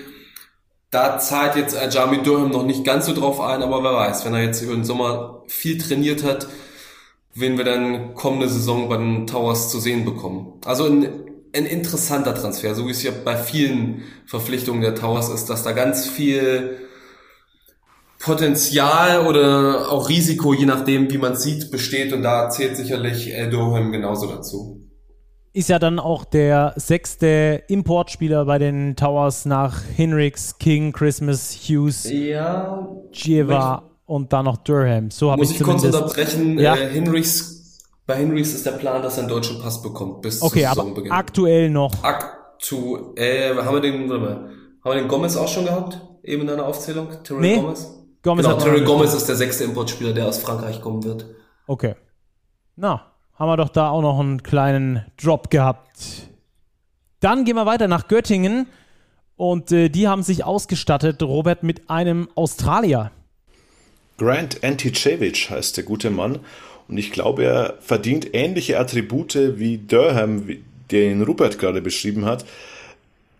Da 0.91 1.19
zahlt 1.19 1.57
jetzt 1.57 1.77
Jamie 1.93 2.23
Durham 2.23 2.51
noch 2.51 2.65
nicht 2.65 2.85
ganz 2.85 3.07
so 3.07 3.15
drauf 3.15 3.41
ein, 3.41 3.63
aber 3.63 3.83
wer 3.83 3.95
weiß, 3.95 4.25
wenn 4.25 4.35
er 4.35 4.45
jetzt 4.45 4.63
über 4.63 4.75
den 4.75 4.85
Sommer 4.85 5.43
viel 5.49 5.77
trainiert 5.77 6.23
hat, 6.23 6.47
wen 7.35 7.59
wir 7.59 7.65
dann 7.65 8.15
kommende 8.15 8.49
Saison 8.49 8.89
bei 8.89 8.97
den 8.97 9.27
Towers 9.27 9.71
zu 9.71 9.81
sehen 9.81 10.05
bekommen. 10.05 10.53
Also 10.65 10.85
ein, 10.85 11.09
ein 11.53 11.67
interessanter 11.67 12.33
Transfer, 12.33 12.77
so 12.77 12.87
wie 12.87 12.93
es 12.93 13.03
ja 13.03 13.11
bei 13.25 13.37
vielen 13.37 14.05
Verpflichtungen 14.25 14.83
der 14.83 14.95
Towers 14.95 15.31
ist, 15.31 15.47
dass 15.47 15.65
da 15.65 15.73
ganz 15.73 16.07
viel 16.07 16.79
Potenzial 18.25 19.27
oder 19.27 19.93
auch 19.93 20.09
Risiko, 20.09 20.55
je 20.55 20.65
nachdem, 20.65 21.11
wie 21.11 21.19
man 21.19 21.37
sieht, 21.37 21.71
besteht. 21.71 22.13
Und 22.13 22.23
da 22.23 22.49
zählt 22.49 22.77
sicherlich 22.77 23.35
El 23.35 23.51
Durham 23.51 23.93
genauso 23.93 24.27
dazu. 24.27 24.81
Ist 25.53 25.69
ja 25.69 25.79
dann 25.79 25.99
auch 26.01 26.25
der 26.25 26.73
sechste 26.77 27.63
Importspieler 27.69 28.47
bei 28.47 28.59
den 28.59 28.97
Towers 28.97 29.45
nach 29.45 29.83
Hinricks, 29.83 30.59
King, 30.59 30.93
Christmas, 30.93 31.55
Hughes, 31.55 32.11
ja, 32.11 32.89
Gieva 33.13 33.91
und 34.07 34.33
dann 34.33 34.47
noch 34.47 34.57
Durham. 34.57 35.11
So 35.11 35.31
habe 35.31 35.45
ich 35.45 35.51
Muss 35.51 35.61
ich 35.61 35.65
kurz 35.65 35.85
unterbrechen. 35.85 36.59
Ja. 36.59 36.75
Äh, 36.75 36.91
Hinrichs, 36.91 37.79
bei 38.07 38.17
Hinrichs 38.17 38.53
ist 38.55 38.67
der 38.67 38.73
Plan, 38.73 39.03
dass 39.03 39.19
er 39.19 39.25
einen 39.25 39.29
deutschen 39.29 39.61
Pass 39.61 39.81
bekommt 39.81 40.23
bis 40.23 40.43
okay, 40.43 40.63
zum 40.63 40.75
Saisonbeginn. 40.75 41.13
aber 41.13 41.21
aktuell 41.21 41.71
noch. 41.71 41.93
Aktuell, 42.03 43.57
haben 43.63 43.75
wir 43.75 43.81
den, 43.81 44.09
warte 44.09 44.23
mal, 44.23 44.35
haben 44.37 44.51
wir 44.85 44.95
den 44.95 45.09
Gomez 45.09 45.37
auch 45.37 45.49
schon 45.49 45.67
gehabt? 45.67 46.01
Eben 46.25 46.43
in 46.43 46.49
deiner 46.49 46.67
Aufzählung? 46.67 47.09
Terrell 47.23 47.43
nee. 47.43 47.57
Gomez? 47.57 48.04
Gomez 48.25 48.47
genau, 48.47 48.59
Terry 48.59 48.81
Gomez 48.83 49.13
ist 49.15 49.29
der 49.29 49.37
sechste 49.37 49.65
Importspieler, 49.65 50.15
der 50.15 50.27
aus 50.27 50.39
Frankreich 50.39 50.81
kommen 50.81 51.05
wird. 51.05 51.27
Okay. 51.67 51.95
Na, 52.75 53.13
haben 53.35 53.49
wir 53.49 53.59
doch 53.59 53.69
da 53.69 53.91
auch 53.91 54.01
noch 54.01 54.19
einen 54.19 54.43
kleinen 54.43 55.05
Drop 55.23 55.51
gehabt. 55.51 56.31
Dann 57.21 57.45
gehen 57.45 57.55
wir 57.55 57.67
weiter 57.67 57.87
nach 57.87 58.09
Göttingen 58.09 58.67
und 59.37 59.71
äh, 59.73 59.91
die 59.91 60.09
haben 60.09 60.23
sich 60.23 60.43
ausgestattet, 60.43 61.23
Robert, 61.23 61.63
mit 61.63 61.91
einem 61.91 62.29
Australier. 62.35 63.11
Grant 64.17 64.65
Anticevic 64.65 65.51
heißt 65.51 65.77
der 65.77 65.85
gute 65.85 66.11
Mann 66.11 66.39
und 66.89 66.97
ich 66.97 67.13
glaube, 67.13 67.45
er 67.45 67.75
verdient 67.81 68.35
ähnliche 68.35 68.79
Attribute 68.79 69.59
wie 69.59 69.79
Durham, 69.79 70.49
den 70.91 71.23
Rupert 71.23 71.59
gerade 71.59 71.83
beschrieben 71.83 72.25
hat 72.25 72.47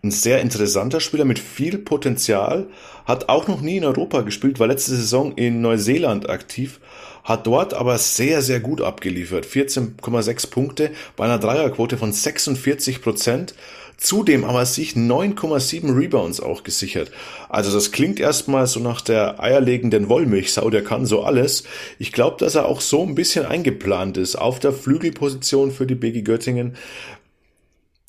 ein 0.05 0.11
sehr 0.11 0.39
interessanter 0.41 0.99
Spieler 0.99 1.25
mit 1.25 1.39
viel 1.39 1.77
Potenzial, 1.77 2.67
hat 3.05 3.27
auch 3.27 3.47
noch 3.47 3.61
nie 3.61 3.77
in 3.77 3.85
Europa 3.85 4.21
gespielt, 4.21 4.59
war 4.59 4.67
letzte 4.67 4.95
Saison 4.95 5.33
in 5.35 5.61
Neuseeland 5.61 6.29
aktiv, 6.29 6.79
hat 7.23 7.47
dort 7.47 7.73
aber 7.73 7.97
sehr, 7.97 8.41
sehr 8.41 8.59
gut 8.59 8.81
abgeliefert. 8.81 9.45
14,6 9.45 10.49
Punkte 10.51 10.91
bei 11.17 11.25
einer 11.25 11.39
Dreierquote 11.39 11.97
von 11.97 12.13
46 12.13 13.01
Prozent. 13.01 13.55
Zudem 13.97 14.43
aber 14.43 14.65
sich 14.65 14.91
9,7 14.91 15.97
Rebounds 15.97 16.41
auch 16.41 16.63
gesichert. 16.63 17.11
Also 17.47 17.73
das 17.73 17.93
klingt 17.93 18.19
erstmal 18.19 18.67
so 18.67 18.81
nach 18.81 18.99
der 18.99 19.41
eierlegenden 19.41 20.09
Wollmilchsau, 20.09 20.69
der 20.69 20.83
kann 20.83 21.05
so 21.05 21.23
alles. 21.23 21.63
Ich 21.97 22.11
glaube, 22.11 22.35
dass 22.37 22.55
er 22.55 22.65
auch 22.65 22.81
so 22.81 23.03
ein 23.03 23.15
bisschen 23.15 23.45
eingeplant 23.45 24.17
ist 24.17 24.35
auf 24.35 24.59
der 24.59 24.73
Flügelposition 24.73 25.71
für 25.71 25.87
die 25.87 25.95
BG 25.95 26.23
Göttingen 26.23 26.75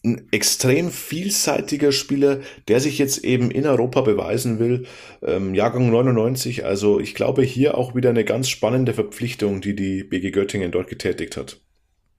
ein 0.07 0.29
extrem 0.31 0.91
vielseitiger 0.91 1.93
Spieler, 1.93 2.39
der 2.69 2.81
sich 2.81 2.99
jetzt 2.99 3.25
eben 3.25 3.51
in 3.51 3.67
Europa 3.67 4.01
beweisen 4.03 4.59
will. 4.59 4.87
Ähm, 5.23 5.55
Jahrgang 5.55 5.91
99, 5.91 6.65
also 6.65 7.01
ich 7.01 7.15
glaube 7.15 7.43
hier 7.43 7.77
auch 7.77 7.95
wieder 7.95 8.11
eine 8.11 8.25
ganz 8.25 8.49
spannende 8.49 8.95
Verpflichtung, 8.95 9.61
die 9.61 9.75
die 9.75 10.05
BG 10.05 10.31
Göttingen 10.31 10.71
dort 10.71 10.89
getätigt 10.89 11.37
hat. 11.37 11.59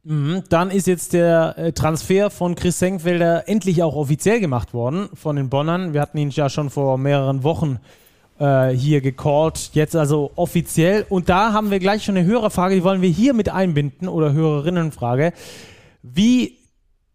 Mhm, 0.03 0.44
dann 0.50 0.70
ist 0.70 0.88
jetzt 0.88 1.13
der 1.13 1.56
äh, 1.58 1.72
Transfer 1.74 2.29
von 2.29 2.56
Chris 2.56 2.79
Senkfelder 2.79 3.50
endlich 3.50 3.84
auch 3.84 3.96
offiziell 3.96 4.39
gemacht 4.39 4.74
worden 4.74 5.10
von 5.13 5.36
den 5.36 5.50
Bonnern. 5.50 5.94
Wir 5.94 6.01
hatten 6.01 6.17
ihn 6.17 6.29
ja 6.29 6.50
schon 6.50 6.70
vor 6.70 6.98
mehreren 6.98 7.44
Wochen 7.44 7.79
äh, 8.39 8.70
hier 8.70 9.01
gecallt, 9.01 9.72
jetzt 9.74 9.96
also 9.96 10.31
offiziell. 10.35 11.05
Und 11.09 11.29
da 11.29 11.53
haben 11.53 11.72
wir 11.72 11.79
gleich 11.79 12.03
schon 12.03 12.18
eine 12.18 12.25
Hörerfrage, 12.25 12.75
die 12.75 12.83
wollen 12.83 13.01
wir 13.01 13.09
hier 13.09 13.33
mit 13.33 13.50
einbinden 13.50 14.07
oder 14.07 14.33
Hörerinnenfrage. 14.33 15.33
Wie 16.03 16.56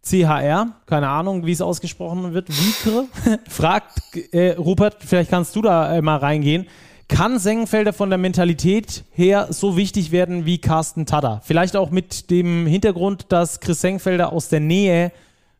CHR, 0.05 0.73
keine 0.87 1.09
Ahnung, 1.09 1.47
wie 1.47 1.53
es 1.53 1.61
ausgesprochen 1.61 2.35
wird, 2.35 2.49
Wikre, 2.49 3.07
fragt 3.49 4.01
äh, 4.33 4.53
Rupert, 4.53 4.97
vielleicht 5.01 5.31
kannst 5.31 5.55
du 5.55 5.62
da 5.62 5.97
äh, 5.97 6.03
mal 6.03 6.17
reingehen. 6.17 6.67
Kann 7.09 7.38
Sengenfelder 7.38 7.93
von 7.93 8.09
der 8.09 8.19
Mentalität 8.19 9.05
her 9.12 9.49
so 9.51 9.77
wichtig 9.77 10.12
werden 10.12 10.47
wie 10.47 10.59
Carsten 10.59 11.05
Tada? 11.07 11.41
Vielleicht 11.45 11.77
auch 11.77 11.91
mit 11.91 12.31
dem 12.31 12.67
Hintergrund, 12.67 13.27
dass 13.29 13.61
Chris 13.61 13.81
Sengenfelder 13.81 14.33
aus 14.33 14.49
der 14.49 14.61
Nähe 14.61 15.12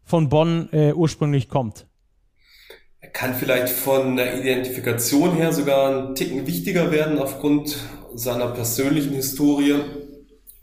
von 0.03 0.29
Bonn 0.29 0.69
äh, 0.73 0.93
ursprünglich 0.93 1.49
kommt. 1.49 1.87
Er 3.01 3.11
kann 3.11 3.35
vielleicht 3.35 3.69
von 3.69 4.17
der 4.17 4.41
Identifikation 4.41 5.35
her 5.35 5.53
sogar 5.53 5.89
einen 5.89 6.15
Ticken 6.15 6.47
wichtiger 6.47 6.91
werden 6.91 7.19
aufgrund 7.19 7.77
seiner 8.15 8.47
persönlichen 8.47 9.13
Historie 9.13 9.75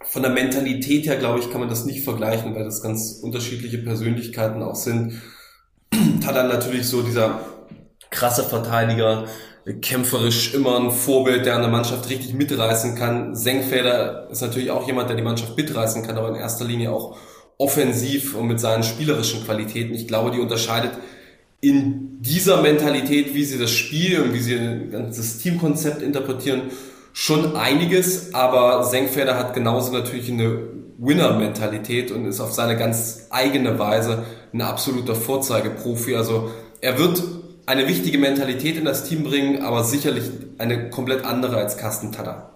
von 0.03 0.21
der 0.21 0.31
Mentalität 0.31 1.05
her, 1.05 1.17
glaube 1.17 1.39
ich, 1.39 1.51
kann 1.51 1.59
man 1.59 1.69
das 1.69 1.85
nicht 1.85 2.03
vergleichen, 2.03 2.55
weil 2.55 2.63
das 2.63 2.81
ganz 2.81 3.19
unterschiedliche 3.21 3.79
Persönlichkeiten 3.79 4.63
auch 4.63 4.75
sind. 4.75 5.21
Hat 6.25 6.35
natürlich 6.35 6.87
so 6.87 7.01
dieser 7.01 7.41
krasse 8.09 8.43
Verteidiger, 8.43 9.25
kämpferisch 9.81 10.53
immer 10.53 10.79
ein 10.79 10.91
Vorbild, 10.91 11.45
der 11.45 11.55
eine 11.55 11.67
Mannschaft 11.67 12.09
richtig 12.09 12.33
mitreißen 12.33 12.95
kann. 12.95 13.35
Senkfelder 13.35 14.29
ist 14.31 14.41
natürlich 14.41 14.71
auch 14.71 14.87
jemand, 14.87 15.09
der 15.09 15.17
die 15.17 15.23
Mannschaft 15.23 15.55
mitreißen 15.57 16.03
kann, 16.03 16.17
aber 16.17 16.29
in 16.29 16.35
erster 16.35 16.65
Linie 16.65 16.91
auch 16.91 17.17
offensiv 17.57 18.35
und 18.35 18.47
mit 18.47 18.59
seinen 18.59 18.83
spielerischen 18.83 19.43
Qualitäten. 19.43 19.93
Ich 19.93 20.07
glaube, 20.07 20.31
die 20.31 20.39
unterscheidet 20.39 20.91
in 21.61 22.21
dieser 22.21 22.61
Mentalität, 22.61 23.33
wie 23.35 23.43
sie 23.43 23.59
das 23.59 23.71
Spiel 23.71 24.21
und 24.21 24.33
wie 24.33 24.39
sie 24.39 24.87
ganzes 24.91 25.39
Teamkonzept 25.39 26.01
interpretieren, 26.01 26.63
schon 27.13 27.55
einiges, 27.55 28.33
aber 28.33 28.83
Senkfelder 28.83 29.37
hat 29.37 29.53
genauso 29.53 29.91
natürlich 29.91 30.31
eine 30.31 30.59
Winner-Mentalität 30.97 32.11
und 32.11 32.25
ist 32.25 32.39
auf 32.39 32.51
seine 32.51 32.77
ganz 32.77 33.27
eigene 33.29 33.79
Weise 33.79 34.25
ein 34.53 34.61
absoluter 34.61 35.15
Vorzeigeprofi. 35.15 36.15
Also 36.15 36.51
er 36.81 36.97
wird 36.97 37.23
eine 37.65 37.87
wichtige 37.87 38.17
Mentalität 38.17 38.77
in 38.77 38.85
das 38.85 39.03
Team 39.03 39.23
bringen, 39.23 39.63
aber 39.63 39.83
sicherlich 39.83 40.25
eine 40.57 40.89
komplett 40.89 41.23
andere 41.23 41.57
als 41.57 41.77
Carsten 41.77 42.11
Tada. 42.11 42.49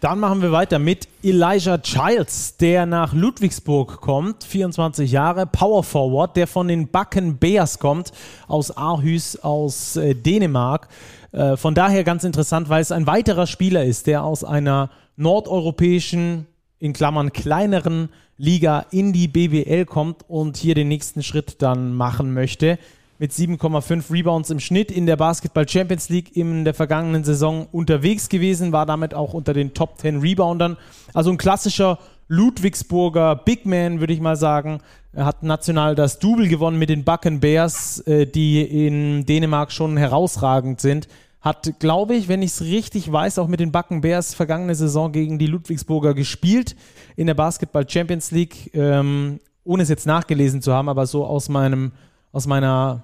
Dann 0.00 0.20
machen 0.20 0.42
wir 0.42 0.52
weiter 0.52 0.78
mit 0.78 1.08
Elijah 1.24 1.78
Childs, 1.78 2.56
der 2.56 2.86
nach 2.86 3.12
Ludwigsburg 3.12 4.00
kommt, 4.00 4.44
24 4.44 5.10
Jahre, 5.10 5.44
Power 5.44 5.82
Forward, 5.82 6.36
der 6.36 6.46
von 6.46 6.68
den 6.68 6.88
Backen 6.88 7.38
Bears 7.38 7.80
kommt, 7.80 8.12
aus 8.46 8.76
Aarhus, 8.76 9.36
aus 9.40 9.96
äh, 9.96 10.14
Dänemark. 10.14 10.86
Äh, 11.32 11.56
von 11.56 11.74
daher 11.74 12.04
ganz 12.04 12.24
interessant, 12.24 12.68
weil 12.68 12.82
es 12.82 12.92
ein 12.92 13.06
weiterer 13.06 13.46
Spieler 13.46 13.84
ist, 13.84 14.06
der 14.06 14.24
aus 14.24 14.44
einer 14.44 14.90
nordeuropäischen, 15.16 16.46
in 16.78 16.92
Klammern 16.92 17.32
kleineren 17.32 18.08
Liga 18.36 18.86
in 18.92 19.12
die 19.12 19.26
BBL 19.26 19.84
kommt 19.84 20.24
und 20.28 20.56
hier 20.56 20.76
den 20.76 20.88
nächsten 20.88 21.22
Schritt 21.22 21.60
dann 21.60 21.92
machen 21.92 22.32
möchte. 22.32 22.78
Mit 23.18 23.32
7,5 23.32 24.12
Rebounds 24.12 24.50
im 24.50 24.60
Schnitt 24.60 24.92
in 24.92 25.06
der 25.06 25.16
Basketball 25.16 25.68
Champions 25.68 26.08
League 26.08 26.36
in 26.36 26.64
der 26.64 26.72
vergangenen 26.72 27.24
Saison 27.24 27.66
unterwegs 27.72 28.28
gewesen, 28.28 28.70
war 28.70 28.86
damit 28.86 29.12
auch 29.12 29.34
unter 29.34 29.54
den 29.54 29.74
Top 29.74 29.98
10 29.98 30.20
Reboundern. 30.20 30.76
Also 31.14 31.30
ein 31.32 31.36
klassischer 31.36 31.98
Ludwigsburger 32.28 33.34
Big 33.34 33.66
Man, 33.66 33.98
würde 33.98 34.12
ich 34.12 34.20
mal 34.20 34.36
sagen. 34.36 34.80
Er 35.18 35.24
hat 35.24 35.42
national 35.42 35.96
das 35.96 36.20
Double 36.20 36.46
gewonnen 36.46 36.78
mit 36.78 36.90
den 36.90 37.02
Bucken 37.02 37.40
Bears, 37.40 37.98
äh, 38.06 38.24
die 38.24 38.62
in 38.62 39.26
Dänemark 39.26 39.72
schon 39.72 39.96
herausragend 39.96 40.80
sind. 40.80 41.08
Hat, 41.40 41.80
glaube 41.80 42.14
ich, 42.14 42.28
wenn 42.28 42.40
ich 42.40 42.52
es 42.52 42.60
richtig 42.60 43.10
weiß, 43.10 43.40
auch 43.40 43.48
mit 43.48 43.58
den 43.58 43.72
Bucken 43.72 44.00
Bears 44.00 44.34
vergangene 44.34 44.76
Saison 44.76 45.10
gegen 45.10 45.40
die 45.40 45.48
Ludwigsburger 45.48 46.14
gespielt 46.14 46.76
in 47.16 47.26
der 47.26 47.34
Basketball 47.34 47.84
Champions 47.90 48.30
League, 48.30 48.70
ähm, 48.74 49.40
ohne 49.64 49.82
es 49.82 49.88
jetzt 49.88 50.06
nachgelesen 50.06 50.62
zu 50.62 50.72
haben, 50.72 50.88
aber 50.88 51.04
so 51.04 51.26
aus 51.26 51.48
meinem, 51.48 51.90
aus 52.30 52.46
meiner 52.46 53.02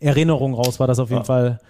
Erinnerung 0.00 0.54
raus 0.54 0.80
war 0.80 0.86
das 0.86 0.98
auf 0.98 1.10
jeden 1.10 1.24
ja. 1.24 1.26
Fall 1.26 1.60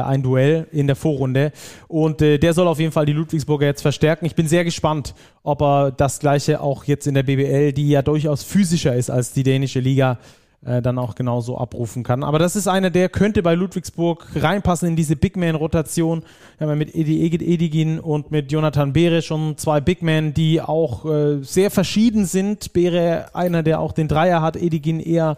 ein 0.00 0.22
Duell 0.22 0.66
in 0.72 0.86
der 0.86 0.96
Vorrunde. 0.96 1.52
Und 1.88 2.22
äh, 2.22 2.38
der 2.38 2.54
soll 2.54 2.68
auf 2.68 2.78
jeden 2.78 2.92
Fall 2.92 3.06
die 3.06 3.12
Ludwigsburger 3.12 3.66
jetzt 3.66 3.82
verstärken. 3.82 4.26
Ich 4.26 4.34
bin 4.34 4.48
sehr 4.48 4.64
gespannt, 4.64 5.14
ob 5.42 5.62
er 5.62 5.90
das 5.90 6.18
gleiche 6.18 6.60
auch 6.60 6.84
jetzt 6.84 7.06
in 7.06 7.14
der 7.14 7.22
BBL, 7.22 7.72
die 7.72 7.88
ja 7.88 8.02
durchaus 8.02 8.42
physischer 8.42 8.94
ist 8.94 9.10
als 9.10 9.32
die 9.32 9.42
dänische 9.42 9.80
Liga, 9.80 10.18
äh, 10.64 10.80
dann 10.80 10.98
auch 10.98 11.16
genauso 11.16 11.58
abrufen 11.58 12.04
kann. 12.04 12.22
Aber 12.22 12.38
das 12.38 12.54
ist 12.54 12.68
einer, 12.68 12.90
der 12.90 13.08
könnte 13.08 13.42
bei 13.42 13.54
Ludwigsburg 13.54 14.28
reinpassen 14.36 14.88
in 14.88 14.96
diese 14.96 15.16
Big 15.16 15.36
Man-Rotation. 15.36 16.22
Wir 16.58 16.66
haben 16.66 16.70
ja 16.70 16.76
mit 16.76 16.94
Edi 16.94 17.24
Egid 17.24 17.42
Edigin 17.42 17.98
und 17.98 18.30
mit 18.30 18.52
Jonathan 18.52 18.92
Beere 18.92 19.22
schon 19.22 19.58
zwei 19.58 19.80
Big 19.80 20.02
Men, 20.02 20.34
die 20.34 20.60
auch 20.60 21.04
äh, 21.04 21.42
sehr 21.42 21.72
verschieden 21.72 22.26
sind. 22.26 22.72
Beere 22.72 23.34
einer, 23.34 23.64
der 23.64 23.80
auch 23.80 23.90
den 23.90 24.06
Dreier 24.06 24.40
hat, 24.40 24.56
Edigin 24.56 25.00
eher 25.00 25.36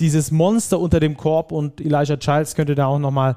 dieses 0.00 0.30
Monster 0.30 0.78
unter 0.78 1.00
dem 1.00 1.16
Korb 1.16 1.50
und 1.50 1.80
Elijah 1.80 2.18
Childs 2.18 2.54
könnte 2.54 2.74
da 2.74 2.86
auch 2.86 2.98
nochmal 2.98 3.36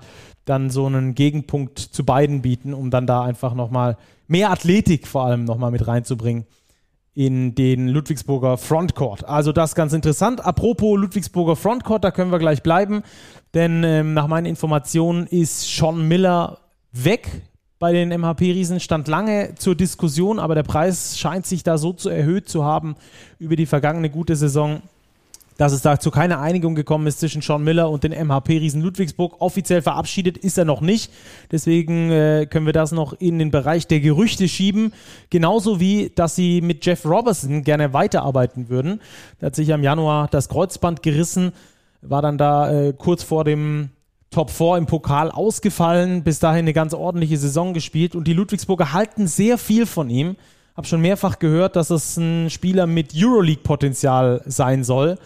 dann 0.52 0.70
so 0.70 0.86
einen 0.86 1.16
Gegenpunkt 1.16 1.80
zu 1.80 2.06
beiden 2.06 2.42
bieten, 2.42 2.74
um 2.74 2.92
dann 2.92 3.08
da 3.08 3.24
einfach 3.24 3.54
nochmal 3.56 3.98
mehr 4.28 4.52
Athletik 4.52 5.08
vor 5.08 5.26
allem 5.26 5.46
nochmal 5.46 5.72
mit 5.72 5.88
reinzubringen 5.88 6.46
in 7.14 7.56
den 7.56 7.88
Ludwigsburger 7.88 8.58
Frontcourt. 8.58 9.26
Also 9.26 9.52
das 9.52 9.76
ganz 9.76 9.94
interessant. 9.94 10.46
Apropos 10.46 11.00
Ludwigsburger 11.00 11.56
Frontcourt, 11.56 12.04
da 12.04 12.12
können 12.12 12.32
wir 12.32 12.40
gleich 12.40 12.64
bleiben, 12.64 13.02
denn 13.54 13.84
ähm, 13.84 14.14
nach 14.14 14.28
meinen 14.28 14.46
Informationen 14.46 15.26
ist 15.28 15.76
Sean 15.76 16.08
Miller 16.08 16.60
weg 16.92 17.30
bei 17.80 17.94
den 17.94 18.10
MHP-Riesen 18.10 18.80
stand 18.80 19.08
lange 19.08 19.56
zur 19.56 19.74
Diskussion, 19.76 20.38
aber 20.38 20.54
der 20.54 20.64
Preis 20.64 21.18
scheint 21.18 21.48
sich 21.48 21.64
da 21.64 21.80
so 21.80 21.94
zu 21.94 22.10
erhöht 22.10 22.48
zu 22.48 22.64
haben 22.64 22.96
über 23.40 23.56
die 23.56 23.66
vergangene 23.66 24.12
gute 24.12 24.36
Saison, 24.36 24.84
dass 25.62 25.74
es 25.74 25.84
dazu 25.84 26.10
keine 26.10 26.40
Einigung 26.40 26.74
gekommen 26.74 27.06
ist 27.06 27.20
zwischen 27.20 27.44
Sean 27.44 27.64
Miller 27.64 27.92
und 27.92 28.04
den 28.04 28.14
MHP-Riesen 28.14 28.82
Ludwigsburg. 28.82 29.40
Offiziell 29.42 29.84
verabschiedet 29.84 30.36
ist 30.36 30.58
er 30.58 30.66
noch 30.66 30.82
nicht. 30.82 31.12
Deswegen 31.52 32.10
äh, 32.10 32.48
können 32.50 32.66
wir 32.66 32.74
das 32.74 32.92
noch 32.92 33.14
in 33.14 33.38
den 33.38 33.52
Bereich 33.52 33.86
der 33.86 34.00
Gerüchte 34.00 34.48
schieben. 34.48 34.92
Genauso 35.30 35.80
wie, 35.80 36.12
dass 36.16 36.36
sie 36.36 36.62
mit 36.62 36.84
Jeff 36.84 37.06
Robertson 37.06 37.64
gerne 37.64 37.94
weiterarbeiten 37.94 38.70
würden. 38.70 39.02
Der 39.40 39.48
hat 39.48 39.56
sich 39.56 39.70
im 39.70 39.84
Januar 39.84 40.30
das 40.30 40.50
Kreuzband 40.50 41.04
gerissen, 41.04 41.52
war 42.02 42.24
dann 42.24 42.40
da 42.40 42.72
äh, 42.72 42.94
kurz 42.98 43.22
vor 43.22 43.44
dem 43.44 43.92
Top 44.32 44.50
4 44.50 44.78
im 44.78 44.88
Pokal 44.88 45.30
ausgefallen, 45.30 46.24
bis 46.24 46.40
dahin 46.40 46.62
eine 46.62 46.74
ganz 46.74 46.96
ordentliche 46.96 47.38
Saison 47.38 47.76
gespielt 47.76 48.16
und 48.16 48.28
die 48.28 48.34
Ludwigsburger 48.34 48.94
halten 48.94 49.28
sehr 49.28 49.60
viel 49.60 49.86
von 49.86 50.10
ihm 50.10 50.38
habe 50.76 50.88
schon 50.88 51.02
mehrfach 51.02 51.40
gehört, 51.40 51.76
dass 51.76 51.90
es 51.90 52.18
ein 52.18 52.50
Spieler 52.50 52.88
mit 52.88 53.14
Euroleague-Potenzial 53.16 54.42
sein 54.46 54.84
soll. 54.84 55.18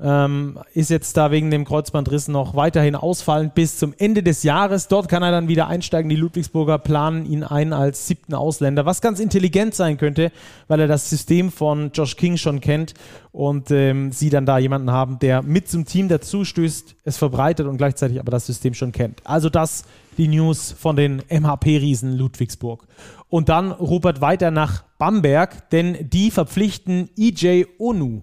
Ähm, 0.00 0.58
ist 0.74 0.90
jetzt 0.90 1.16
da 1.16 1.30
wegen 1.30 1.50
dem 1.50 1.64
Kreuzbandriss 1.64 2.28
noch 2.28 2.56
weiterhin 2.56 2.94
ausfallend 2.94 3.54
bis 3.54 3.78
zum 3.78 3.94
Ende 3.98 4.22
des 4.22 4.42
Jahres. 4.42 4.88
Dort 4.88 5.08
kann 5.08 5.22
er 5.22 5.30
dann 5.30 5.48
wieder 5.48 5.68
einsteigen. 5.68 6.08
Die 6.08 6.16
Ludwigsburger 6.16 6.78
planen 6.78 7.24
ihn 7.24 7.44
ein 7.44 7.72
als 7.72 8.06
siebten 8.06 8.34
Ausländer, 8.34 8.86
was 8.86 9.00
ganz 9.00 9.20
intelligent 9.20 9.74
sein 9.74 9.96
könnte, 9.96 10.32
weil 10.68 10.80
er 10.80 10.88
das 10.88 11.08
System 11.08 11.52
von 11.52 11.90
Josh 11.92 12.16
King 12.16 12.36
schon 12.36 12.60
kennt 12.60 12.94
und 13.32 13.70
ähm, 13.70 14.12
sie 14.12 14.30
dann 14.30 14.46
da 14.46 14.58
jemanden 14.58 14.90
haben, 14.90 15.18
der 15.18 15.42
mit 15.42 15.68
zum 15.68 15.84
Team 15.84 16.08
dazu 16.08 16.44
stößt, 16.44 16.96
es 17.04 17.16
verbreitet 17.16 17.66
und 17.66 17.76
gleichzeitig 17.76 18.20
aber 18.20 18.30
das 18.30 18.46
System 18.46 18.74
schon 18.74 18.92
kennt. 18.92 19.20
Also 19.24 19.48
das 19.48 19.84
die 20.18 20.28
News 20.28 20.72
von 20.72 20.96
den 20.96 21.22
MHP-Riesen 21.28 22.16
Ludwigsburg. 22.16 22.86
Und 23.28 23.48
dann 23.48 23.72
Rupert 23.72 24.20
weiter 24.20 24.50
nach 24.50 24.84
Bamberg, 24.98 25.70
denn 25.70 26.10
die 26.10 26.30
verpflichten 26.30 27.08
EJ 27.16 27.64
Onu. 27.78 28.22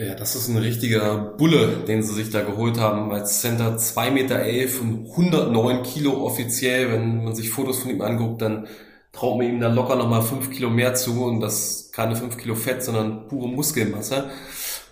Ja, 0.00 0.14
das 0.14 0.34
ist 0.34 0.48
ein 0.48 0.56
richtiger 0.56 1.14
Bulle, 1.36 1.84
den 1.86 2.02
sie 2.02 2.14
sich 2.14 2.30
da 2.30 2.40
geholt 2.40 2.80
haben 2.80 3.12
als 3.12 3.42
Center. 3.42 3.76
2,11 3.76 4.10
Meter 4.12 4.36
elf 4.36 4.80
und 4.80 5.10
109 5.10 5.82
Kilo 5.82 6.24
offiziell. 6.24 6.90
Wenn 6.90 7.24
man 7.24 7.34
sich 7.34 7.50
Fotos 7.50 7.80
von 7.80 7.90
ihm 7.90 8.00
anguckt, 8.00 8.40
dann 8.40 8.66
traut 9.12 9.36
man 9.36 9.46
ihm 9.46 9.60
da 9.60 9.68
locker 9.68 9.96
nochmal 9.96 10.22
5 10.22 10.52
Kilo 10.52 10.70
mehr 10.70 10.94
zu 10.94 11.24
und 11.24 11.40
das 11.40 11.90
keine 11.92 12.16
5 12.16 12.38
Kilo 12.38 12.54
Fett, 12.54 12.82
sondern 12.82 13.28
pure 13.28 13.48
Muskelmasse 13.48 14.30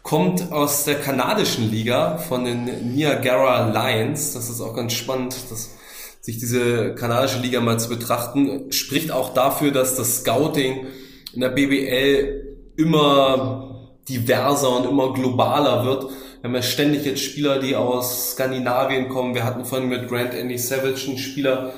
kommt 0.03 0.53
aus 0.53 0.85
der 0.85 0.97
kanadischen 0.97 1.71
Liga 1.71 2.19
von 2.19 2.45
den 2.45 2.95
Niagara 2.95 3.71
Lions. 3.71 4.35
Das 4.35 4.51
ist 4.51 4.61
auch 4.61 4.77
ganz 4.77 4.93
spannend, 4.93 5.35
dass 5.51 5.71
sich 6.21 6.37
diese 6.37 6.95
kanadische 6.95 7.41
Liga 7.41 7.61
mal 7.61 7.81
zu 7.81 7.89
betrachten. 7.89 8.71
Spricht 8.73 9.11
auch 9.11 9.33
dafür, 9.33 9.71
dass 9.71 9.97
das 9.97 10.19
Scouting 10.19 10.85
in 11.33 11.41
der 11.41 11.49
BBL 11.49 12.59
immer 12.77 13.68
diverser 14.09 14.77
und 14.77 14.89
immer 14.89 15.13
globaler 15.13 15.85
wird. 15.85 16.05
Wir 16.41 16.49
haben 16.49 16.55
ja 16.55 16.63
ständig 16.63 17.05
jetzt 17.05 17.23
Spieler, 17.23 17.59
die 17.59 17.77
aus 17.77 18.33
Skandinavien 18.33 19.09
kommen. 19.09 19.35
Wir 19.35 19.45
hatten 19.45 19.65
vorhin 19.65 19.89
mit 19.89 20.09
Grant 20.09 20.35
Andy 20.35 20.59
Savage 20.59 21.09
einen 21.09 21.19
Spieler, 21.19 21.73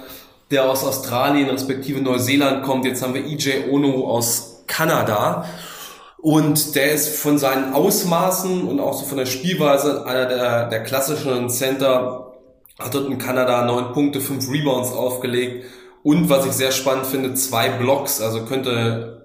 der 0.51 0.69
aus 0.69 0.85
Australien 0.85 1.49
respektive 1.49 2.01
Neuseeland 2.01 2.63
kommt. 2.63 2.85
Jetzt 2.85 3.03
haben 3.03 3.15
wir 3.15 3.25
EJ 3.25 3.71
Ono 3.71 4.09
aus 4.09 4.65
Kanada. 4.67 5.47
Und 6.19 6.75
der 6.75 6.93
ist 6.93 7.17
von 7.17 7.39
seinen 7.39 7.73
Ausmaßen 7.73 8.69
und 8.69 8.79
auch 8.79 8.93
so 8.93 9.07
von 9.07 9.17
der 9.17 9.27
Spielweise 9.27 10.05
einer 10.07 10.27
der, 10.27 10.69
der 10.69 10.83
klassischen 10.83 11.49
Center, 11.49 12.35
hat 12.79 12.95
dort 12.95 13.09
in 13.09 13.19
Kanada 13.19 13.65
neun 13.65 13.93
Punkte, 13.93 14.21
fünf 14.21 14.51
Rebounds 14.51 14.93
aufgelegt 14.93 15.65
und 16.03 16.31
was 16.31 16.47
ich 16.47 16.53
sehr 16.53 16.73
spannend 16.73 17.07
finde, 17.07 17.35
zwei 17.35 17.69
Blocks. 17.69 18.21
Also 18.21 18.45
könnte 18.45 19.20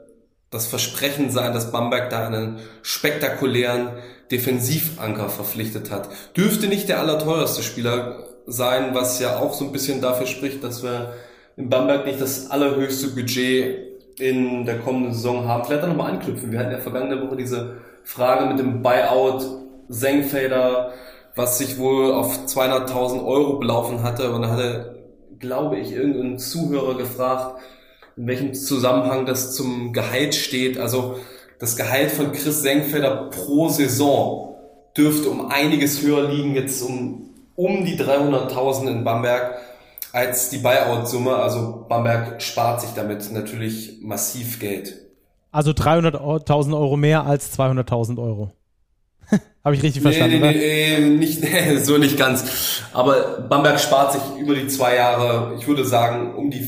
das 0.51 0.67
Versprechen 0.67 1.29
sein, 1.29 1.53
dass 1.53 1.71
Bamberg 1.71 2.10
da 2.10 2.27
einen 2.27 2.60
spektakulären 2.81 3.89
Defensivanker 4.31 5.29
verpflichtet 5.29 5.91
hat. 5.91 6.10
Dürfte 6.36 6.67
nicht 6.67 6.89
der 6.89 6.99
allerteuerste 6.99 7.62
Spieler 7.62 8.23
sein, 8.47 8.93
was 8.93 9.19
ja 9.19 9.38
auch 9.39 9.53
so 9.53 9.65
ein 9.65 9.71
bisschen 9.71 10.01
dafür 10.01 10.27
spricht, 10.27 10.63
dass 10.63 10.84
wir 10.84 11.13
in 11.58 11.69
Bamberg 11.69 12.05
nicht 12.05 12.21
das 12.21 12.51
allerhöchste 12.51 13.10
Budget 13.10 13.86
in 14.19 14.65
der 14.65 14.79
kommenden 14.79 15.13
Saison 15.13 15.47
haben. 15.47 15.65
Vielleicht 15.65 15.84
auch 15.84 15.89
nochmal 15.89 16.12
anknüpfen. 16.12 16.51
Wir 16.51 16.60
hatten 16.60 16.71
ja 16.71 16.77
vergangene 16.77 17.21
Woche 17.21 17.36
diese 17.36 17.77
Frage 18.03 18.45
mit 18.45 18.60
dem 18.60 18.81
Buyout 18.81 19.45
Senkfelder, 19.89 20.93
was 21.36 21.58
sich 21.58 21.77
wohl 21.77 22.13
auf 22.13 22.45
200.000 22.45 23.25
Euro 23.25 23.60
belaufen 23.60 24.03
hatte. 24.03 24.31
Und 24.31 24.43
da 24.43 24.49
hatte, 24.49 24.95
glaube 25.39 25.77
ich, 25.77 25.91
irgendein 25.91 26.39
Zuhörer 26.39 26.95
gefragt, 26.95 27.62
in 28.17 28.28
welchem 28.28 28.54
Zusammenhang 28.54 29.25
das 29.25 29.56
zum 29.56 29.93
Gehalt 29.93 30.36
steht. 30.36 30.78
Also 30.78 31.17
das 31.60 31.75
Gehalt 31.75 32.12
von 32.12 32.32
Chris 32.32 32.62
Senkfelder 32.62 33.30
pro 33.30 33.69
Saison 33.69 34.56
dürfte 34.97 35.30
um 35.30 35.51
einiges 35.51 36.01
höher 36.01 36.30
liegen, 36.30 36.56
jetzt 36.56 36.82
um, 36.82 37.30
um 37.56 37.86
die 37.86 37.97
300.000 37.97 38.88
in 38.88 39.04
Bamberg 39.04 39.56
als 40.13 40.49
die 40.49 40.60
Buyout-Summe. 40.60 41.36
Also 41.36 41.86
Bamberg 41.89 42.41
spart 42.41 42.82
sich 42.82 42.91
damit 42.95 43.32
natürlich 43.32 43.99
massiv 44.01 44.60
Geld. 44.60 44.95
Also 45.51 45.71
300.000 45.71 46.73
Euro 46.73 46.97
mehr 46.97 47.25
als 47.25 47.58
200.000 47.58 48.17
Euro. 48.21 48.51
Habe 49.63 49.75
ich 49.75 49.84
richtig 49.84 50.01
verstanden? 50.01 50.39
Nee, 50.41 50.51
nee, 50.51 50.99
nee, 50.99 51.10
nicht, 51.17 51.41
nee, 51.41 51.78
so 51.84 51.97
nicht 51.97 52.17
ganz. 52.17 52.82
Aber 52.93 53.41
Bamberg 53.49 53.80
spart 53.80 54.13
sich 54.13 54.21
über 54.39 54.56
die 54.56 54.67
zwei 54.67 54.95
Jahre, 54.95 55.56
ich 55.58 55.67
würde 55.67 55.86
sagen, 55.86 56.36
um 56.36 56.51
die 56.51 56.62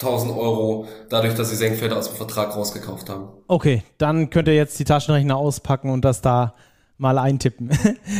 400.000 0.00 0.36
Euro, 0.36 0.86
dadurch, 1.08 1.34
dass 1.34 1.50
sie 1.50 1.56
Senkfelder 1.56 1.96
aus 1.96 2.08
dem 2.08 2.16
Vertrag 2.16 2.56
rausgekauft 2.56 3.08
haben. 3.08 3.28
Okay, 3.46 3.82
dann 3.98 4.30
könnt 4.30 4.48
ihr 4.48 4.54
jetzt 4.54 4.78
die 4.78 4.84
Taschenrechner 4.84 5.36
auspacken 5.36 5.90
und 5.90 6.04
das 6.04 6.22
da 6.22 6.54
mal 6.96 7.18
eintippen. 7.18 7.70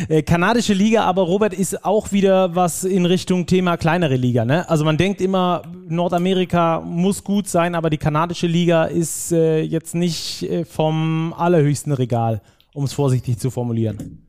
Äh, 0.09 0.23
kanadische 0.23 0.73
Liga, 0.73 1.05
aber 1.05 1.23
Robert 1.23 1.53
ist 1.53 1.85
auch 1.85 2.11
wieder 2.11 2.57
was 2.57 2.85
in 2.85 3.07
Richtung 3.07 3.47
Thema 3.47 3.77
kleinere 3.77 4.16
Liga. 4.16 4.45
Ne? 4.45 4.69
Also 4.69 4.85
man 4.85 4.97
denkt 4.97 5.21
immer, 5.21 5.62
Nordamerika 5.87 6.81
muss 6.81 7.23
gut 7.23 7.47
sein, 7.49 7.75
aber 7.75 7.90
die 7.90 7.99
kanadische 7.99 8.47
Liga 8.47 8.85
ist 8.85 9.31
äh, 9.31 9.61
jetzt 9.61 9.95
nicht 9.95 10.43
äh, 10.45 10.64
vom 10.64 11.35
allerhöchsten 11.37 11.93
Regal, 11.93 12.40
um 12.73 12.85
es 12.85 12.93
vorsichtig 12.93 13.38
zu 13.38 13.51
formulieren. 13.51 14.27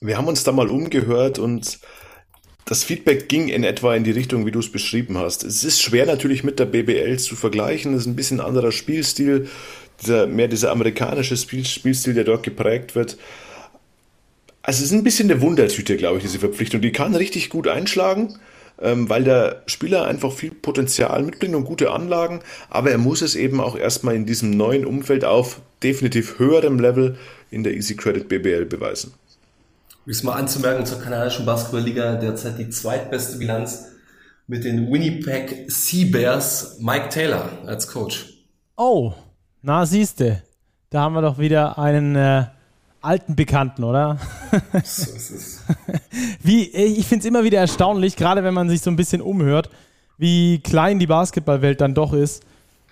Wir 0.00 0.16
haben 0.16 0.26
uns 0.26 0.42
da 0.42 0.52
mal 0.52 0.68
umgehört 0.68 1.38
und 1.38 1.78
das 2.68 2.84
Feedback 2.84 3.30
ging 3.30 3.48
in 3.48 3.64
etwa 3.64 3.94
in 3.96 4.04
die 4.04 4.10
Richtung, 4.10 4.44
wie 4.44 4.50
du 4.50 4.58
es 4.58 4.70
beschrieben 4.70 5.16
hast. 5.16 5.42
Es 5.42 5.64
ist 5.64 5.80
schwer 5.80 6.04
natürlich 6.04 6.44
mit 6.44 6.58
der 6.58 6.66
BBL 6.66 7.18
zu 7.18 7.34
vergleichen. 7.34 7.94
Es 7.94 8.02
ist 8.02 8.06
ein 8.08 8.14
bisschen 8.14 8.40
anderer 8.40 8.72
Spielstil, 8.72 9.48
dieser, 10.02 10.26
mehr 10.26 10.48
dieser 10.48 10.70
amerikanische 10.70 11.38
Spiel, 11.38 11.64
Spielstil, 11.64 12.12
der 12.12 12.24
dort 12.24 12.42
geprägt 12.42 12.94
wird. 12.94 13.16
Also 14.60 14.80
es 14.80 14.90
ist 14.90 14.92
ein 14.92 15.02
bisschen 15.02 15.30
eine 15.30 15.40
Wundertüte, 15.40 15.96
glaube 15.96 16.18
ich, 16.18 16.24
diese 16.24 16.40
Verpflichtung. 16.40 16.82
Die 16.82 16.92
kann 16.92 17.14
richtig 17.14 17.48
gut 17.48 17.68
einschlagen, 17.68 18.38
ähm, 18.82 19.08
weil 19.08 19.24
der 19.24 19.62
Spieler 19.64 20.04
einfach 20.04 20.30
viel 20.30 20.50
Potenzial 20.50 21.22
mitbringt 21.22 21.54
und 21.54 21.64
gute 21.64 21.90
Anlagen, 21.90 22.40
aber 22.68 22.90
er 22.90 22.98
muss 22.98 23.22
es 23.22 23.34
eben 23.34 23.62
auch 23.62 23.78
erstmal 23.78 24.14
in 24.14 24.26
diesem 24.26 24.50
neuen 24.50 24.84
Umfeld 24.84 25.24
auf 25.24 25.62
definitiv 25.82 26.38
höherem 26.38 26.78
Level 26.78 27.16
in 27.50 27.64
der 27.64 27.72
Easy 27.72 27.96
Credit 27.96 28.28
BBL 28.28 28.66
beweisen. 28.66 29.14
Es 30.10 30.22
mal 30.22 30.32
anzumerken, 30.32 30.86
zur 30.86 31.02
kanadischen 31.02 31.44
Basketballliga 31.44 32.14
derzeit 32.14 32.58
die 32.58 32.70
zweitbeste 32.70 33.36
Bilanz 33.36 33.88
mit 34.46 34.64
den 34.64 34.90
Winnipeg 34.90 35.70
Sea 35.70 36.10
Bears, 36.10 36.78
Mike 36.80 37.10
Taylor 37.10 37.50
als 37.66 37.88
Coach. 37.88 38.24
Oh, 38.78 39.12
na 39.60 39.84
siehste, 39.84 40.42
da 40.88 41.02
haben 41.02 41.12
wir 41.12 41.20
doch 41.20 41.38
wieder 41.38 41.78
einen 41.78 42.16
äh, 42.16 42.46
alten 43.02 43.36
Bekannten, 43.36 43.84
oder? 43.84 44.18
So 44.82 45.12
ist 45.14 45.30
es. 45.30 45.60
wie, 46.42 46.70
ich 46.70 47.06
finde 47.06 47.24
es 47.24 47.26
immer 47.26 47.44
wieder 47.44 47.58
erstaunlich, 47.58 48.16
gerade 48.16 48.42
wenn 48.42 48.54
man 48.54 48.70
sich 48.70 48.80
so 48.80 48.90
ein 48.90 48.96
bisschen 48.96 49.20
umhört, 49.20 49.68
wie 50.16 50.60
klein 50.60 50.98
die 50.98 51.06
Basketballwelt 51.06 51.82
dann 51.82 51.92
doch 51.92 52.14
ist 52.14 52.42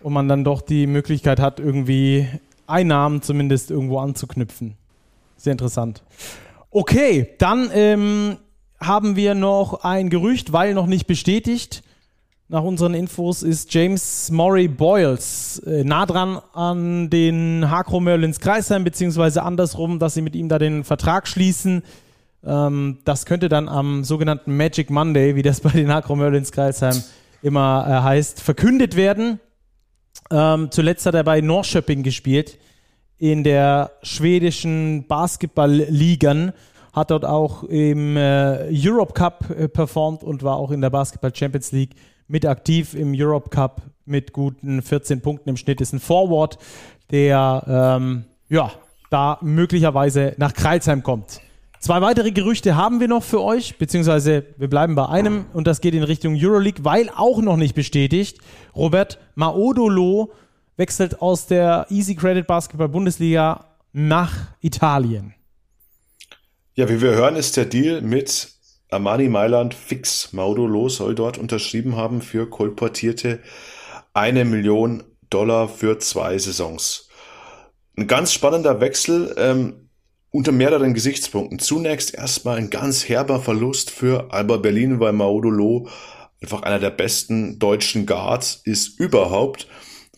und 0.03 0.13
man 0.13 0.29
dann 0.29 0.45
doch 0.45 0.61
die 0.61 0.87
Möglichkeit 0.87 1.41
hat, 1.41 1.61
irgendwie 1.61 2.29
Einnahmen 2.67 3.23
zumindest 3.23 3.71
irgendwo 3.71 4.01
anzuknüpfen. 4.01 4.75
Sehr 5.39 5.53
interessant. 5.53 6.03
Okay, 6.79 7.31
dann 7.39 7.71
ähm, 7.73 8.37
haben 8.79 9.17
wir 9.17 9.35
noch 9.35 9.83
ein 9.83 10.11
Gerücht, 10.11 10.53
weil 10.53 10.75
noch 10.75 10.87
nicht 10.87 11.07
bestätigt. 11.07 11.83
Nach 12.49 12.63
unseren 12.63 12.93
Infos 12.93 13.43
ist 13.43 13.73
James 13.73 14.31
Murray 14.31 14.69
Boyles 14.69 15.59
äh, 15.61 15.85
nah 15.85 16.05
dran 16.05 16.39
an 16.53 17.09
den 17.09 17.71
Hakro 17.71 17.99
Merlins 17.99 18.41
Kreisheim, 18.41 18.85
beziehungsweise 18.85 19.43
andersrum, 19.43 19.99
dass 19.99 20.13
sie 20.13 20.21
mit 20.21 20.37
ihm 20.37 20.51
da 20.51 20.59
den 20.59 20.85
Vertrag 20.85 21.27
schließen. 21.29 21.83
Ähm, 22.45 22.99
das 23.07 23.25
könnte 23.25 23.49
dann 23.49 23.71
am 23.71 24.05
sogenannten 24.05 24.55
Magic 24.55 24.91
Monday, 24.91 25.35
wie 25.35 25.43
das 25.43 25.63
bei 25.63 25.71
den 25.71 25.91
Hakro 25.91 26.15
Merlins 26.15 26.53
Kreisheim 26.53 27.03
immer 27.41 27.87
äh, 27.89 28.03
heißt, 28.03 28.43
verkündet 28.43 28.97
werden. 28.97 29.41
Ähm, 30.31 30.71
zuletzt 30.71 31.07
hat 31.07 31.15
er 31.15 31.25
bei 31.25 31.41
Norrköping 31.41 32.03
gespielt 32.03 32.59
in 33.19 33.45
der 33.45 33.93
schwedischen 34.03 35.07
Basketball-Ligan, 35.07 36.53
hat 36.93 37.11
dort 37.11 37.25
auch 37.25 37.63
im 37.65 38.17
äh, 38.17 38.69
Europe 38.71 39.13
Cup 39.13 39.51
äh, 39.51 39.69
performt 39.69 40.23
und 40.23 40.43
war 40.43 40.57
auch 40.57 40.71
in 40.71 40.81
der 40.81 40.91
Basketball 40.91 41.35
Champions 41.35 41.73
League 41.73 41.95
mit 42.29 42.47
aktiv 42.47 42.95
im 42.95 43.15
Europe 43.15 43.51
Cup 43.51 43.83
mit 44.07 44.33
guten 44.33 44.81
14 44.81 45.21
Punkten 45.21 45.51
im 45.51 45.57
Schnitt. 45.57 45.81
Ist 45.81 45.93
ein 45.93 46.01
Forward, 46.01 46.59
der 47.11 47.63
ähm, 48.01 48.25
ja 48.49 48.71
da 49.11 49.39
möglicherweise 49.43 50.35
nach 50.39 50.55
Kreilsheim 50.55 51.03
kommt. 51.03 51.41
Zwei 51.79 52.01
weitere 52.01 52.33
Gerüchte 52.33 52.75
haben 52.75 53.01
wir 53.01 53.09
noch 53.09 53.23
für 53.23 53.43
euch, 53.43 53.79
beziehungsweise 53.79 54.45
wir 54.57 54.69
bleiben 54.69 54.95
bei 54.95 55.07
einem 55.09 55.45
und 55.53 55.67
das 55.67 55.81
geht 55.81 55.95
in 55.95 56.03
Richtung 56.03 56.35
Euroleague, 56.37 56.85
weil 56.85 57.11
auch 57.15 57.41
noch 57.43 57.57
nicht 57.57 57.75
bestätigt. 57.75 58.39
Robert 58.75 59.19
Maodolo 59.35 60.33
wechselt 60.77 61.21
aus 61.21 61.47
der 61.47 61.87
Easy 61.91 62.15
Credit 62.15 62.47
Basketball 62.47 62.89
Bundesliga 62.89 63.65
nach 63.93 64.33
Italien. 64.61 65.35
Ja, 66.75 66.89
wie 66.89 67.01
wir 67.01 67.13
hören, 67.13 67.37
ist 67.37 67.57
der 67.57 67.65
Deal 67.65 68.03
mit 68.03 68.51
Armani 68.91 69.29
Mailand 69.29 69.75
fix. 69.75 70.33
Maudolo 70.33 70.89
soll 70.89 71.15
dort 71.15 71.39
unterschrieben 71.39 71.97
haben 71.97 72.21
für 72.21 72.49
kolportierte 72.49 73.41
eine 74.13 74.45
Million 74.45 75.05
Dollar 75.31 75.69
für 75.69 75.99
zwei 75.99 76.39
Saisons. 76.39 77.09
Ein 77.97 78.07
ganz 78.07 78.33
spannender 78.33 78.81
Wechsel 78.81 79.35
ähm, 79.39 79.89
unter 80.31 80.53
mehreren 80.53 80.93
Gesichtspunkten. 80.93 81.59
Zunächst 81.59 82.15
erstmal 82.15 82.59
ein 82.59 82.71
ganz 82.71 83.09
herber 83.09 83.41
Verlust 83.41 83.91
für 83.91 84.33
Alba 84.33 84.59
Berlin, 84.59 85.01
weil 85.01 85.13
Maudolo 85.13 85.89
einfach 86.43 86.63
einer 86.63 86.79
der 86.79 86.91
besten 86.91 87.59
deutschen 87.59 88.05
Guards 88.05 88.61
ist 88.65 89.01
überhaupt. 89.01 89.67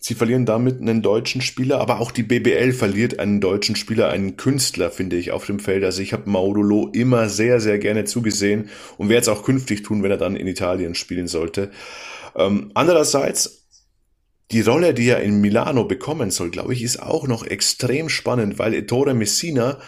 Sie 0.01 0.15
verlieren 0.15 0.45
damit 0.45 0.79
einen 0.79 1.01
deutschen 1.01 1.41
Spieler, 1.41 1.79
aber 1.81 1.99
auch 1.99 2.11
die 2.11 2.23
BBL 2.23 2.71
verliert 2.71 3.19
einen 3.19 3.41
deutschen 3.41 3.75
Spieler, 3.75 4.09
einen 4.09 4.37
Künstler, 4.37 4.91
finde 4.91 5.17
ich, 5.17 5.31
auf 5.31 5.45
dem 5.45 5.59
Feld. 5.59 5.83
Also 5.83 6.01
ich 6.01 6.13
habe 6.13 6.29
Maudolo 6.29 6.89
immer 6.93 7.27
sehr, 7.27 7.59
sehr 7.59 7.79
gerne 7.79 8.05
zugesehen 8.05 8.69
und 8.97 9.09
werde 9.09 9.21
es 9.23 9.27
auch 9.27 9.43
künftig 9.43 9.83
tun, 9.83 10.01
wenn 10.01 10.11
er 10.11 10.17
dann 10.17 10.37
in 10.37 10.47
Italien 10.47 10.95
spielen 10.95 11.27
sollte. 11.27 11.69
Ähm, 12.35 12.71
andererseits, 12.75 13.67
die 14.51 14.61
Rolle, 14.61 14.93
die 14.93 15.09
er 15.09 15.21
in 15.21 15.41
Milano 15.41 15.83
bekommen 15.83 16.31
soll, 16.31 16.49
glaube 16.49 16.73
ich, 16.73 16.81
ist 16.81 17.01
auch 17.01 17.27
noch 17.27 17.45
extrem 17.45 18.07
spannend, 18.07 18.57
weil 18.57 18.73
Ettore 18.73 19.13
Messina 19.13 19.79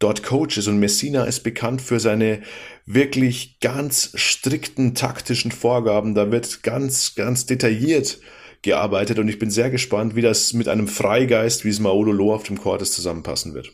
dort 0.00 0.24
Coach 0.24 0.58
ist 0.58 0.66
und 0.66 0.80
Messina 0.80 1.22
ist 1.24 1.44
bekannt 1.44 1.80
für 1.80 2.00
seine 2.00 2.42
wirklich 2.84 3.60
ganz 3.60 4.10
strikten 4.16 4.96
taktischen 4.96 5.52
Vorgaben. 5.52 6.16
Da 6.16 6.32
wird 6.32 6.64
ganz, 6.64 7.14
ganz 7.14 7.46
detailliert 7.46 8.18
gearbeitet 8.62 9.18
und 9.18 9.28
ich 9.28 9.38
bin 9.38 9.50
sehr 9.50 9.70
gespannt, 9.70 10.14
wie 10.14 10.22
das 10.22 10.52
mit 10.52 10.68
einem 10.68 10.88
Freigeist 10.88 11.64
wie 11.64 11.68
es 11.68 11.80
Maodolo 11.80 12.32
auf 12.34 12.44
dem 12.44 12.58
Court 12.58 12.86
zusammenpassen 12.86 13.54
wird. 13.54 13.72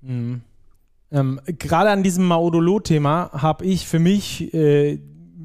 Mhm. 0.00 0.42
Ähm, 1.10 1.40
Gerade 1.46 1.90
an 1.90 2.02
diesem 2.02 2.24
Maodolo-Thema 2.26 3.30
habe 3.32 3.64
ich 3.64 3.86
für 3.86 3.98
mich 3.98 4.52
äh, 4.54 4.98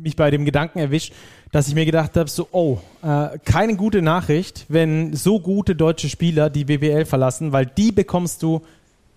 mich 0.04 0.16
bei 0.16 0.30
dem 0.30 0.46
Gedanken 0.46 0.80
erwischt, 0.80 1.14
dass 1.52 1.68
ich 1.68 1.76
mir 1.76 1.86
gedacht 1.86 2.18
habe, 2.18 2.30
so, 2.30 2.48
oh, 2.52 2.80
äh, 3.04 3.38
keine 3.46 3.76
gute 3.76 4.02
Nachricht, 4.02 4.66
wenn 4.70 5.14
so 5.14 5.40
gute 5.40 5.76
deutsche 5.76 6.10
Spieler 6.10 6.50
die 6.50 6.66
BBL 6.66 7.06
verlassen, 7.06 7.52
weil 7.52 7.66
die 7.66 7.92
bekommst 7.92 8.44
du 8.44 8.62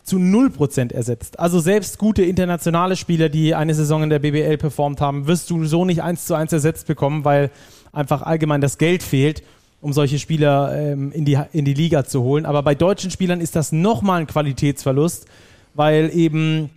zu 0.02 0.16
0% 0.18 0.92
ersetzt. 0.92 1.40
Also 1.40 1.58
selbst 1.58 1.98
gute 1.98 2.22
internationale 2.22 2.94
Spieler, 2.94 3.28
die 3.28 3.54
eine 3.54 3.74
Saison 3.74 4.04
in 4.04 4.10
der 4.10 4.20
BBL 4.20 4.56
performt 4.56 5.00
haben, 5.00 5.26
wirst 5.26 5.50
du 5.50 5.64
so 5.64 5.84
nicht 5.84 6.02
eins 6.02 6.26
zu 6.26 6.34
eins 6.34 6.52
ersetzt 6.52 6.86
bekommen, 6.86 7.24
weil 7.24 7.50
einfach 7.92 8.22
allgemein 8.22 8.60
das 8.60 8.78
Geld 8.78 9.02
fehlt 9.02 9.42
um 9.86 9.92
solche 9.92 10.18
Spieler 10.18 10.76
ähm, 10.76 11.12
in, 11.12 11.24
die, 11.24 11.38
in 11.52 11.64
die 11.64 11.72
Liga 11.72 12.04
zu 12.04 12.24
holen. 12.24 12.44
Aber 12.44 12.64
bei 12.64 12.74
deutschen 12.74 13.12
Spielern 13.12 13.40
ist 13.40 13.54
das 13.54 13.70
nochmal 13.70 14.20
ein 14.20 14.26
Qualitätsverlust, 14.26 15.26
weil 15.74 16.10
eben 16.12 16.70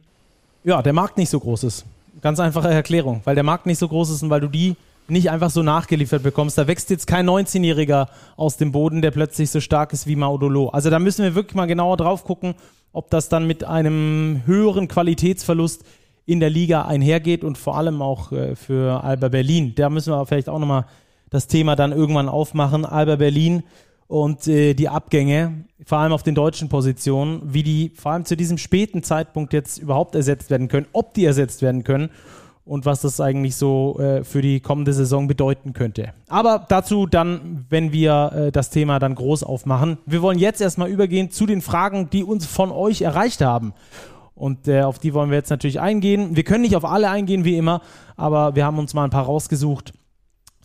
ja, 0.64 0.84
der 0.84 0.94
Markt 0.94 1.18
nicht 1.18 1.32
so 1.32 1.40
groß 1.40 1.64
ist. 1.64 1.86
Ganz 2.22 2.40
einfache 2.40 2.70
Erklärung, 2.70 3.22
weil 3.24 3.34
der 3.34 3.44
Markt 3.44 3.66
nicht 3.66 3.80
so 3.80 3.88
groß 3.88 4.12
ist 4.12 4.22
und 4.22 4.30
weil 4.30 4.42
du 4.42 4.48
die 4.48 4.76
nicht 5.08 5.32
einfach 5.32 5.50
so 5.50 5.64
nachgeliefert 5.64 6.22
bekommst. 6.22 6.60
Da 6.60 6.68
wächst 6.68 6.92
jetzt 6.92 7.08
kein 7.08 7.28
19-Jähriger 7.28 8.10
aus 8.38 8.58
dem 8.58 8.72
Boden, 8.72 9.02
der 9.02 9.10
plötzlich 9.10 9.50
so 9.50 9.60
stark 9.60 9.92
ist 9.92 10.06
wie 10.06 10.16
Maudolo. 10.16 10.70
Also 10.70 10.92
da 10.92 11.00
müssen 11.00 11.24
wir 11.24 11.34
wirklich 11.34 11.56
mal 11.56 11.66
genauer 11.66 11.98
drauf 11.98 12.26
gucken, 12.26 12.54
ob 12.94 13.10
das 13.10 13.28
dann 13.28 13.48
mit 13.48 13.64
einem 13.64 14.44
höheren 14.46 14.88
Qualitätsverlust 14.88 15.84
in 16.28 16.40
der 16.40 16.52
Liga 16.52 16.84
einhergeht 16.84 17.44
und 17.44 17.58
vor 17.58 17.76
allem 17.76 18.04
auch 18.04 18.32
äh, 18.32 18.56
für 18.56 19.04
Alba 19.04 19.30
Berlin. 19.30 19.74
Da 19.74 19.90
müssen 19.90 20.14
wir 20.14 20.24
vielleicht 20.28 20.48
auch 20.48 20.60
nochmal 20.60 20.86
das 21.30 21.48
Thema 21.48 21.76
dann 21.76 21.92
irgendwann 21.92 22.30
aufmachen. 22.30 22.86
Alba 22.86 23.18
Berlin 23.18 23.64
und 24.08 24.48
äh, 24.48 24.74
die 24.74 24.90
Abgänge, 24.90 25.66
vor 25.86 26.00
allem 26.00 26.12
auf 26.12 26.24
den 26.24 26.36
deutschen 26.36 26.68
Positionen, 26.68 27.42
wie 27.46 27.64
die 27.64 27.92
vor 27.96 28.14
allem 28.14 28.26
zu 28.26 28.36
diesem 28.36 28.58
späten 28.58 29.04
Zeitpunkt 29.04 29.54
jetzt 29.54 29.78
überhaupt 29.78 30.16
ersetzt 30.16 30.50
werden 30.50 30.68
können, 30.68 30.88
ob 30.94 31.14
die 31.14 31.26
ersetzt 31.26 31.62
werden 31.62 31.84
können 31.84 32.10
und 32.66 32.86
was 32.86 33.02
das 33.02 33.22
eigentlich 33.22 33.56
so 33.56 34.00
äh, 34.00 34.24
für 34.24 34.42
die 34.42 34.60
kommende 34.60 34.94
Saison 34.94 35.28
bedeuten 35.28 35.74
könnte. 35.74 36.14
Aber 36.28 36.66
dazu 36.70 37.06
dann, 37.06 37.66
wenn 37.70 37.92
wir 37.92 38.32
äh, 38.34 38.52
das 38.52 38.72
Thema 38.72 39.00
dann 39.00 39.16
groß 39.16 39.44
aufmachen. 39.44 39.98
Wir 40.06 40.22
wollen 40.22 40.40
jetzt 40.40 40.60
erstmal 40.60 40.90
übergehen 40.90 41.32
zu 41.32 41.46
den 41.46 41.62
Fragen, 41.62 42.10
die 42.12 42.24
uns 42.24 42.46
von 42.46 42.72
euch 42.72 43.02
erreicht 43.02 43.42
haben. 43.42 43.74
Und 44.34 44.68
äh, 44.68 44.84
auf 44.84 45.00
die 45.00 45.14
wollen 45.14 45.30
wir 45.30 45.38
jetzt 45.38 45.50
natürlich 45.50 45.80
eingehen. 45.80 46.36
Wir 46.36 46.44
können 46.44 46.62
nicht 46.62 46.76
auf 46.76 46.86
alle 46.86 47.10
eingehen, 47.10 47.44
wie 47.44 47.58
immer, 47.58 47.82
aber 48.16 48.56
wir 48.56 48.66
haben 48.66 48.80
uns 48.80 48.94
mal 48.94 49.04
ein 49.04 49.10
paar 49.10 49.26
rausgesucht, 49.26 49.94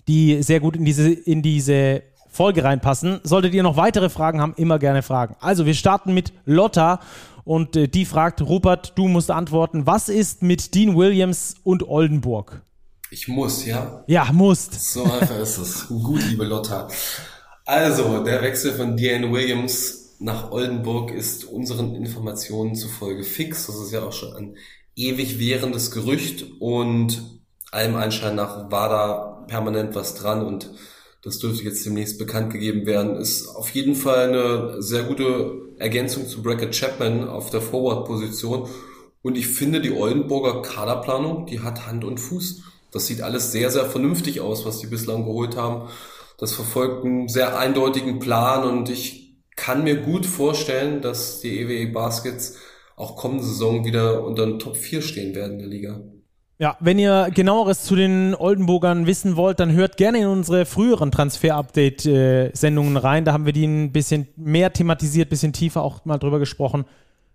die 0.08 0.42
sehr 0.42 0.60
gut 0.60 0.76
in 0.76 0.84
diese, 0.84 1.10
in 1.10 1.42
diese 1.42 2.02
Folge 2.28 2.64
reinpassen. 2.64 3.20
Solltet 3.22 3.54
ihr 3.54 3.62
noch 3.62 3.76
weitere 3.76 4.08
Fragen 4.10 4.40
haben, 4.40 4.54
immer 4.56 4.78
gerne 4.78 5.02
fragen. 5.02 5.36
Also, 5.40 5.66
wir 5.66 5.74
starten 5.74 6.14
mit 6.14 6.32
Lotta 6.44 7.00
und 7.44 7.76
äh, 7.76 7.88
die 7.88 8.04
fragt, 8.04 8.42
Rupert, 8.42 8.92
du 8.96 9.06
musst 9.08 9.30
antworten, 9.30 9.86
was 9.86 10.08
ist 10.08 10.42
mit 10.42 10.74
Dean 10.74 10.96
Williams 10.96 11.54
und 11.62 11.88
Oldenburg? 11.88 12.62
Ich 13.10 13.28
muss, 13.28 13.64
ja? 13.64 14.02
Ja, 14.08 14.30
musst. 14.32 14.92
So 14.92 15.04
einfach 15.04 15.38
ist 15.38 15.58
es. 15.58 15.88
Gut, 15.88 16.22
liebe 16.28 16.44
Lotta. 16.44 16.88
Also, 17.64 18.24
der 18.24 18.42
Wechsel 18.42 18.72
von 18.72 18.96
Dean 18.96 19.32
Williams 19.32 20.16
nach 20.18 20.50
Oldenburg 20.50 21.12
ist 21.12 21.44
unseren 21.44 21.94
Informationen 21.94 22.74
zufolge 22.74 23.22
fix. 23.22 23.66
Das 23.66 23.76
ist 23.76 23.92
ja 23.92 24.02
auch 24.02 24.12
schon 24.12 24.34
ein 24.34 24.56
ewig 24.96 25.38
währendes 25.38 25.90
Gerücht 25.90 26.44
und 26.60 27.33
allem 27.74 27.96
Anschein 27.96 28.36
nach 28.36 28.70
war 28.70 28.88
da 28.88 29.44
permanent 29.48 29.94
was 29.94 30.14
dran 30.14 30.44
und 30.44 30.70
das 31.22 31.38
dürfte 31.38 31.64
jetzt 31.64 31.84
demnächst 31.86 32.18
bekannt 32.18 32.52
gegeben 32.52 32.84
werden, 32.84 33.16
ist 33.16 33.48
auf 33.48 33.70
jeden 33.70 33.94
Fall 33.94 34.28
eine 34.28 34.82
sehr 34.82 35.04
gute 35.04 35.52
Ergänzung 35.78 36.28
zu 36.28 36.42
Brackett 36.42 36.74
Chapman 36.74 37.28
auf 37.28 37.48
der 37.48 37.62
Forward-Position. 37.62 38.68
Und 39.22 39.38
ich 39.38 39.46
finde, 39.46 39.80
die 39.80 39.92
Oldenburger 39.92 40.60
Kaderplanung, 40.60 41.46
die 41.46 41.60
hat 41.60 41.86
Hand 41.86 42.04
und 42.04 42.18
Fuß. 42.18 42.62
Das 42.92 43.06
sieht 43.06 43.22
alles 43.22 43.52
sehr, 43.52 43.70
sehr 43.70 43.86
vernünftig 43.86 44.42
aus, 44.42 44.66
was 44.66 44.80
die 44.80 44.86
bislang 44.86 45.24
geholt 45.24 45.56
haben. 45.56 45.88
Das 46.36 46.52
verfolgt 46.52 47.06
einen 47.06 47.28
sehr 47.28 47.58
eindeutigen 47.58 48.18
Plan 48.18 48.64
und 48.64 48.90
ich 48.90 49.38
kann 49.56 49.82
mir 49.82 49.96
gut 49.96 50.26
vorstellen, 50.26 51.00
dass 51.00 51.40
die 51.40 51.60
EWE 51.60 51.90
Baskets 51.90 52.56
auch 52.96 53.16
kommende 53.16 53.44
Saison 53.44 53.84
wieder 53.84 54.24
unter 54.24 54.44
den 54.44 54.58
Top 54.58 54.76
4 54.76 55.00
stehen 55.00 55.34
werden 55.34 55.54
in 55.54 55.58
der 55.58 55.68
Liga. 55.68 56.00
Ja, 56.56 56.76
wenn 56.78 57.00
ihr 57.00 57.30
genaueres 57.34 57.82
zu 57.82 57.96
den 57.96 58.32
Oldenburgern 58.36 59.06
wissen 59.06 59.34
wollt, 59.34 59.58
dann 59.58 59.72
hört 59.72 59.96
gerne 59.96 60.18
in 60.18 60.26
unsere 60.28 60.66
früheren 60.66 61.10
Transfer-Update-Sendungen 61.10 62.96
rein. 62.96 63.24
Da 63.24 63.32
haben 63.32 63.44
wir 63.44 63.52
die 63.52 63.66
ein 63.66 63.90
bisschen 63.90 64.28
mehr 64.36 64.72
thematisiert, 64.72 65.30
bisschen 65.30 65.52
tiefer 65.52 65.82
auch 65.82 66.04
mal 66.04 66.18
drüber 66.18 66.38
gesprochen, 66.38 66.84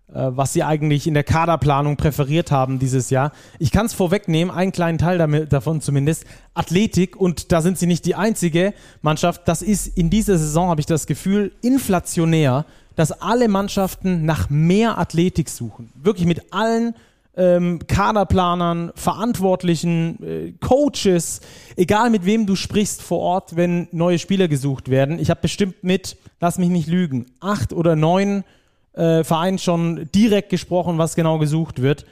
äh, 0.08 0.28
was 0.30 0.54
sie 0.54 0.62
eigentlich 0.62 1.06
in 1.06 1.12
der 1.12 1.24
Kaderplanung 1.24 1.98
präferiert 1.98 2.50
haben 2.50 2.78
dieses 2.78 3.10
Jahr. 3.10 3.32
Ich 3.58 3.72
kann 3.72 3.84
es 3.84 3.92
vorwegnehmen, 3.92 4.54
einen 4.54 4.72
kleinen 4.72 4.96
Teil 4.96 5.18
davon 5.46 5.82
zumindest. 5.82 6.24
Athletik, 6.54 7.14
und 7.14 7.52
da 7.52 7.60
sind 7.60 7.78
sie 7.78 7.86
nicht 7.86 8.06
die 8.06 8.14
einzige 8.14 8.72
Mannschaft. 9.02 9.42
Das 9.44 9.60
ist 9.60 9.98
in 9.98 10.08
dieser 10.08 10.38
Saison, 10.38 10.70
habe 10.70 10.80
ich 10.80 10.86
das 10.86 11.06
Gefühl, 11.06 11.52
inflationär, 11.60 12.64
dass 12.96 13.12
alle 13.12 13.48
Mannschaften 13.48 14.24
nach 14.24 14.48
mehr 14.48 14.96
Athletik 14.96 15.50
suchen. 15.50 15.92
Wirklich 15.94 16.26
mit 16.26 16.54
allen 16.54 16.94
ähm, 17.40 17.78
Kaderplanern, 17.86 18.92
Verantwortlichen, 18.94 20.22
äh, 20.22 20.52
Coaches, 20.60 21.40
egal 21.74 22.10
mit 22.10 22.26
wem 22.26 22.44
du 22.44 22.54
sprichst 22.54 23.00
vor 23.00 23.20
Ort, 23.20 23.56
wenn 23.56 23.88
neue 23.92 24.18
Spieler 24.18 24.46
gesucht 24.46 24.90
werden. 24.90 25.18
Ich 25.18 25.30
habe 25.30 25.40
bestimmt 25.40 25.82
mit, 25.82 26.18
lass 26.38 26.58
mich 26.58 26.68
nicht 26.68 26.86
lügen, 26.86 27.26
acht 27.40 27.72
oder 27.72 27.96
neun 27.96 28.44
äh, 28.92 29.24
Vereinen 29.24 29.58
schon 29.58 30.10
direkt 30.14 30.50
gesprochen, 30.50 30.98
was 30.98 31.14
genau 31.14 31.38
gesucht 31.38 31.80
wird. 31.80 32.04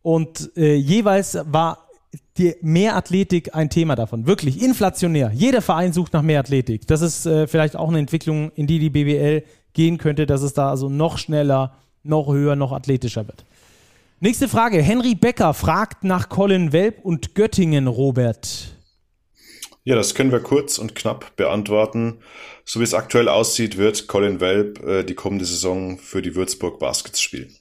Und 0.00 0.50
äh, 0.56 0.74
jeweils 0.74 1.38
war 1.44 1.86
die 2.38 2.54
Mehrathletik 2.62 3.54
ein 3.54 3.68
Thema 3.68 3.96
davon. 3.96 4.26
Wirklich 4.26 4.62
inflationär. 4.62 5.30
Jeder 5.34 5.60
Verein 5.60 5.92
sucht 5.92 6.14
nach 6.14 6.22
mehr 6.22 6.40
Athletik. 6.40 6.86
Das 6.86 7.02
ist 7.02 7.26
äh, 7.26 7.46
vielleicht 7.46 7.76
auch 7.76 7.88
eine 7.88 7.98
Entwicklung, 7.98 8.50
in 8.54 8.66
die 8.66 8.78
die 8.78 8.90
BWL 8.90 9.44
gehen 9.74 9.98
könnte, 9.98 10.24
dass 10.24 10.40
es 10.40 10.54
da 10.54 10.70
also 10.70 10.88
noch 10.88 11.18
schneller, 11.18 11.74
noch 12.02 12.28
höher, 12.28 12.56
noch 12.56 12.72
athletischer 12.72 13.26
wird. 13.26 13.44
Nächste 14.24 14.48
Frage. 14.48 14.80
Henry 14.80 15.14
Becker 15.14 15.52
fragt 15.52 16.02
nach 16.02 16.30
Colin 16.30 16.72
Welp 16.72 17.04
und 17.04 17.34
Göttingen, 17.34 17.86
Robert. 17.86 18.74
Ja, 19.82 19.96
das 19.96 20.14
können 20.14 20.32
wir 20.32 20.40
kurz 20.40 20.78
und 20.78 20.94
knapp 20.94 21.36
beantworten. 21.36 22.20
So 22.64 22.80
wie 22.80 22.84
es 22.84 22.94
aktuell 22.94 23.28
aussieht, 23.28 23.76
wird 23.76 24.06
Colin 24.06 24.40
Welp 24.40 24.82
äh, 24.82 25.04
die 25.04 25.12
kommende 25.14 25.44
Saison 25.44 25.98
für 25.98 26.22
die 26.22 26.34
Würzburg 26.34 26.78
Baskets 26.78 27.20
spielen. 27.20 27.54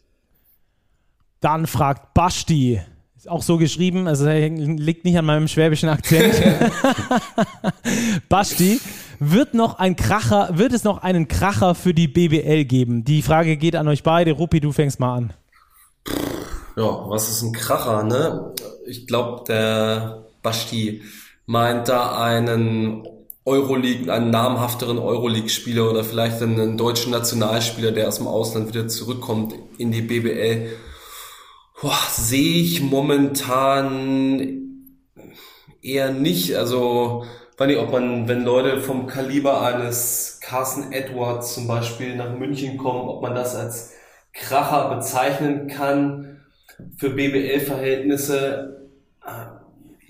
Dann 1.42 1.68
fragt 1.68 2.14
Basti, 2.14 2.80
Ist 3.18 3.30
auch 3.30 3.44
so 3.44 3.58
geschrieben, 3.58 4.08
also 4.08 4.30
liegt 4.30 5.04
nicht 5.04 5.18
an 5.18 5.26
meinem 5.26 5.50
schwäbischen 5.50 5.90
Akzent. 5.90 6.34
Basti, 8.30 8.80
wird 9.20 9.54
noch 9.54 9.80
ein 9.80 9.98
Kracher, 9.98 10.48
wird 10.54 10.72
es 10.72 10.86
noch 10.86 11.00
einen 11.00 11.28
Kracher 11.28 11.76
für 11.76 11.94
die 11.94 12.08
BBL 12.08 12.64
geben? 12.64 13.04
Die 13.04 13.22
Frage 13.22 13.58
geht 13.58 13.76
an 13.76 13.90
euch 13.90 14.02
beide. 14.02 14.32
Ruppi, 14.32 14.62
du 14.62 14.72
fängst 14.72 15.02
mal 15.02 15.18
an. 15.18 15.34
Ja, 16.76 17.08
was 17.08 17.30
ist 17.30 17.44
ein 17.44 17.54
Kracher, 17.54 18.04
ne? 18.04 18.54
Ich 18.88 19.06
glaube, 19.06 19.44
der 19.48 20.26
Basti 20.42 21.04
meint 21.46 21.88
da 21.88 22.20
einen 22.20 23.08
Euroleague, 23.46 24.12
einen 24.12 24.32
namhafteren 24.32 24.98
Euroleague-Spieler 24.98 25.92
oder 25.92 26.04
vielleicht 26.04 26.42
einen 26.42 26.78
deutschen 26.78 27.12
Nationalspieler, 27.12 27.92
der 27.92 28.08
aus 28.08 28.18
dem 28.18 28.28
Ausland 28.28 28.70
wieder 28.70 28.88
zurückkommt 28.88 29.54
in 29.78 29.92
die 29.92 30.02
BBL. 30.02 30.72
Sehe 32.10 32.64
ich 32.64 32.82
momentan 32.82 34.62
eher 35.82 36.12
nicht. 36.12 36.56
Also, 36.56 37.26
weiß 37.58 37.68
nicht, 37.68 37.80
ob 37.80 37.92
man, 37.92 38.28
wenn 38.28 38.46
Leute 38.46 38.82
vom 38.82 39.06
Kaliber 39.06 39.62
eines 39.62 40.40
Carson 40.42 40.92
Edwards 40.92 41.54
zum 41.54 41.68
Beispiel 41.68 42.16
nach 42.16 42.36
München 42.36 42.78
kommen, 42.78 43.10
ob 43.10 43.22
man 43.22 43.36
das 43.36 43.56
als 43.56 43.92
Kracher 44.32 44.96
bezeichnen 44.96 45.68
kann 45.68 46.33
für 46.98 47.12
BBL-Verhältnisse 47.12 48.84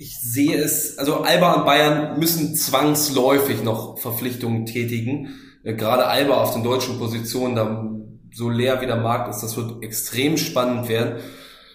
ich 0.03 0.19
sehe 0.19 0.57
es, 0.57 0.97
also 0.97 1.21
Alba 1.21 1.53
und 1.53 1.65
Bayern 1.65 2.19
müssen 2.19 2.55
zwangsläufig 2.55 3.63
noch 3.63 3.97
Verpflichtungen 3.99 4.65
tätigen. 4.65 5.29
Äh, 5.63 5.75
gerade 5.75 6.05
Alba 6.07 6.41
auf 6.41 6.53
den 6.53 6.63
deutschen 6.63 6.97
Positionen, 6.99 7.55
da 7.55 7.89
so 8.33 8.49
leer 8.49 8.81
wie 8.81 8.87
der 8.87 8.97
Markt 8.97 9.29
ist, 9.29 9.41
das 9.41 9.55
wird 9.55 9.83
extrem 9.83 10.37
spannend 10.37 10.89
werden. 10.89 11.21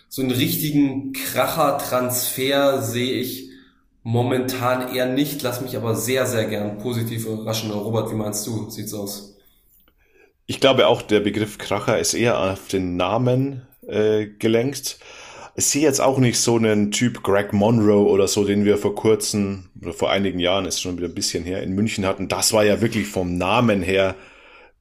So 0.09 0.23
einen 0.23 0.33
richtigen 0.33 1.13
Kracher-Transfer 1.13 2.83
sehe 2.83 3.21
ich 3.21 3.51
momentan 4.03 4.95
eher 4.95 5.07
nicht, 5.07 5.43
lass 5.43 5.61
mich 5.61 5.77
aber 5.77 5.95
sehr, 5.95 6.27
sehr 6.27 6.47
gern 6.47 6.79
positiv 6.79 7.27
überraschen. 7.27 7.71
Robert, 7.71 8.11
wie 8.11 8.17
meinst 8.17 8.47
du? 8.47 8.69
Sieht's 8.71 8.95
aus? 8.95 9.37
Ich 10.47 10.61
glaube 10.61 10.87
auch, 10.87 11.03
der 11.03 11.21
Begriff 11.21 11.59
Kracher 11.59 11.99
ist 11.99 12.15
eher 12.15 12.39
auf 12.41 12.69
den 12.69 12.97
Namen 12.97 13.68
äh, 13.89 14.27
gelenkt 14.27 14.99
ich 15.59 15.67
sehe 15.67 15.83
jetzt 15.83 16.01
auch 16.01 16.19
nicht 16.19 16.39
so 16.39 16.55
einen 16.55 16.93
Typ 16.93 17.25
Greg 17.25 17.53
Monroe 17.53 18.07
oder 18.09 18.29
so, 18.29 18.45
den 18.45 18.65
wir 18.65 18.79
vor 18.79 18.95
kurzem 18.95 19.71
oder 19.83 19.93
vor 19.93 20.09
einigen 20.09 20.39
Jahren, 20.39 20.67
ist 20.67 20.81
schon 20.81 20.97
wieder 20.97 21.09
ein 21.09 21.15
bisschen 21.15 21.43
her, 21.43 21.65
in 21.65 21.75
München 21.75 22.07
hatten. 22.07 22.29
Das 22.29 22.53
war 22.53 22.65
ja 22.65 22.81
wirklich 22.81 23.09
vom 23.09 23.37
Namen 23.37 23.83
her 23.83 24.15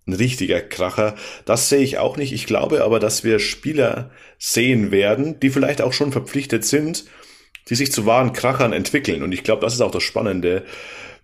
ein 0.05 0.13
richtiger 0.13 0.61
Kracher. 0.61 1.15
Das 1.45 1.69
sehe 1.69 1.81
ich 1.81 1.97
auch 1.97 2.15
nicht. 2.15 2.31
Ich 2.31 2.45
glaube 2.45 2.83
aber, 2.83 2.99
dass 2.99 3.23
wir 3.23 3.39
Spieler 3.39 4.11
sehen 4.37 4.91
werden, 4.91 5.39
die 5.39 5.49
vielleicht 5.49 5.81
auch 5.81 5.93
schon 5.93 6.11
verpflichtet 6.11 6.63
sind, 6.63 7.05
die 7.69 7.75
sich 7.75 7.91
zu 7.91 8.05
wahren 8.05 8.31
Krachern 8.31 8.71
entwickeln. 8.71 9.23
Und 9.23 9.31
ich 9.31 9.43
glaube, 9.43 9.61
das 9.61 9.73
ist 9.73 9.81
auch 9.81 9.89
das 9.89 10.03
Spannende 10.03 10.63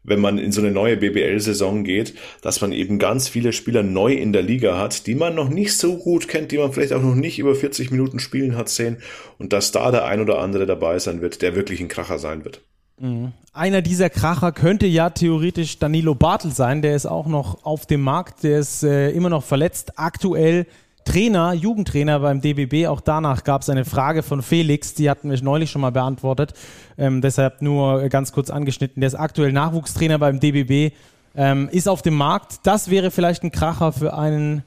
wenn 0.04 0.20
man 0.20 0.38
in 0.38 0.52
so 0.52 0.62
eine 0.62 0.72
neue 0.72 0.98
BBL-Saison 0.98 1.84
geht, 1.84 2.14
dass 2.42 2.62
man 2.62 2.72
eben 2.72 3.00
ganz 3.00 3.30
viele 3.30 3.54
Spieler 3.54 3.84
neu 3.84 4.14
in 4.14 4.34
der 4.34 4.42
Liga 4.42 4.78
hat, 4.78 5.08
die 5.08 5.16
man 5.16 5.36
noch 5.36 5.50
nicht 5.50 5.78
so 5.78 5.98
gut 5.98 6.28
kennt, 6.28 6.52
die 6.52 6.58
man 6.58 6.74
vielleicht 6.74 6.94
auch 6.94 7.02
noch 7.02 7.16
nicht 7.16 7.40
über 7.40 7.56
40 7.56 7.92
Minuten 7.92 8.20
spielen 8.20 8.56
hat 8.56 8.70
sehen 8.70 8.98
und 9.40 9.54
dass 9.54 9.72
da 9.72 9.92
der 9.92 10.06
ein 10.06 10.22
oder 10.22 10.40
andere 10.40 10.66
dabei 10.66 11.00
sein 11.00 11.22
wird, 11.22 11.42
der 11.42 11.56
wirklich 11.56 11.80
ein 11.80 11.88
Kracher 11.88 12.20
sein 12.20 12.44
wird. 12.44 12.62
Mhm. 13.00 13.32
Einer 13.54 13.82
dieser 13.82 14.10
Kracher 14.10 14.52
könnte 14.52 14.88
ja 14.88 15.10
theoretisch 15.10 15.80
Danilo 15.80 16.16
Bartel 16.16 16.52
sein, 16.52 16.82
der 16.82 16.96
ist 16.96 17.06
auch 17.06 17.28
noch 17.28 17.64
auf 17.66 17.86
dem 17.86 18.02
Markt, 18.02 18.44
der 18.44 18.60
ist 18.60 18.84
äh, 18.84 19.12
immer 19.12 19.30
noch 19.30 19.44
verletzt. 19.44 19.98
Aktuell 19.98 20.66
Trainer, 21.06 21.54
Jugendtrainer 21.54 22.20
beim 22.20 22.42
DBB. 22.42 22.88
Auch 22.88 23.02
danach 23.02 23.44
gab 23.44 23.62
es 23.62 23.70
eine 23.70 23.86
Frage 23.86 24.24
von 24.24 24.42
Felix, 24.42 24.94
die 24.94 25.10
hatten 25.10 25.30
wir 25.30 25.42
neulich 25.44 25.72
schon 25.72 25.82
mal 25.82 25.92
beantwortet. 25.92 26.54
Ähm, 26.98 27.22
deshalb 27.22 27.62
nur 27.62 28.08
ganz 28.10 28.32
kurz 28.32 28.50
angeschnitten. 28.50 29.02
Der 29.02 29.08
ist 29.08 29.16
aktuell 29.16 29.52
Nachwuchstrainer 29.52 30.20
beim 30.20 30.40
DBB, 30.40 30.94
ähm, 31.36 31.70
ist 31.72 31.88
auf 31.88 32.02
dem 32.02 32.16
Markt. 32.16 32.60
Das 32.64 32.90
wäre 32.90 33.12
vielleicht 33.12 33.44
ein 33.44 33.52
Kracher 33.52 33.92
für 33.92 34.14
einen, 34.14 34.64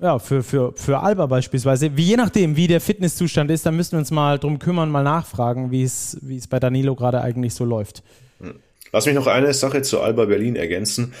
ja, 0.00 0.18
für, 0.18 0.42
für, 0.42 0.72
für 0.76 1.00
Alba 1.00 1.26
beispielsweise. 1.26 1.96
Wie, 1.96 2.04
je 2.04 2.16
nachdem, 2.16 2.56
wie 2.56 2.66
der 2.66 2.80
Fitnesszustand 2.80 3.50
ist, 3.50 3.66
dann 3.66 3.76
müssen 3.76 3.92
wir 3.92 3.98
uns 3.98 4.10
mal 4.10 4.38
drum 4.38 4.58
kümmern, 4.58 4.90
mal 4.90 5.02
nachfragen, 5.02 5.70
wie 5.70 5.82
es, 5.82 6.18
wie 6.22 6.36
es 6.36 6.46
bei 6.46 6.60
Danilo 6.60 6.94
gerade 6.94 7.20
eigentlich 7.20 7.54
so 7.54 7.64
läuft. 7.64 8.02
Lass 8.92 9.06
mich 9.06 9.14
noch 9.14 9.26
eine 9.26 9.54
Sache 9.54 9.82
zu 9.82 10.00
Alba 10.00 10.24
Berlin 10.24 10.56
ergänzen 10.56 11.12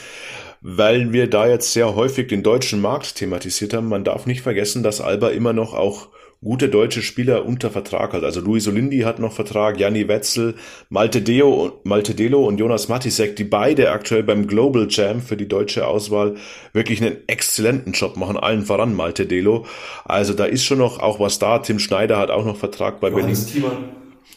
weil 0.60 1.12
wir 1.12 1.28
da 1.28 1.48
jetzt 1.48 1.72
sehr 1.72 1.94
häufig 1.94 2.28
den 2.28 2.42
deutschen 2.42 2.80
Markt 2.80 3.16
thematisiert 3.16 3.74
haben. 3.74 3.88
Man 3.88 4.04
darf 4.04 4.26
nicht 4.26 4.42
vergessen, 4.42 4.82
dass 4.82 5.00
Alba 5.00 5.30
immer 5.30 5.52
noch 5.52 5.74
auch 5.74 6.08
gute 6.42 6.70
deutsche 6.70 7.02
Spieler 7.02 7.44
unter 7.44 7.70
Vertrag 7.70 8.14
hat. 8.14 8.24
Also 8.24 8.40
Luis 8.40 8.66
Olindi 8.66 9.00
hat 9.00 9.18
noch 9.18 9.32
Vertrag, 9.32 9.78
Janni 9.78 10.08
Wetzel, 10.08 10.54
Malte, 10.88 11.20
Deo, 11.20 11.80
Malte 11.84 12.14
Delo 12.14 12.46
und 12.46 12.58
Jonas 12.58 12.88
Matisek, 12.88 13.36
die 13.36 13.44
beide 13.44 13.90
aktuell 13.90 14.22
beim 14.22 14.46
Global 14.46 14.86
Jam 14.88 15.20
für 15.20 15.36
die 15.36 15.48
deutsche 15.48 15.86
Auswahl 15.86 16.36
wirklich 16.72 17.02
einen 17.02 17.18
exzellenten 17.26 17.92
Job 17.92 18.16
machen, 18.16 18.38
allen 18.38 18.64
voran 18.64 18.94
Malte 18.94 19.26
Delo. 19.26 19.66
Also 20.04 20.32
da 20.32 20.46
ist 20.46 20.64
schon 20.64 20.78
noch 20.78 20.98
auch 20.98 21.20
was 21.20 21.38
da. 21.38 21.58
Tim 21.58 21.78
Schneider 21.78 22.16
hat 22.16 22.30
auch 22.30 22.44
noch 22.44 22.56
Vertrag 22.56 23.00
bei 23.00 23.10
Johannes 23.10 23.46
Berlin. 23.46 23.70
Thiemann. 23.70 23.84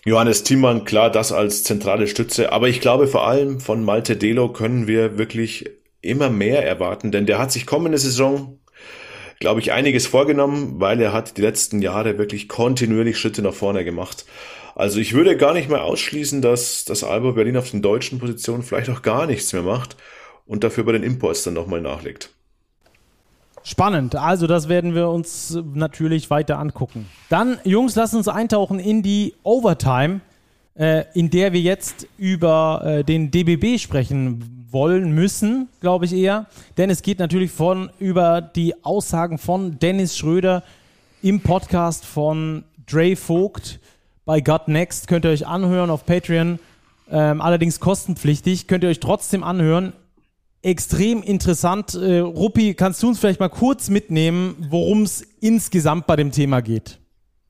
Johannes 0.06 0.44
Thiemann, 0.44 0.84
klar, 0.84 1.10
das 1.10 1.32
als 1.32 1.64
zentrale 1.64 2.08
Stütze. 2.08 2.52
Aber 2.52 2.68
ich 2.68 2.82
glaube 2.82 3.08
vor 3.08 3.26
allem 3.26 3.62
von 3.62 3.86
Malte 3.86 4.18
Delo 4.18 4.52
können 4.52 4.88
wir 4.88 5.18
wirklich 5.18 5.70
immer 6.04 6.30
mehr 6.30 6.66
erwarten, 6.66 7.12
denn 7.12 7.26
der 7.26 7.40
hat 7.40 7.52
sich 7.52 7.66
kommende 7.66 7.98
Saison, 7.98 8.60
glaube 9.40 9.62
ich, 9.62 9.72
einiges 9.72 10.06
vorgenommen, 10.06 10.80
weil 10.80 11.02
er 11.02 11.14
hat 11.14 11.38
die 11.38 11.42
letzten 11.42 11.82
Jahre 11.82 12.18
wirklich 12.18 12.48
kontinuierlich 12.48 13.18
Schritte 13.18 13.42
nach 13.42 13.54
vorne 13.54 13.84
gemacht. 13.84 14.26
Also 14.76 15.00
ich 15.00 15.14
würde 15.14 15.38
gar 15.38 15.54
nicht 15.54 15.70
mehr 15.70 15.84
ausschließen, 15.84 16.42
dass 16.42 16.86
das 16.86 17.04
Alba 17.04 17.32
Berlin 17.32 17.58
auf 17.58 17.72
den 17.72 17.82
deutschen 17.82 18.20
Positionen 18.20 18.64
vielleicht 18.64 18.90
auch 18.90 19.02
gar 19.02 19.26
nichts 19.26 19.54
mehr 19.54 19.62
macht 19.62 19.96
und 20.46 20.64
dafür 20.64 20.84
bei 20.84 20.92
den 20.92 21.04
Imports 21.04 21.44
dann 21.44 21.54
nochmal 21.54 21.82
nachlegt. 21.82 22.30
Spannend. 23.64 24.16
Also 24.16 24.46
das 24.46 24.68
werden 24.68 24.94
wir 24.94 25.08
uns 25.10 25.58
natürlich 25.74 26.30
weiter 26.30 26.60
angucken. 26.60 27.08
Dann, 27.30 27.60
Jungs, 27.64 27.96
lasst 27.96 28.14
uns 28.14 28.28
eintauchen 28.28 28.80
in 28.80 29.04
die 29.04 29.36
Overtime, 29.44 30.20
äh, 30.76 31.06
in 31.14 31.30
der 31.30 31.54
wir 31.54 31.62
jetzt 31.62 32.08
über 32.18 32.82
äh, 32.84 33.04
den 33.06 33.32
DBB 33.32 33.80
sprechen 33.80 34.63
wollen 34.74 35.14
müssen, 35.14 35.70
glaube 35.80 36.06
ich 36.06 36.14
eher. 36.14 36.48
Denn 36.78 36.90
es 36.90 37.02
geht 37.02 37.20
natürlich 37.20 37.52
von 37.52 37.90
über 38.00 38.42
die 38.42 38.84
Aussagen 38.84 39.38
von 39.38 39.80
Dennis 39.80 40.18
Schröder 40.18 40.64
im 41.22 41.42
Podcast 41.42 42.06
von 42.06 42.64
Dre 42.86 43.16
Vogt 43.16 43.80
bei 44.26 44.42
God 44.42 44.68
Next. 44.68 45.08
Könnt 45.08 45.26
ihr 45.26 45.32
euch 45.32 45.48
anhören 45.48 45.90
auf 45.90 46.06
Patreon. 46.06 46.60
Ähm, 47.10 47.42
allerdings 47.42 47.80
kostenpflichtig. 47.80 48.68
Könnt 48.68 48.84
ihr 48.84 48.90
euch 48.90 49.00
trotzdem 49.00 49.44
anhören. 49.44 49.94
Extrem 50.62 51.22
interessant. 51.22 51.94
Äh, 51.94 52.20
Ruppi, 52.20 52.74
kannst 52.74 53.04
du 53.04 53.10
uns 53.10 53.20
vielleicht 53.20 53.40
mal 53.40 53.50
kurz 53.50 53.90
mitnehmen, 53.90 54.56
worum 54.70 55.04
es 55.04 55.22
insgesamt 55.40 56.08
bei 56.08 56.16
dem 56.16 56.32
Thema 56.32 56.62
geht? 56.62 57.00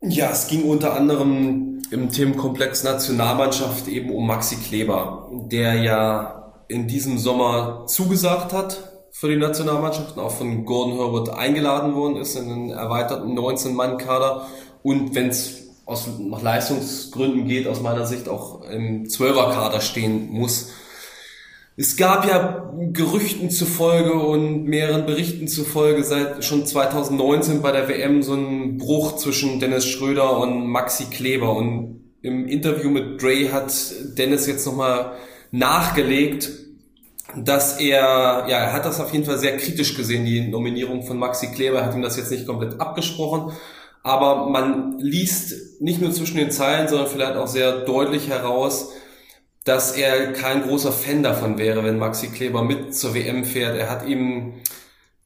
Ja, 0.02 0.32
es 0.32 0.48
ging 0.48 0.64
unter 0.64 0.96
anderem 0.96 1.82
im 1.90 2.10
Themenkomplex 2.10 2.84
Nationalmannschaft 2.84 3.88
eben 3.88 4.10
um 4.10 4.28
Maxi 4.28 4.58
Kleber, 4.58 5.30
der 5.50 5.76
ja 5.76 6.43
in 6.68 6.88
diesem 6.88 7.18
Sommer 7.18 7.86
zugesagt 7.88 8.54
hat 8.54 8.90
für 9.12 9.30
die 9.30 9.38
Nationalmannschaft 9.38 10.18
und 10.18 10.24
auch 10.24 10.32
von 10.32 10.66
Gordon 10.66 10.98
Herbert 10.98 11.30
eingeladen 11.30 11.96
worden 11.96 12.18
ist 12.18 12.36
in 12.36 12.52
einen 12.52 12.70
erweiterten 12.72 13.38
19-Mann-Kader 13.38 14.48
und 14.82 15.16
wenn 15.16 15.30
es 15.30 15.64
aus 15.86 16.08
nach 16.20 16.42
Leistungsgründen 16.42 17.48
geht, 17.48 17.68
aus 17.68 17.82
meiner 17.82 18.06
Sicht 18.06 18.30
auch 18.30 18.64
im 18.70 19.04
12er-Kader 19.06 19.82
stehen 19.82 20.30
muss. 20.32 20.70
Es 21.76 21.98
gab 21.98 22.28
ja 22.28 22.72
Gerüchten 22.92 23.50
zufolge 23.50 24.14
und 24.14 24.66
mehreren 24.66 25.06
Berichten 25.06 25.48
zufolge 25.48 26.04
seit 26.04 26.46
schon 26.46 26.66
2019 26.66 27.62
bei 27.62 27.72
der 27.72 27.90
WM 27.90 28.22
so 28.22 28.34
einen 28.34 28.78
Bruch 28.78 29.16
zwischen 29.18 29.60
Dennis 29.60 29.86
Schröder 29.86 30.40
und 30.40 30.68
Maxi 30.68 31.06
Kleber 31.06 31.56
und 31.56 32.04
im 32.22 32.48
Interview 32.48 32.90
mit 32.90 33.22
Dre 33.22 33.52
hat 33.52 33.74
Dennis 34.18 34.48
jetzt 34.48 34.66
nochmal 34.66 35.14
nachgelegt, 35.54 36.50
dass 37.36 37.80
er, 37.80 38.46
ja, 38.48 38.58
er 38.58 38.74
hat 38.74 38.86
das 38.86 39.00
auf 39.00 39.14
jeden 39.14 39.24
Fall 39.24 39.38
sehr 39.38 39.56
kritisch 39.58 39.96
gesehen, 39.96 40.26
die 40.26 40.48
Nominierung 40.48 41.04
von 41.04 41.18
Maxi 41.18 41.52
Kleber, 41.52 41.86
hat 41.86 41.96
ihm 41.96 42.02
das 42.02 42.18
jetzt 42.18 42.32
nicht 42.32 42.48
komplett 42.48 42.82
abgesprochen, 42.82 43.54
aber 44.02 44.50
man 44.50 44.98
liest 44.98 45.80
nicht 45.80 46.02
nur 46.02 46.12
zwischen 46.12 46.38
den 46.38 46.52
Zeilen, 46.52 46.88
sondern 46.88 47.08
vielleicht 47.08 47.36
auch 47.36 47.48
sehr 47.48 47.86
deutlich 47.86 48.30
heraus, 48.30 48.90
dass 49.64 49.96
er 49.96 50.34
kein 50.34 50.64
großer 50.64 50.92
Fan 50.92 51.22
davon 51.22 51.58
wäre, 51.60 51.84
wenn 51.84 52.00
Maxi 52.00 52.28
Kleber 52.30 52.64
mit 52.64 52.96
zur 52.96 53.14
WM 53.14 53.46
fährt. 53.46 53.78
Er 53.78 53.90
hat 53.90 54.08
ihm 54.08 54.56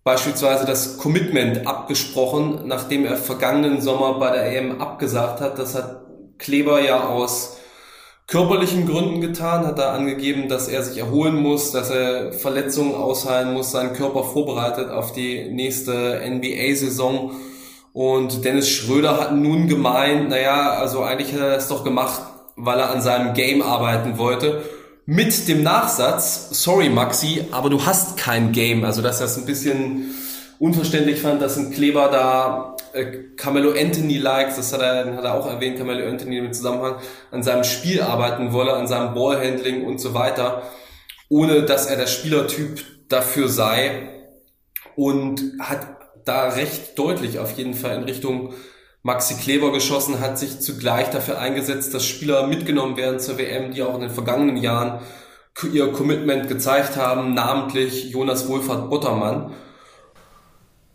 beispielsweise 0.04 0.66
das 0.66 0.98
Commitment 0.98 1.66
abgesprochen, 1.66 2.68
nachdem 2.68 3.06
er 3.06 3.16
vergangenen 3.16 3.82
Sommer 3.82 4.20
bei 4.20 4.32
der 4.32 4.46
EM 4.56 4.82
abgesagt 4.82 5.40
hat. 5.40 5.58
Das 5.58 5.74
hat 5.74 6.06
Kleber 6.38 6.82
ja 6.82 7.08
aus 7.08 7.58
körperlichen 8.28 8.86
Gründen 8.86 9.22
getan, 9.22 9.66
hat 9.66 9.80
er 9.80 9.94
angegeben, 9.94 10.50
dass 10.50 10.68
er 10.68 10.84
sich 10.84 10.98
erholen 10.98 11.36
muss, 11.36 11.72
dass 11.72 11.90
er 11.90 12.34
Verletzungen 12.34 12.94
ausheilen 12.94 13.54
muss, 13.54 13.72
seinen 13.72 13.94
Körper 13.94 14.24
vorbereitet 14.24 14.90
auf 14.90 15.14
die 15.14 15.50
nächste 15.50 16.22
NBA-Saison. 16.30 17.32
Und 17.94 18.44
Dennis 18.44 18.70
Schröder 18.70 19.18
hat 19.18 19.34
nun 19.34 19.68
gemeint, 19.70 20.30
naja, 20.30 20.72
also 20.72 21.04
eigentlich 21.04 21.34
hat 21.34 21.40
er 21.40 21.56
das 21.56 21.70
doch 21.70 21.86
gemacht, 21.86 22.22
weil 22.58 22.80
er 22.80 22.92
an 22.92 23.02
seinem 23.02 23.34
Game 23.34 23.62
arbeiten 23.62 24.18
wollte. 24.18 24.62
Mit 25.06 25.48
dem 25.48 25.64
Nachsatz, 25.64 26.50
sorry 26.52 26.90
Maxi, 26.90 27.46
aber 27.52 27.70
du 27.70 27.86
hast 27.86 28.18
kein 28.18 28.52
Game. 28.52 28.84
Also 28.84 29.02
dass 29.02 29.22
es 29.22 29.38
ein 29.38 29.46
bisschen 29.46 30.14
unverständlich 30.60 31.22
fand, 31.22 31.42
dass 31.42 31.58
ein 31.58 31.72
Kleber 31.72 32.10
da 32.10 32.76
äh, 32.94 33.06
Carmelo 33.36 33.72
Anthony 33.72 34.18
likes, 34.18 34.56
das 34.56 34.74
hat 34.74 34.82
er, 34.82 35.16
hat 35.16 35.24
er 35.24 35.36
auch 35.36 35.48
erwähnt, 35.48 35.78
Carmelo 35.78 36.08
Anthony 36.08 36.38
im 36.38 36.54
Zusammenhang, 36.54 36.96
an 37.32 37.44
seinem 37.44 37.64
Spiel 37.64 38.02
arbeiten 38.02 38.54
wolle, 38.54 38.74
an 38.74 38.88
seinem 38.88 39.14
Ballhandling 39.14 39.86
und 39.86 40.00
so 40.00 40.14
weiter, 40.14 40.64
ohne 41.30 41.64
dass 41.64 41.86
er 41.86 41.98
der 41.98 42.08
Spielertyp 42.08 42.84
dafür 43.10 43.48
sei 43.48 44.10
und 44.96 45.42
hat 45.60 45.88
da 46.26 46.50
recht 46.50 46.98
deutlich 46.98 47.40
auf 47.40 47.58
jeden 47.58 47.74
Fall 47.74 47.96
in 47.96 48.04
Richtung 48.04 48.54
Maxi 49.04 49.36
Kleber 49.36 49.72
geschossen, 49.72 50.20
hat 50.20 50.38
sich 50.38 50.60
zugleich 50.60 51.10
dafür 51.10 51.40
eingesetzt, 51.40 51.94
dass 51.94 52.06
Spieler 52.06 52.48
mitgenommen 52.48 52.98
werden 52.98 53.20
zur 53.20 53.38
WM, 53.38 53.72
die 53.72 53.82
auch 53.84 53.96
in 53.96 54.02
den 54.02 54.10
vergangenen 54.10 54.58
Jahren 54.58 55.00
ihr 55.72 55.92
Commitment 55.92 56.50
gezeigt 56.50 56.98
haben, 56.98 57.34
namentlich 57.34 58.10
Jonas 58.10 58.48
Wohlfahrt 58.48 58.90
Buttermann. 58.90 59.54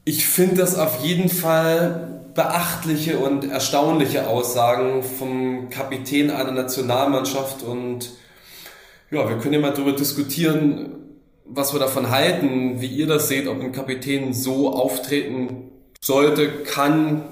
Ich 0.04 0.26
finde 0.26 0.56
das 0.56 0.76
auf 0.76 1.04
jeden 1.04 1.28
Fall 1.28 2.22
beachtliche 2.34 3.18
und 3.18 3.48
erstaunliche 3.48 4.26
Aussagen 4.26 5.02
vom 5.02 5.70
Kapitän 5.70 6.30
einer 6.30 6.50
Nationalmannschaft 6.50 7.62
und 7.62 8.10
ja, 9.10 9.28
wir 9.28 9.38
können 9.38 9.54
ja 9.54 9.60
mal 9.60 9.72
darüber 9.72 9.92
diskutieren, 9.92 10.94
was 11.44 11.72
wir 11.72 11.78
davon 11.78 12.10
halten, 12.10 12.80
wie 12.80 12.86
ihr 12.86 13.06
das 13.06 13.28
seht, 13.28 13.46
ob 13.46 13.60
ein 13.60 13.72
Kapitän 13.72 14.32
so 14.32 14.72
auftreten 14.72 15.70
sollte, 16.00 16.48
kann 16.64 17.24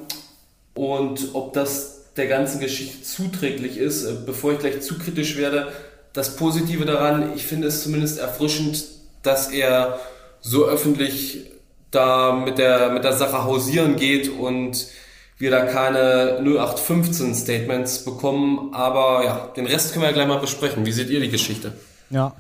und 0.75 1.31
ob 1.33 1.55
das 1.55 2.13
der 2.17 2.27
ganzen 2.27 2.61
Geschichte 2.61 3.03
zuträglich 3.03 3.79
ist. 3.79 4.05
Äh, 4.05 4.15
bevor 4.27 4.53
ich 4.53 4.59
gleich 4.59 4.83
zu 4.83 4.99
kritisch 4.99 5.37
werde, 5.37 5.73
das 6.13 6.37
Positive 6.37 6.85
daran, 6.85 7.33
ich 7.35 7.47
finde 7.47 7.69
es 7.69 7.83
zumindest 7.83 8.19
erfrischend, 8.19 8.85
dass 9.23 9.51
er 9.51 9.99
so 10.41 10.67
öffentlich 10.67 11.51
da 11.91 12.33
mit 12.33 12.59
der, 12.59 12.91
mit 12.91 13.05
der 13.05 13.13
Sache 13.13 13.45
hausieren 13.45 13.97
geht 13.97 14.29
und 14.29 14.87
wir 15.39 15.51
da 15.51 15.65
keine 15.65 16.39
0815 16.41 17.35
Statements 17.35 18.05
bekommen. 18.05 18.75
Aber 18.75 19.25
ja, 19.25 19.51
den 19.57 19.67
Rest 19.67 19.93
können 19.93 20.03
wir 20.03 20.09
ja 20.09 20.15
gleich 20.15 20.29
mal 20.29 20.39
besprechen. 20.39 20.85
Wie 20.87 20.93
seht 20.93 21.11
ihr 21.11 21.21
die 21.21 21.31
Geschichte? 21.31 21.73
Ja, 22.13 22.35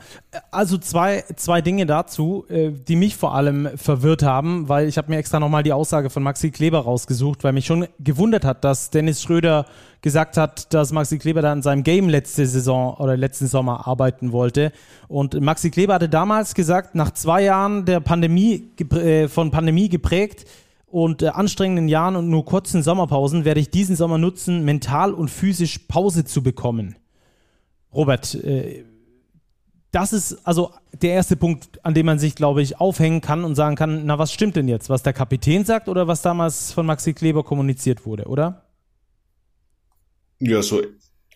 also 0.51 0.79
zwei, 0.79 1.23
zwei 1.37 1.61
Dinge 1.61 1.87
dazu, 1.87 2.45
äh, 2.49 2.73
die 2.73 2.97
mich 2.97 3.17
vor 3.17 3.37
allem 3.37 3.69
verwirrt 3.77 4.25
haben, 4.25 4.69
weil 4.69 4.89
ich 4.89 4.99
habe 4.99 5.13
mir 5.13 5.19
extra 5.19 5.39
nochmal 5.39 5.63
die 5.63 5.73
Aussage 5.73 6.11
von 6.11 6.25
Maxi 6.25 6.51
Kleber 6.51 6.81
rausgesucht, 6.81 7.45
weil 7.45 7.53
mich 7.53 7.67
schon 7.67 7.87
gewundert 8.01 8.45
hat, 8.45 8.65
dass 8.65 8.91
Dennis 8.91 9.23
Schröder 9.23 9.67
gesagt 10.03 10.37
hat, 10.37 10.75
dass 10.75 10.91
Maxi 10.91 11.19
Kleber 11.19 11.41
da 11.41 11.53
an 11.53 11.63
seinem 11.63 11.85
Game 11.85 12.09
letzte 12.09 12.47
Saison 12.47 12.95
oder 12.97 13.17
letzten 13.17 13.47
Sommer 13.47 13.87
arbeiten 13.87 14.33
wollte. 14.33 14.73
Und 15.07 15.41
Maxi 15.41 15.71
Kleber 15.71 15.95
hatte 15.95 16.09
damals 16.09 16.55
gesagt, 16.55 16.97
nach 16.97 17.13
zwei 17.13 17.45
Jahren 17.45 17.85
der 17.85 18.01
Pandemie, 18.01 18.71
äh, 18.93 19.29
von 19.29 19.53
Pandemie 19.53 19.89
geprägt, 19.89 20.47
und 20.91 21.23
äh, 21.23 21.29
anstrengenden 21.29 21.87
Jahren 21.87 22.17
und 22.17 22.29
nur 22.29 22.45
kurzen 22.45 22.83
Sommerpausen 22.83 23.45
werde 23.45 23.61
ich 23.61 23.71
diesen 23.71 23.95
Sommer 23.95 24.19
nutzen, 24.19 24.65
mental 24.65 25.15
und 25.15 25.29
physisch 25.31 25.79
Pause 25.79 26.25
zu 26.25 26.43
bekommen. 26.43 26.97
Robert, 27.95 28.35
äh, 28.35 28.85
das 29.93 30.13
ist 30.13 30.39
also 30.45 30.73
der 30.93 31.13
erste 31.13 31.37
Punkt, 31.37 31.85
an 31.85 31.95
dem 31.95 32.07
man 32.07 32.19
sich, 32.19 32.35
glaube 32.35 32.63
ich, 32.63 32.81
aufhängen 32.81 33.21
kann 33.21 33.45
und 33.45 33.55
sagen 33.55 33.77
kann, 33.77 34.07
na, 34.07 34.19
was 34.19 34.33
stimmt 34.33 34.57
denn 34.57 34.69
jetzt? 34.69 34.89
Was 34.89 35.03
der 35.03 35.13
Kapitän 35.13 35.65
sagt 35.65 35.89
oder 35.89 36.07
was 36.07 36.23
damals 36.23 36.73
von 36.73 36.87
Maxi 36.87 37.13
Kleber 37.13 37.43
kommuniziert 37.43 38.07
wurde, 38.07 38.25
oder? 38.25 38.63
Ja, 40.39 40.63
so 40.63 40.81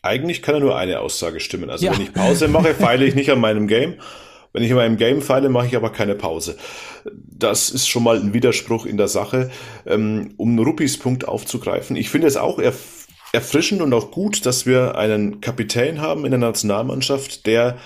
eigentlich 0.03 0.43
kann 0.43 0.55
ja 0.57 0.61
nur 0.61 0.77
eine 0.77 1.01
Aussage 1.01 1.41
stimmen. 1.41 1.71
Also 1.71 1.87
ja. 1.87 1.93
wenn 1.93 2.03
ich 2.03 2.13
Pause 2.13 2.49
mache, 2.49 2.75
feile 2.75 3.07
ich 3.07 3.15
nicht 3.15 3.31
an 3.31 3.41
meinem 3.41 3.67
Game. 3.67 3.95
Wenn 4.53 4.63
ich 4.63 4.71
in 4.71 4.77
meinem 4.77 4.99
Game 4.99 5.21
feile, 5.21 5.49
mache 5.49 5.67
ich 5.67 5.77
aber 5.77 5.91
keine 5.91 6.15
Pause. 6.15 6.57
Das 7.13 7.71
ist 7.71 7.89
schon 7.89 8.05
mal 8.05 8.21
ein 8.21 8.35
Widerspruch 8.35 8.87
in 8.87 8.99
der 8.99 9.09
Sache. 9.09 9.51
Ähm, 9.87 10.35
um 10.37 10.59
Ruppis 10.59 10.99
Punkt 10.99 11.27
aufzugreifen, 11.27 11.97
ich 11.97 12.11
finde 12.11 12.29
es 12.29 12.37
auch 12.37 12.59
erf 12.59 13.05
erfrischend 13.33 13.83
und 13.83 13.93
auch 13.93 14.13
gut, 14.13 14.47
dass 14.47 14.65
wir 14.65 14.97
einen 14.97 15.41
Kapitän 15.41 16.01
haben 16.01 16.25
in 16.25 16.31
der 16.31 16.39
Nationalmannschaft, 16.39 17.47
der 17.47 17.79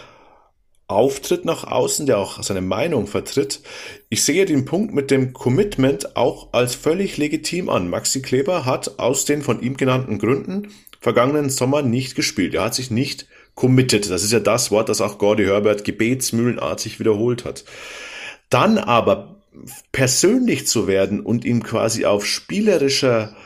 auftritt 0.88 1.44
nach 1.44 1.64
außen, 1.64 2.06
der 2.06 2.18
auch 2.18 2.42
seine 2.42 2.62
Meinung 2.62 3.06
vertritt. 3.06 3.60
Ich 4.08 4.24
sehe 4.24 4.46
den 4.46 4.64
Punkt 4.64 4.94
mit 4.94 5.10
dem 5.10 5.32
Commitment 5.32 6.16
auch 6.16 6.52
als 6.52 6.74
völlig 6.74 7.16
legitim 7.18 7.68
an. 7.68 7.88
Maxi 7.90 8.22
Kleber 8.22 8.64
hat 8.64 8.98
aus 8.98 9.24
den 9.24 9.42
von 9.42 9.62
ihm 9.62 9.76
genannten 9.76 10.18
Gründen 10.18 10.68
vergangenen 11.00 11.50
Sommer 11.50 11.82
nicht 11.82 12.14
gespielt. 12.14 12.54
Er 12.54 12.64
hat 12.64 12.74
sich 12.74 12.90
nicht 12.90 13.26
committed. 13.54 14.10
Das 14.10 14.24
ist 14.24 14.32
ja 14.32 14.40
das 14.40 14.70
Wort, 14.70 14.88
das 14.88 15.00
auch 15.00 15.18
Gordy 15.18 15.44
Herbert 15.44 15.84
gebetsmühlenartig 15.84 16.98
wiederholt 16.98 17.44
hat. 17.44 17.64
Dann 18.50 18.78
aber 18.78 19.36
persönlich 19.92 20.66
zu 20.66 20.86
werden 20.86 21.20
und 21.20 21.44
ihm 21.44 21.62
quasi 21.62 22.04
auf 22.04 22.26
spielerischer 22.26 23.36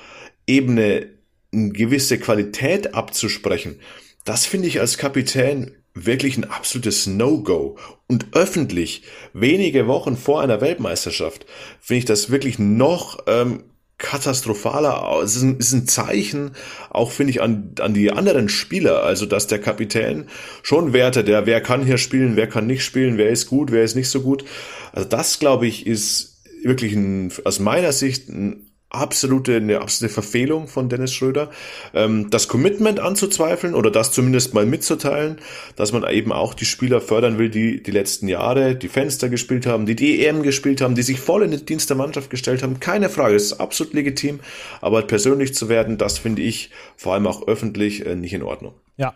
Ebene 0.46 1.08
eine 1.52 1.70
gewisse 1.70 2.18
Qualität 2.18 2.94
abzusprechen, 2.94 3.78
das 4.24 4.46
finde 4.46 4.68
ich 4.68 4.80
als 4.80 4.98
Kapitän 4.98 5.72
wirklich 5.94 6.36
ein 6.36 6.50
absolutes 6.50 7.06
No-Go. 7.06 7.76
Und 8.06 8.26
öffentlich, 8.32 9.02
wenige 9.32 9.86
Wochen 9.86 10.16
vor 10.16 10.40
einer 10.40 10.60
Weltmeisterschaft, 10.60 11.46
finde 11.80 11.98
ich 11.98 12.04
das 12.04 12.30
wirklich 12.30 12.58
noch 12.58 13.18
ähm, 13.26 13.64
katastrophaler. 13.98 15.22
Es 15.22 15.36
ist 15.36 15.42
ein, 15.42 15.56
ist 15.58 15.72
ein 15.72 15.86
Zeichen, 15.86 16.52
auch 16.90 17.10
finde 17.10 17.30
ich, 17.30 17.40
an, 17.40 17.74
an 17.80 17.94
die 17.94 18.10
anderen 18.10 18.48
Spieler. 18.48 19.02
Also, 19.04 19.26
dass 19.26 19.46
der 19.46 19.60
Kapitän 19.60 20.28
schon 20.62 20.92
wertet, 20.92 21.28
der, 21.28 21.46
wer 21.46 21.60
kann 21.60 21.86
hier 21.86 21.98
spielen, 21.98 22.36
wer 22.36 22.48
kann 22.48 22.66
nicht 22.66 22.84
spielen, 22.84 23.16
wer 23.16 23.30
ist 23.30 23.46
gut, 23.46 23.70
wer 23.70 23.84
ist 23.84 23.94
nicht 23.94 24.10
so 24.10 24.20
gut. 24.20 24.44
Also, 24.92 25.08
das, 25.08 25.38
glaube 25.38 25.66
ich, 25.66 25.86
ist 25.86 26.42
wirklich 26.62 26.94
ein, 26.94 27.32
aus 27.44 27.60
meiner 27.60 27.92
Sicht 27.92 28.28
ein 28.28 28.71
absolute, 28.94 29.56
eine 29.56 29.80
absolute 29.80 30.12
Verfehlung 30.12 30.68
von 30.68 30.88
Dennis 30.88 31.12
Schröder, 31.12 31.50
ähm, 31.94 32.30
das 32.30 32.48
Commitment 32.48 33.00
anzuzweifeln 33.00 33.74
oder 33.74 33.90
das 33.90 34.12
zumindest 34.12 34.54
mal 34.54 34.66
mitzuteilen, 34.66 35.38
dass 35.76 35.92
man 35.92 36.08
eben 36.08 36.32
auch 36.32 36.54
die 36.54 36.64
Spieler 36.64 37.00
fördern 37.00 37.38
will, 37.38 37.50
die 37.50 37.82
die 37.82 37.90
letzten 37.90 38.28
Jahre 38.28 38.74
die 38.74 38.88
Fenster 38.88 39.28
gespielt 39.28 39.66
haben, 39.66 39.86
die 39.86 39.96
die 39.96 40.24
EM 40.24 40.42
gespielt 40.42 40.80
haben, 40.80 40.94
die 40.94 41.02
sich 41.02 41.20
voll 41.20 41.42
in 41.42 41.50
den 41.50 41.66
Dienst 41.66 41.90
der 41.90 41.96
Mannschaft 41.96 42.30
gestellt 42.30 42.62
haben. 42.62 42.80
Keine 42.80 43.08
Frage, 43.08 43.34
das 43.34 43.44
ist 43.44 43.60
absolut 43.60 43.94
legitim, 43.94 44.40
aber 44.80 45.02
persönlich 45.02 45.54
zu 45.54 45.68
werden, 45.68 45.98
das 45.98 46.18
finde 46.18 46.42
ich 46.42 46.70
vor 46.96 47.14
allem 47.14 47.26
auch 47.26 47.46
öffentlich 47.48 48.06
äh, 48.06 48.14
nicht 48.14 48.34
in 48.34 48.42
Ordnung. 48.42 48.74
Ja, 48.96 49.14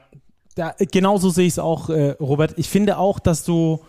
da, 0.55 0.75
genauso 0.91 1.31
sehe 1.31 1.47
ich 1.47 1.55
es 1.55 1.59
auch, 1.59 1.91
äh, 1.91 2.11
Robert. 2.19 2.55
Ich 2.57 2.69
finde 2.69 2.99
auch, 2.99 3.19
dass 3.19 3.45
du 3.45 3.81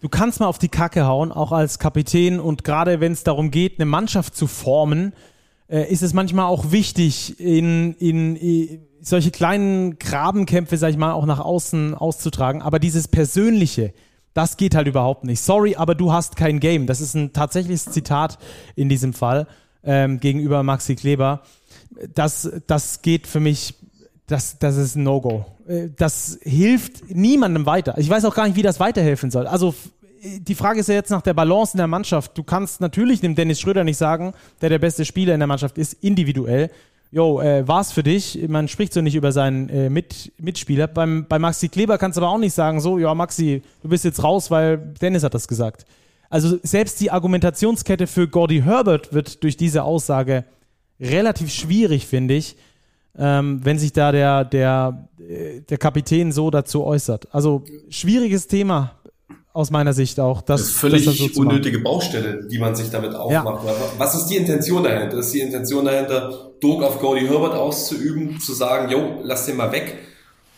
du 0.00 0.08
kannst 0.08 0.40
mal 0.40 0.46
auf 0.46 0.58
die 0.58 0.68
Kacke 0.68 1.06
hauen, 1.06 1.32
auch 1.32 1.52
als 1.52 1.78
Kapitän 1.78 2.40
und 2.40 2.64
gerade 2.64 3.00
wenn 3.00 3.12
es 3.12 3.24
darum 3.24 3.50
geht, 3.50 3.78
eine 3.78 3.86
Mannschaft 3.86 4.36
zu 4.36 4.46
formen, 4.46 5.12
äh, 5.68 5.90
ist 5.90 6.02
es 6.02 6.12
manchmal 6.12 6.46
auch 6.46 6.70
wichtig, 6.70 7.38
in, 7.40 7.94
in, 7.94 8.36
in 8.36 8.86
solche 9.00 9.30
kleinen 9.30 9.98
Grabenkämpfe, 9.98 10.76
sag 10.76 10.90
ich 10.90 10.96
mal, 10.96 11.12
auch 11.12 11.26
nach 11.26 11.40
außen 11.40 11.94
auszutragen. 11.94 12.62
Aber 12.62 12.78
dieses 12.78 13.08
Persönliche, 13.08 13.92
das 14.34 14.56
geht 14.56 14.74
halt 14.74 14.86
überhaupt 14.86 15.24
nicht. 15.24 15.40
Sorry, 15.40 15.76
aber 15.76 15.94
du 15.94 16.12
hast 16.12 16.36
kein 16.36 16.60
Game. 16.60 16.86
Das 16.86 17.00
ist 17.00 17.14
ein 17.14 17.32
tatsächliches 17.32 17.86
Zitat 17.86 18.38
in 18.74 18.88
diesem 18.88 19.12
Fall 19.12 19.46
ähm, 19.82 20.20
gegenüber 20.20 20.62
Maxi 20.62 20.96
Kleber. 20.96 21.42
Das, 22.14 22.50
das 22.66 23.02
geht 23.02 23.26
für 23.26 23.40
mich, 23.40 23.74
das, 24.26 24.58
das 24.58 24.76
ist 24.76 24.96
ein 24.96 25.04
No-Go. 25.04 25.46
Äh, 25.66 25.88
das 25.96 26.38
hilft 26.42 27.10
niemandem 27.14 27.64
weiter. 27.64 27.96
Ich 27.98 28.10
weiß 28.10 28.24
auch 28.24 28.34
gar 28.34 28.46
nicht, 28.46 28.56
wie 28.56 28.62
das 28.62 28.80
weiterhelfen 28.80 29.30
soll. 29.30 29.46
Also 29.46 29.74
die 30.40 30.54
Frage 30.54 30.80
ist 30.80 30.88
ja 30.88 30.94
jetzt 30.94 31.10
nach 31.10 31.22
der 31.22 31.34
Balance 31.34 31.74
in 31.74 31.78
der 31.78 31.86
Mannschaft. 31.86 32.36
Du 32.36 32.42
kannst 32.42 32.80
natürlich 32.80 33.20
dem 33.20 33.34
Dennis 33.34 33.60
Schröder 33.60 33.84
nicht 33.84 33.96
sagen, 33.96 34.32
der 34.60 34.68
der 34.68 34.78
beste 34.78 35.04
Spieler 35.04 35.34
in 35.34 35.40
der 35.40 35.46
Mannschaft 35.46 35.78
ist, 35.78 35.94
individuell. 36.02 36.70
Jo, 37.12 37.40
äh, 37.40 37.66
war's 37.66 37.92
für 37.92 38.02
dich? 38.02 38.46
Man 38.48 38.68
spricht 38.68 38.92
so 38.92 39.00
nicht 39.00 39.14
über 39.14 39.32
seinen 39.32 39.68
äh, 39.68 39.88
Mit 39.88 40.32
Mitspieler. 40.38 40.86
Beim, 40.86 41.26
bei 41.28 41.38
Maxi 41.38 41.68
Kleber 41.68 41.98
kannst 41.98 42.16
du 42.18 42.22
aber 42.22 42.30
auch 42.30 42.38
nicht 42.38 42.52
sagen, 42.52 42.80
so, 42.80 42.98
ja, 42.98 43.14
Maxi, 43.14 43.62
du 43.82 43.88
bist 43.88 44.04
jetzt 44.04 44.22
raus, 44.22 44.50
weil 44.50 44.78
Dennis 45.00 45.22
hat 45.22 45.34
das 45.34 45.46
gesagt. 45.46 45.86
Also 46.28 46.58
selbst 46.62 47.00
die 47.00 47.10
Argumentationskette 47.10 48.06
für 48.06 48.26
Gordy 48.26 48.62
Herbert 48.62 49.12
wird 49.12 49.42
durch 49.44 49.56
diese 49.56 49.84
Aussage 49.84 50.44
relativ 51.00 51.52
schwierig, 51.52 52.06
finde 52.06 52.34
ich, 52.34 52.56
ähm, 53.16 53.60
wenn 53.62 53.78
sich 53.78 53.92
da 53.92 54.10
der, 54.10 54.44
der, 54.44 55.08
äh, 55.20 55.60
der 55.60 55.78
Kapitän 55.78 56.32
so 56.32 56.50
dazu 56.50 56.84
äußert. 56.84 57.32
Also 57.32 57.62
schwieriges 57.88 58.48
Thema 58.48 58.95
aus 59.56 59.70
meiner 59.70 59.94
Sicht 59.94 60.20
auch. 60.20 60.42
Das, 60.42 60.60
das 60.60 60.70
ist 60.70 60.76
völlig 60.76 61.04
das 61.06 61.16
so 61.16 61.40
unnötige 61.40 61.78
Baustelle, 61.78 62.46
die 62.46 62.58
man 62.58 62.76
sich 62.76 62.90
damit 62.90 63.14
aufmacht. 63.14 63.64
Ja. 63.64 63.72
Was 63.96 64.14
ist 64.14 64.26
die 64.26 64.36
Intention 64.36 64.84
dahinter? 64.84 65.16
Ist 65.16 65.32
die 65.32 65.40
Intention 65.40 65.86
dahinter, 65.86 66.50
Druck 66.60 66.82
auf 66.82 67.00
Cody 67.00 67.26
Herbert 67.26 67.54
auszuüben, 67.54 68.38
zu 68.38 68.52
sagen, 68.52 68.90
yo, 68.90 69.20
lass 69.22 69.46
den 69.46 69.56
mal 69.56 69.72
weg? 69.72 69.96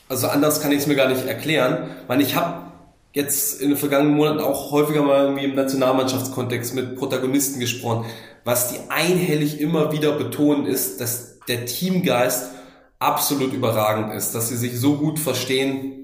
Also 0.08 0.26
anders 0.26 0.60
kann 0.60 0.72
ich 0.72 0.78
es 0.78 0.86
mir 0.88 0.96
gar 0.96 1.08
nicht 1.08 1.24
erklären. 1.26 1.90
Ich 2.02 2.08
meine, 2.08 2.22
ich 2.24 2.34
habe 2.34 2.72
jetzt 3.12 3.60
in 3.60 3.68
den 3.68 3.78
vergangenen 3.78 4.16
Monaten 4.16 4.40
auch 4.40 4.72
häufiger 4.72 5.02
mal 5.02 5.24
irgendwie 5.24 5.44
im 5.44 5.54
Nationalmannschaftskontext 5.54 6.74
mit 6.74 6.96
Protagonisten 6.96 7.60
gesprochen. 7.60 8.04
Was 8.44 8.72
die 8.72 8.78
einhellig 8.88 9.60
immer 9.60 9.92
wieder 9.92 10.12
betonen 10.12 10.66
ist, 10.66 11.00
dass 11.00 11.38
der 11.46 11.66
Teamgeist 11.66 12.50
absolut 12.98 13.52
überragend 13.52 14.12
ist, 14.12 14.34
dass 14.34 14.48
sie 14.48 14.56
sich 14.56 14.78
so 14.78 14.96
gut 14.96 15.20
verstehen, 15.20 15.97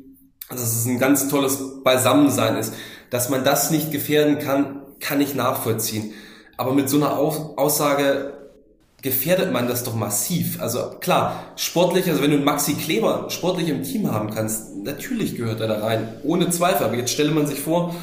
dass 0.61 0.76
es 0.76 0.86
ein 0.86 0.98
ganz 0.98 1.28
tolles 1.28 1.82
Beisammensein 1.82 2.57
ist. 2.57 2.74
Dass 3.11 3.30
man 3.30 3.44
das 3.44 3.70
nicht 3.70 3.92
gefährden 3.92 4.38
kann, 4.38 4.82
kann 5.00 5.20
ich 5.20 5.34
nachvollziehen. 5.34 6.12
Aber 6.57 6.72
mit 6.72 6.88
so 6.88 6.96
einer 6.96 7.18
Aussage 7.18 8.32
gefährdet 9.02 9.52
man 9.52 9.68
das 9.68 9.84
doch 9.84 9.94
massiv. 9.94 10.61
Also 10.62 10.92
klar, 11.00 11.44
sportlich, 11.57 12.09
also 12.09 12.22
wenn 12.22 12.30
du 12.30 12.38
Maxi 12.38 12.74
Kleber 12.74 13.26
sportlich 13.28 13.68
im 13.68 13.82
Team 13.82 14.11
haben 14.11 14.30
kannst, 14.30 14.74
natürlich 14.76 15.36
gehört 15.36 15.61
er 15.61 15.68
da 15.68 15.80
rein, 15.80 16.09
ohne 16.22 16.48
Zweifel. 16.48 16.86
Aber 16.86 16.96
jetzt 16.96 17.12
stelle 17.12 17.30
man 17.30 17.46
sich 17.46 17.61
vor, 17.61 17.94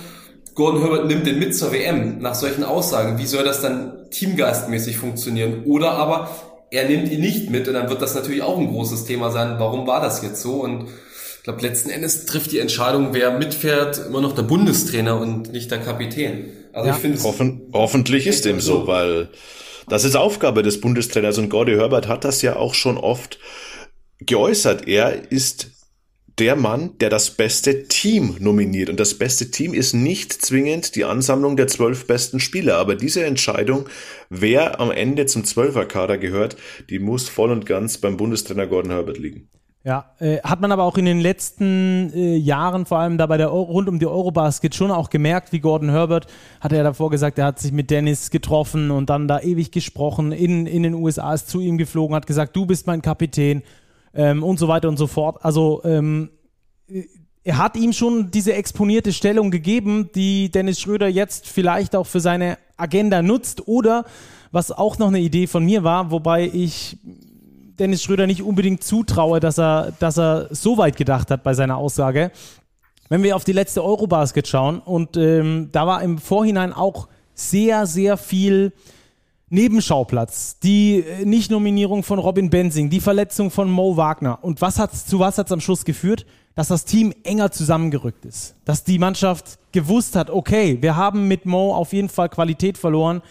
Gordon 0.53 0.81
Herbert 0.81 1.07
nimmt 1.07 1.25
den 1.25 1.39
mit 1.39 1.55
zur 1.55 1.71
WM 1.71 2.19
nach 2.19 2.35
solchen 2.35 2.63
Aussagen. 2.63 3.17
Wie 3.17 3.25
soll 3.25 3.43
das 3.43 3.61
dann 3.61 4.09
teamgeistmäßig 4.11 4.97
funktionieren? 4.97 5.63
Oder 5.65 5.93
aber 5.93 6.29
er 6.69 6.87
nimmt 6.87 7.11
ihn 7.11 7.21
nicht 7.21 7.49
mit 7.49 7.67
und 7.67 7.73
dann 7.73 7.89
wird 7.89 8.01
das 8.01 8.13
natürlich 8.13 8.43
auch 8.43 8.57
ein 8.57 8.67
großes 8.67 9.05
Thema 9.05 9.31
sein. 9.31 9.55
Warum 9.57 9.87
war 9.87 10.01
das 10.01 10.21
jetzt 10.21 10.41
so? 10.41 10.61
Und 10.61 10.87
ich 11.41 11.45
glaube, 11.45 11.61
letzten 11.63 11.89
Endes 11.89 12.27
trifft 12.27 12.51
die 12.51 12.59
Entscheidung, 12.59 13.15
wer 13.15 13.35
mitfährt, 13.35 14.05
immer 14.05 14.21
noch 14.21 14.35
der 14.35 14.43
Bundestrainer 14.43 15.19
und 15.19 15.51
nicht 15.51 15.71
der 15.71 15.79
Kapitän. 15.79 16.51
Also 16.71 16.87
ja. 16.87 16.95
ich 16.95 17.01
finde 17.01 17.23
Hoffen, 17.23 17.63
hoffentlich 17.73 18.27
ist 18.27 18.45
dem 18.45 18.59
so, 18.59 18.85
weil 18.85 19.29
das 19.89 20.03
ist 20.03 20.15
Aufgabe 20.15 20.61
des 20.61 20.79
Bundestrainers 20.81 21.39
und 21.39 21.49
Gordy 21.49 21.71
Herbert 21.73 22.07
hat 22.07 22.25
das 22.25 22.43
ja 22.43 22.57
auch 22.57 22.75
schon 22.75 22.99
oft 22.99 23.39
geäußert. 24.19 24.87
Er 24.87 25.31
ist 25.31 25.71
der 26.37 26.55
Mann, 26.55 26.95
der 26.99 27.09
das 27.09 27.31
beste 27.31 27.87
Team 27.87 28.35
nominiert. 28.39 28.91
Und 28.91 28.99
das 28.99 29.15
beste 29.15 29.49
Team 29.49 29.73
ist 29.73 29.93
nicht 29.93 30.45
zwingend 30.45 30.95
die 30.95 31.05
Ansammlung 31.05 31.57
der 31.57 31.65
zwölf 31.67 32.05
besten 32.05 32.39
Spieler. 32.39 32.77
Aber 32.77 32.93
diese 32.93 33.25
Entscheidung, 33.25 33.89
wer 34.29 34.79
am 34.79 34.91
Ende 34.91 35.25
zum 35.25 35.43
Zwölferkader 35.43 36.19
gehört, 36.19 36.55
die 36.91 36.99
muss 36.99 37.29
voll 37.29 37.49
und 37.49 37.65
ganz 37.65 37.97
beim 37.97 38.15
Bundestrainer 38.15 38.67
Gordon 38.67 38.91
Herbert 38.91 39.17
liegen. 39.17 39.49
Ja, 39.83 40.11
äh, 40.19 40.39
hat 40.43 40.61
man 40.61 40.71
aber 40.71 40.83
auch 40.83 40.97
in 40.97 41.05
den 41.05 41.19
letzten 41.19 42.13
äh, 42.13 42.35
Jahren, 42.35 42.85
vor 42.85 42.99
allem 42.99 43.17
da 43.17 43.25
bei 43.25 43.37
der 43.37 43.51
Euro, 43.51 43.71
rund 43.71 43.89
um 43.89 43.97
die 43.97 44.05
Eurobasket, 44.05 44.75
schon 44.75 44.91
auch 44.91 45.09
gemerkt, 45.09 45.51
wie 45.53 45.59
Gordon 45.59 45.89
Herbert, 45.89 46.27
hat 46.59 46.71
er 46.71 46.83
davor 46.83 47.09
gesagt, 47.09 47.39
er 47.39 47.45
hat 47.45 47.59
sich 47.59 47.71
mit 47.71 47.89
Dennis 47.89 48.29
getroffen 48.29 48.91
und 48.91 49.09
dann 49.09 49.27
da 49.27 49.39
ewig 49.39 49.71
gesprochen, 49.71 50.33
in, 50.33 50.67
in 50.67 50.83
den 50.83 50.93
USA 50.93 51.33
ist 51.33 51.49
zu 51.49 51.59
ihm 51.61 51.79
geflogen, 51.79 52.15
hat 52.15 52.27
gesagt, 52.27 52.55
du 52.55 52.67
bist 52.67 52.85
mein 52.85 53.01
Kapitän 53.01 53.63
ähm, 54.13 54.43
und 54.43 54.59
so 54.59 54.67
weiter 54.67 54.87
und 54.87 54.97
so 54.97 55.07
fort. 55.07 55.43
Also 55.43 55.81
ähm, 55.83 56.29
er 57.43 57.57
hat 57.57 57.75
ihm 57.75 57.91
schon 57.91 58.29
diese 58.29 58.53
exponierte 58.53 59.11
Stellung 59.13 59.49
gegeben, 59.49 60.11
die 60.13 60.51
Dennis 60.51 60.79
Schröder 60.79 61.07
jetzt 61.07 61.47
vielleicht 61.47 61.95
auch 61.95 62.05
für 62.05 62.19
seine 62.19 62.59
Agenda 62.77 63.23
nutzt 63.23 63.67
oder 63.67 64.05
was 64.51 64.71
auch 64.71 64.99
noch 64.99 65.07
eine 65.07 65.21
Idee 65.21 65.47
von 65.47 65.65
mir 65.65 65.83
war, 65.83 66.11
wobei 66.11 66.45
ich 66.45 66.99
Dennis 67.81 68.03
Schröder 68.03 68.27
nicht 68.27 68.43
unbedingt 68.43 68.83
zutraue, 68.83 69.39
dass 69.39 69.57
er, 69.57 69.91
dass 69.97 70.19
er 70.19 70.47
so 70.51 70.77
weit 70.77 70.97
gedacht 70.97 71.31
hat 71.31 71.41
bei 71.41 71.55
seiner 71.55 71.77
Aussage. 71.77 72.31
Wenn 73.09 73.23
wir 73.23 73.35
auf 73.35 73.43
die 73.43 73.53
letzte 73.53 73.83
Eurobasket 73.83 74.47
schauen 74.47 74.79
und 74.79 75.17
ähm, 75.17 75.69
da 75.71 75.87
war 75.87 76.03
im 76.03 76.19
Vorhinein 76.19 76.73
auch 76.73 77.07
sehr, 77.33 77.87
sehr 77.87 78.17
viel 78.17 78.71
Nebenschauplatz, 79.49 80.59
die 80.59 80.99
äh, 80.99 81.25
Nicht-Nominierung 81.25 82.03
von 82.03 82.19
Robin 82.19 82.51
Benzing, 82.51 82.91
die 82.91 83.01
Verletzung 83.01 83.49
von 83.49 83.69
Mo 83.69 83.97
Wagner. 83.97 84.43
Und 84.43 84.61
was 84.61 84.77
hat's, 84.77 85.07
zu 85.07 85.17
was 85.17 85.39
hat 85.39 85.47
es 85.47 85.51
am 85.51 85.59
Schluss 85.59 85.83
geführt? 85.83 86.27
Dass 86.53 86.67
das 86.67 86.85
Team 86.85 87.13
enger 87.23 87.51
zusammengerückt 87.51 88.25
ist. 88.25 88.55
Dass 88.63 88.83
die 88.83 88.99
Mannschaft 88.99 89.57
gewusst 89.71 90.15
hat, 90.15 90.29
okay, 90.29 90.77
wir 90.81 90.95
haben 90.95 91.27
mit 91.27 91.47
Mo 91.47 91.73
auf 91.73 91.93
jeden 91.93 92.09
Fall 92.09 92.29
Qualität 92.29 92.77
verloren. 92.77 93.23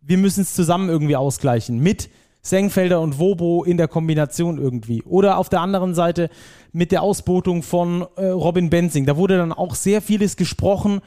Wir 0.00 0.16
müssen 0.16 0.40
es 0.40 0.54
zusammen 0.54 0.88
irgendwie 0.88 1.16
ausgleichen. 1.16 1.78
Mit 1.80 2.08
Sengfelder 2.42 3.00
und 3.00 3.18
Wobo 3.18 3.64
in 3.64 3.76
der 3.76 3.88
Kombination 3.88 4.58
irgendwie. 4.58 5.02
Oder 5.02 5.38
auf 5.38 5.48
der 5.48 5.60
anderen 5.60 5.94
Seite 5.94 6.30
mit 6.72 6.92
der 6.92 7.02
Ausbotung 7.02 7.62
von 7.62 8.06
äh, 8.16 8.26
Robin 8.26 8.70
Benzing. 8.70 9.06
Da 9.06 9.16
wurde 9.16 9.36
dann 9.36 9.52
auch 9.52 9.74
sehr 9.74 10.00
vieles 10.00 10.36
gesprochen 10.36 11.00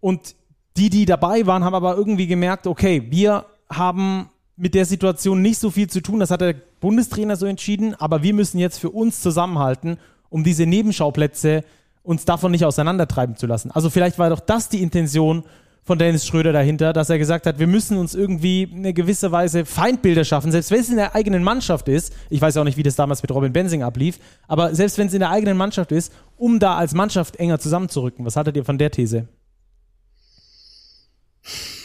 und 0.00 0.36
die, 0.76 0.90
die 0.90 1.06
dabei 1.06 1.46
waren, 1.46 1.64
haben 1.64 1.74
aber 1.74 1.96
irgendwie 1.96 2.26
gemerkt, 2.26 2.66
okay, 2.66 3.06
wir 3.10 3.46
haben 3.70 4.28
mit 4.56 4.74
der 4.74 4.84
Situation 4.84 5.42
nicht 5.42 5.58
so 5.58 5.70
viel 5.70 5.88
zu 5.88 6.00
tun. 6.00 6.20
Das 6.20 6.30
hat 6.30 6.40
der 6.40 6.54
Bundestrainer 6.80 7.36
so 7.36 7.46
entschieden, 7.46 7.94
aber 7.94 8.22
wir 8.22 8.34
müssen 8.34 8.58
jetzt 8.58 8.78
für 8.78 8.90
uns 8.90 9.20
zusammenhalten, 9.20 9.98
um 10.28 10.44
diese 10.44 10.66
Nebenschauplätze 10.66 11.64
uns 12.02 12.24
davon 12.24 12.52
nicht 12.52 12.64
auseinandertreiben 12.64 13.36
zu 13.36 13.46
lassen. 13.46 13.70
Also 13.70 13.90
vielleicht 13.90 14.18
war 14.18 14.30
doch 14.30 14.40
das 14.40 14.68
die 14.68 14.82
Intention 14.82 15.44
von 15.86 15.98
Dennis 15.98 16.26
Schröder 16.26 16.52
dahinter, 16.52 16.92
dass 16.92 17.10
er 17.10 17.18
gesagt 17.18 17.46
hat, 17.46 17.60
wir 17.60 17.68
müssen 17.68 17.96
uns 17.96 18.16
irgendwie 18.16 18.68
eine 18.74 18.92
gewisse 18.92 19.30
Weise 19.30 19.64
Feindbilder 19.64 20.24
schaffen, 20.24 20.50
selbst 20.50 20.72
wenn 20.72 20.80
es 20.80 20.88
in 20.90 20.96
der 20.96 21.14
eigenen 21.14 21.44
Mannschaft 21.44 21.88
ist. 21.88 22.12
Ich 22.28 22.40
weiß 22.40 22.56
auch 22.56 22.64
nicht, 22.64 22.76
wie 22.76 22.82
das 22.82 22.96
damals 22.96 23.22
mit 23.22 23.30
Robin 23.30 23.52
Benzing 23.52 23.84
ablief, 23.84 24.18
aber 24.48 24.74
selbst 24.74 24.98
wenn 24.98 25.06
es 25.06 25.14
in 25.14 25.20
der 25.20 25.30
eigenen 25.30 25.56
Mannschaft 25.56 25.92
ist, 25.92 26.12
um 26.36 26.58
da 26.58 26.76
als 26.76 26.92
Mannschaft 26.92 27.36
enger 27.36 27.60
zusammenzurücken. 27.60 28.26
Was 28.26 28.34
haltet 28.34 28.56
ihr 28.56 28.64
von 28.64 28.78
der 28.78 28.90
These? 28.90 29.28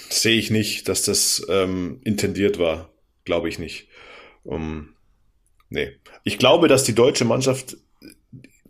Sehe 0.09 0.37
ich 0.37 0.49
nicht, 0.49 0.89
dass 0.89 1.03
das 1.03 1.45
ähm, 1.47 2.01
intendiert 2.03 2.57
war. 2.57 2.89
Glaube 3.23 3.49
ich 3.49 3.59
nicht. 3.59 3.87
Um, 4.43 4.95
nee. 5.69 5.91
Ich 6.23 6.39
glaube, 6.39 6.67
dass 6.67 6.83
die 6.83 6.95
deutsche 6.95 7.23
Mannschaft 7.23 7.77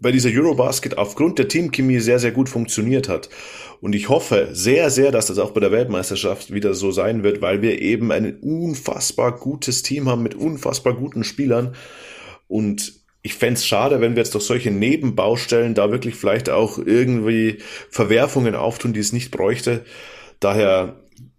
bei 0.02 0.12
dieser 0.12 0.30
Eurobasket 0.30 0.98
aufgrund 0.98 1.40
der 1.40 1.48
Teamchemie 1.48 2.00
sehr, 2.00 2.20
sehr 2.20 2.32
gut 2.32 2.50
funktioniert 2.50 3.08
hat. 3.08 3.30
Und 3.80 3.94
ich 3.94 4.10
hoffe 4.10 4.50
sehr, 4.52 4.90
sehr, 4.90 5.12
dass 5.12 5.28
das 5.28 5.40
auch 5.40 5.52
bei 5.52 5.60
der 5.60 5.72
Weltmeisterschaft 5.72 6.54
wieder 6.54 6.74
so 6.74 6.92
sein 6.92 7.24
wird, 7.24 7.42
weil 7.42 7.62
wir 7.62 7.82
eben 7.82 8.12
ein 8.12 8.38
unfassbar 8.40 9.38
gutes 9.38 9.84
Team 9.84 10.10
haben 10.10 10.24
mit 10.24 10.36
unfassbar 10.36 10.96
guten 10.96 11.24
Spielern. 11.24 11.76
Und 12.48 12.94
ich 13.22 13.36
fände 13.36 13.60
es 13.60 13.66
schade, 13.66 14.02
wenn 14.02 14.16
wir 14.16 14.24
jetzt 14.24 14.34
durch 14.34 14.44
solche 14.44 14.72
Nebenbaustellen 14.72 15.76
da 15.76 15.92
wirklich 15.92 16.16
vielleicht 16.16 16.50
auch 16.50 16.80
irgendwie 16.80 17.60
Verwerfungen 17.90 18.56
auftun, 18.56 18.94
die 18.94 19.00
es 19.00 19.14
nicht 19.14 19.30
bräuchte. 19.30 19.86
Daher 20.40 20.96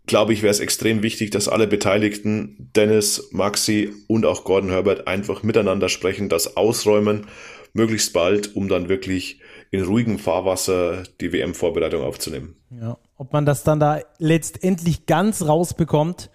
glaube 0.07 0.33
ich, 0.33 0.43
wäre 0.43 0.51
es 0.51 0.61
extrem 0.61 1.03
wichtig, 1.03 1.31
dass 1.31 1.49
alle 1.49 1.67
Beteiligten, 1.67 2.71
Dennis, 2.77 3.29
Maxi 3.33 3.93
und 4.07 4.27
auch 4.27 4.45
Gordon 4.45 4.71
Herbert, 4.71 5.07
einfach 5.07 5.43
miteinander 5.43 5.89
sprechen, 5.89 6.29
das 6.29 6.57
ausräumen 6.57 7.27
möglichst 7.73 8.13
bald, 8.13 8.55
um 8.55 8.69
dann 8.69 8.89
wirklich 8.89 9.41
in 9.71 9.83
ruhigem 9.83 10.19
Fahrwasser 10.19 11.05
die 11.21 11.33
WM-Vorbereitung 11.33 12.03
aufzunehmen. 12.03 12.57
Ja, 12.71 12.99
ob 13.17 13.33
man 13.33 13.47
das 13.47 13.65
dann 13.65 13.81
da 13.81 14.01
letztendlich 14.19 15.07
ganz 15.07 15.43
rausbekommt 15.43 16.31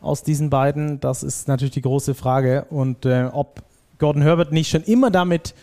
aus 0.00 0.22
diesen 0.22 0.50
beiden, 0.50 0.98
das 1.00 1.22
ist 1.22 1.46
natürlich 1.46 1.74
die 1.74 1.82
große 1.82 2.14
Frage. 2.14 2.66
Und 2.70 3.06
äh, 3.06 3.28
ob 3.32 3.62
Gordon 3.98 4.22
Herbert 4.22 4.50
nicht 4.50 4.70
schon 4.70 4.82
immer 4.82 5.10
damit 5.10 5.54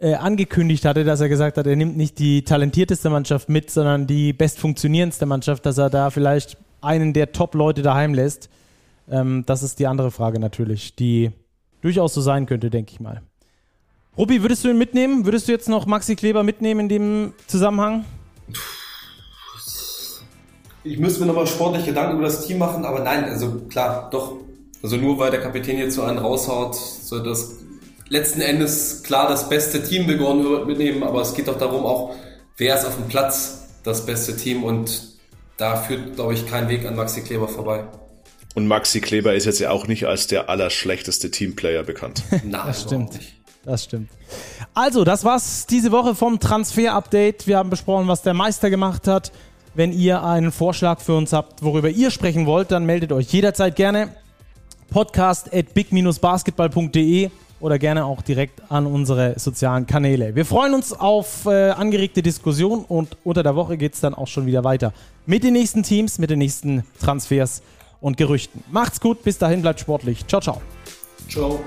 äh, 0.00 0.14
angekündigt 0.14 0.84
hatte, 0.84 1.04
dass 1.04 1.20
er 1.20 1.28
gesagt 1.28 1.58
hat, 1.58 1.66
er 1.66 1.76
nimmt 1.76 1.96
nicht 1.96 2.18
die 2.18 2.42
talentierteste 2.42 3.10
Mannschaft 3.10 3.48
mit, 3.48 3.70
sondern 3.70 4.06
die 4.06 4.32
bestfunktionierendste 4.32 5.26
Mannschaft, 5.26 5.64
dass 5.66 5.78
er 5.78 5.90
da 5.90 6.10
vielleicht 6.10 6.56
einen 6.80 7.12
der 7.12 7.32
Top-Leute 7.32 7.82
daheim 7.82 8.14
lässt. 8.14 8.50
Ähm, 9.08 9.44
das 9.46 9.62
ist 9.62 9.78
die 9.78 9.86
andere 9.86 10.10
Frage 10.10 10.40
natürlich, 10.40 10.96
die 10.96 11.30
durchaus 11.82 12.14
so 12.14 12.20
sein 12.20 12.46
könnte, 12.46 12.70
denke 12.70 12.92
ich 12.92 13.00
mal. 13.00 13.22
Rubi, 14.16 14.42
würdest 14.42 14.62
du 14.64 14.68
ihn 14.68 14.76
mitnehmen? 14.76 15.24
Würdest 15.24 15.48
du 15.48 15.52
jetzt 15.52 15.68
noch 15.68 15.86
Maxi 15.86 16.16
Kleber 16.16 16.42
mitnehmen 16.42 16.80
in 16.80 16.88
dem 16.88 17.32
Zusammenhang? 17.46 18.04
Ich 20.84 20.98
müsste 20.98 21.20
mir 21.20 21.26
nochmal 21.26 21.46
sportlich 21.46 21.86
Gedanken 21.86 22.16
über 22.16 22.26
das 22.26 22.46
Team 22.46 22.58
machen, 22.58 22.84
aber 22.84 23.00
nein, 23.00 23.24
also 23.24 23.62
klar, 23.70 24.10
doch. 24.10 24.36
Also 24.82 24.96
nur 24.96 25.18
weil 25.18 25.30
der 25.30 25.40
Kapitän 25.40 25.78
jetzt 25.78 25.94
so 25.94 26.02
einen 26.02 26.18
raushaut, 26.18 26.74
soll 26.74 27.22
das 27.22 27.52
letzten 28.08 28.40
Endes 28.40 29.02
klar 29.02 29.28
das 29.28 29.48
beste 29.48 29.82
Team 29.82 30.06
begonnen 30.06 30.66
mitnehmen, 30.66 31.04
aber 31.04 31.22
es 31.22 31.34
geht 31.34 31.48
doch 31.48 31.56
darum 31.56 31.86
auch, 31.86 32.14
wer 32.56 32.76
ist 32.76 32.84
auf 32.84 32.96
dem 32.96 33.08
Platz 33.08 33.68
das 33.84 34.04
beste 34.04 34.36
Team 34.36 34.64
und 34.64 35.12
da 35.56 35.76
führt, 35.76 36.16
glaube 36.16 36.34
ich, 36.34 36.46
kein 36.46 36.68
Weg 36.68 36.84
an 36.84 36.96
Maxi 36.96 37.22
Kleber 37.22 37.48
vorbei. 37.48 37.84
Und 38.54 38.66
Maxi 38.66 39.00
Kleber 39.00 39.34
ist 39.34 39.46
jetzt 39.46 39.60
ja 39.60 39.70
auch 39.70 39.86
nicht 39.86 40.06
als 40.06 40.26
der 40.26 40.50
allerschlechteste 40.50 41.30
Teamplayer 41.30 41.84
bekannt. 41.84 42.24
Nein, 42.44 42.62
das 42.66 42.82
stimmt. 42.82 43.14
Nicht. 43.14 43.41
Das 43.64 43.84
stimmt. 43.84 44.10
Also, 44.74 45.04
das 45.04 45.24
war's 45.24 45.66
diese 45.66 45.92
Woche 45.92 46.14
vom 46.14 46.40
Transfer-Update. 46.40 47.46
Wir 47.46 47.58
haben 47.58 47.70
besprochen, 47.70 48.08
was 48.08 48.22
der 48.22 48.34
Meister 48.34 48.70
gemacht 48.70 49.06
hat. 49.06 49.32
Wenn 49.74 49.92
ihr 49.92 50.22
einen 50.22 50.52
Vorschlag 50.52 51.00
für 51.00 51.14
uns 51.14 51.32
habt, 51.32 51.62
worüber 51.62 51.88
ihr 51.88 52.10
sprechen 52.10 52.44
wollt, 52.46 52.70
dann 52.70 52.84
meldet 52.84 53.12
euch 53.12 53.32
jederzeit 53.32 53.76
gerne. 53.76 54.08
Podcast 54.90 55.54
at 55.54 55.72
big-basketball.de 55.72 57.30
oder 57.60 57.78
gerne 57.78 58.04
auch 58.04 58.20
direkt 58.22 58.60
an 58.70 58.86
unsere 58.86 59.38
sozialen 59.38 59.86
Kanäle. 59.86 60.34
Wir 60.34 60.44
freuen 60.44 60.74
uns 60.74 60.92
auf 60.92 61.46
äh, 61.46 61.70
angeregte 61.70 62.22
Diskussion 62.22 62.84
und 62.84 63.16
unter 63.24 63.42
der 63.42 63.54
Woche 63.54 63.78
geht 63.78 63.94
es 63.94 64.00
dann 64.00 64.14
auch 64.14 64.26
schon 64.26 64.46
wieder 64.46 64.64
weiter 64.64 64.92
mit 65.24 65.44
den 65.44 65.52
nächsten 65.54 65.82
Teams, 65.84 66.18
mit 66.18 66.30
den 66.30 66.40
nächsten 66.40 66.84
Transfers 67.00 67.62
und 68.00 68.16
Gerüchten. 68.16 68.62
Macht's 68.70 69.00
gut, 69.00 69.22
bis 69.22 69.38
dahin, 69.38 69.62
bleibt 69.62 69.80
sportlich. 69.80 70.26
Ciao, 70.26 70.40
ciao. 70.42 70.60
Ciao. 71.28 71.60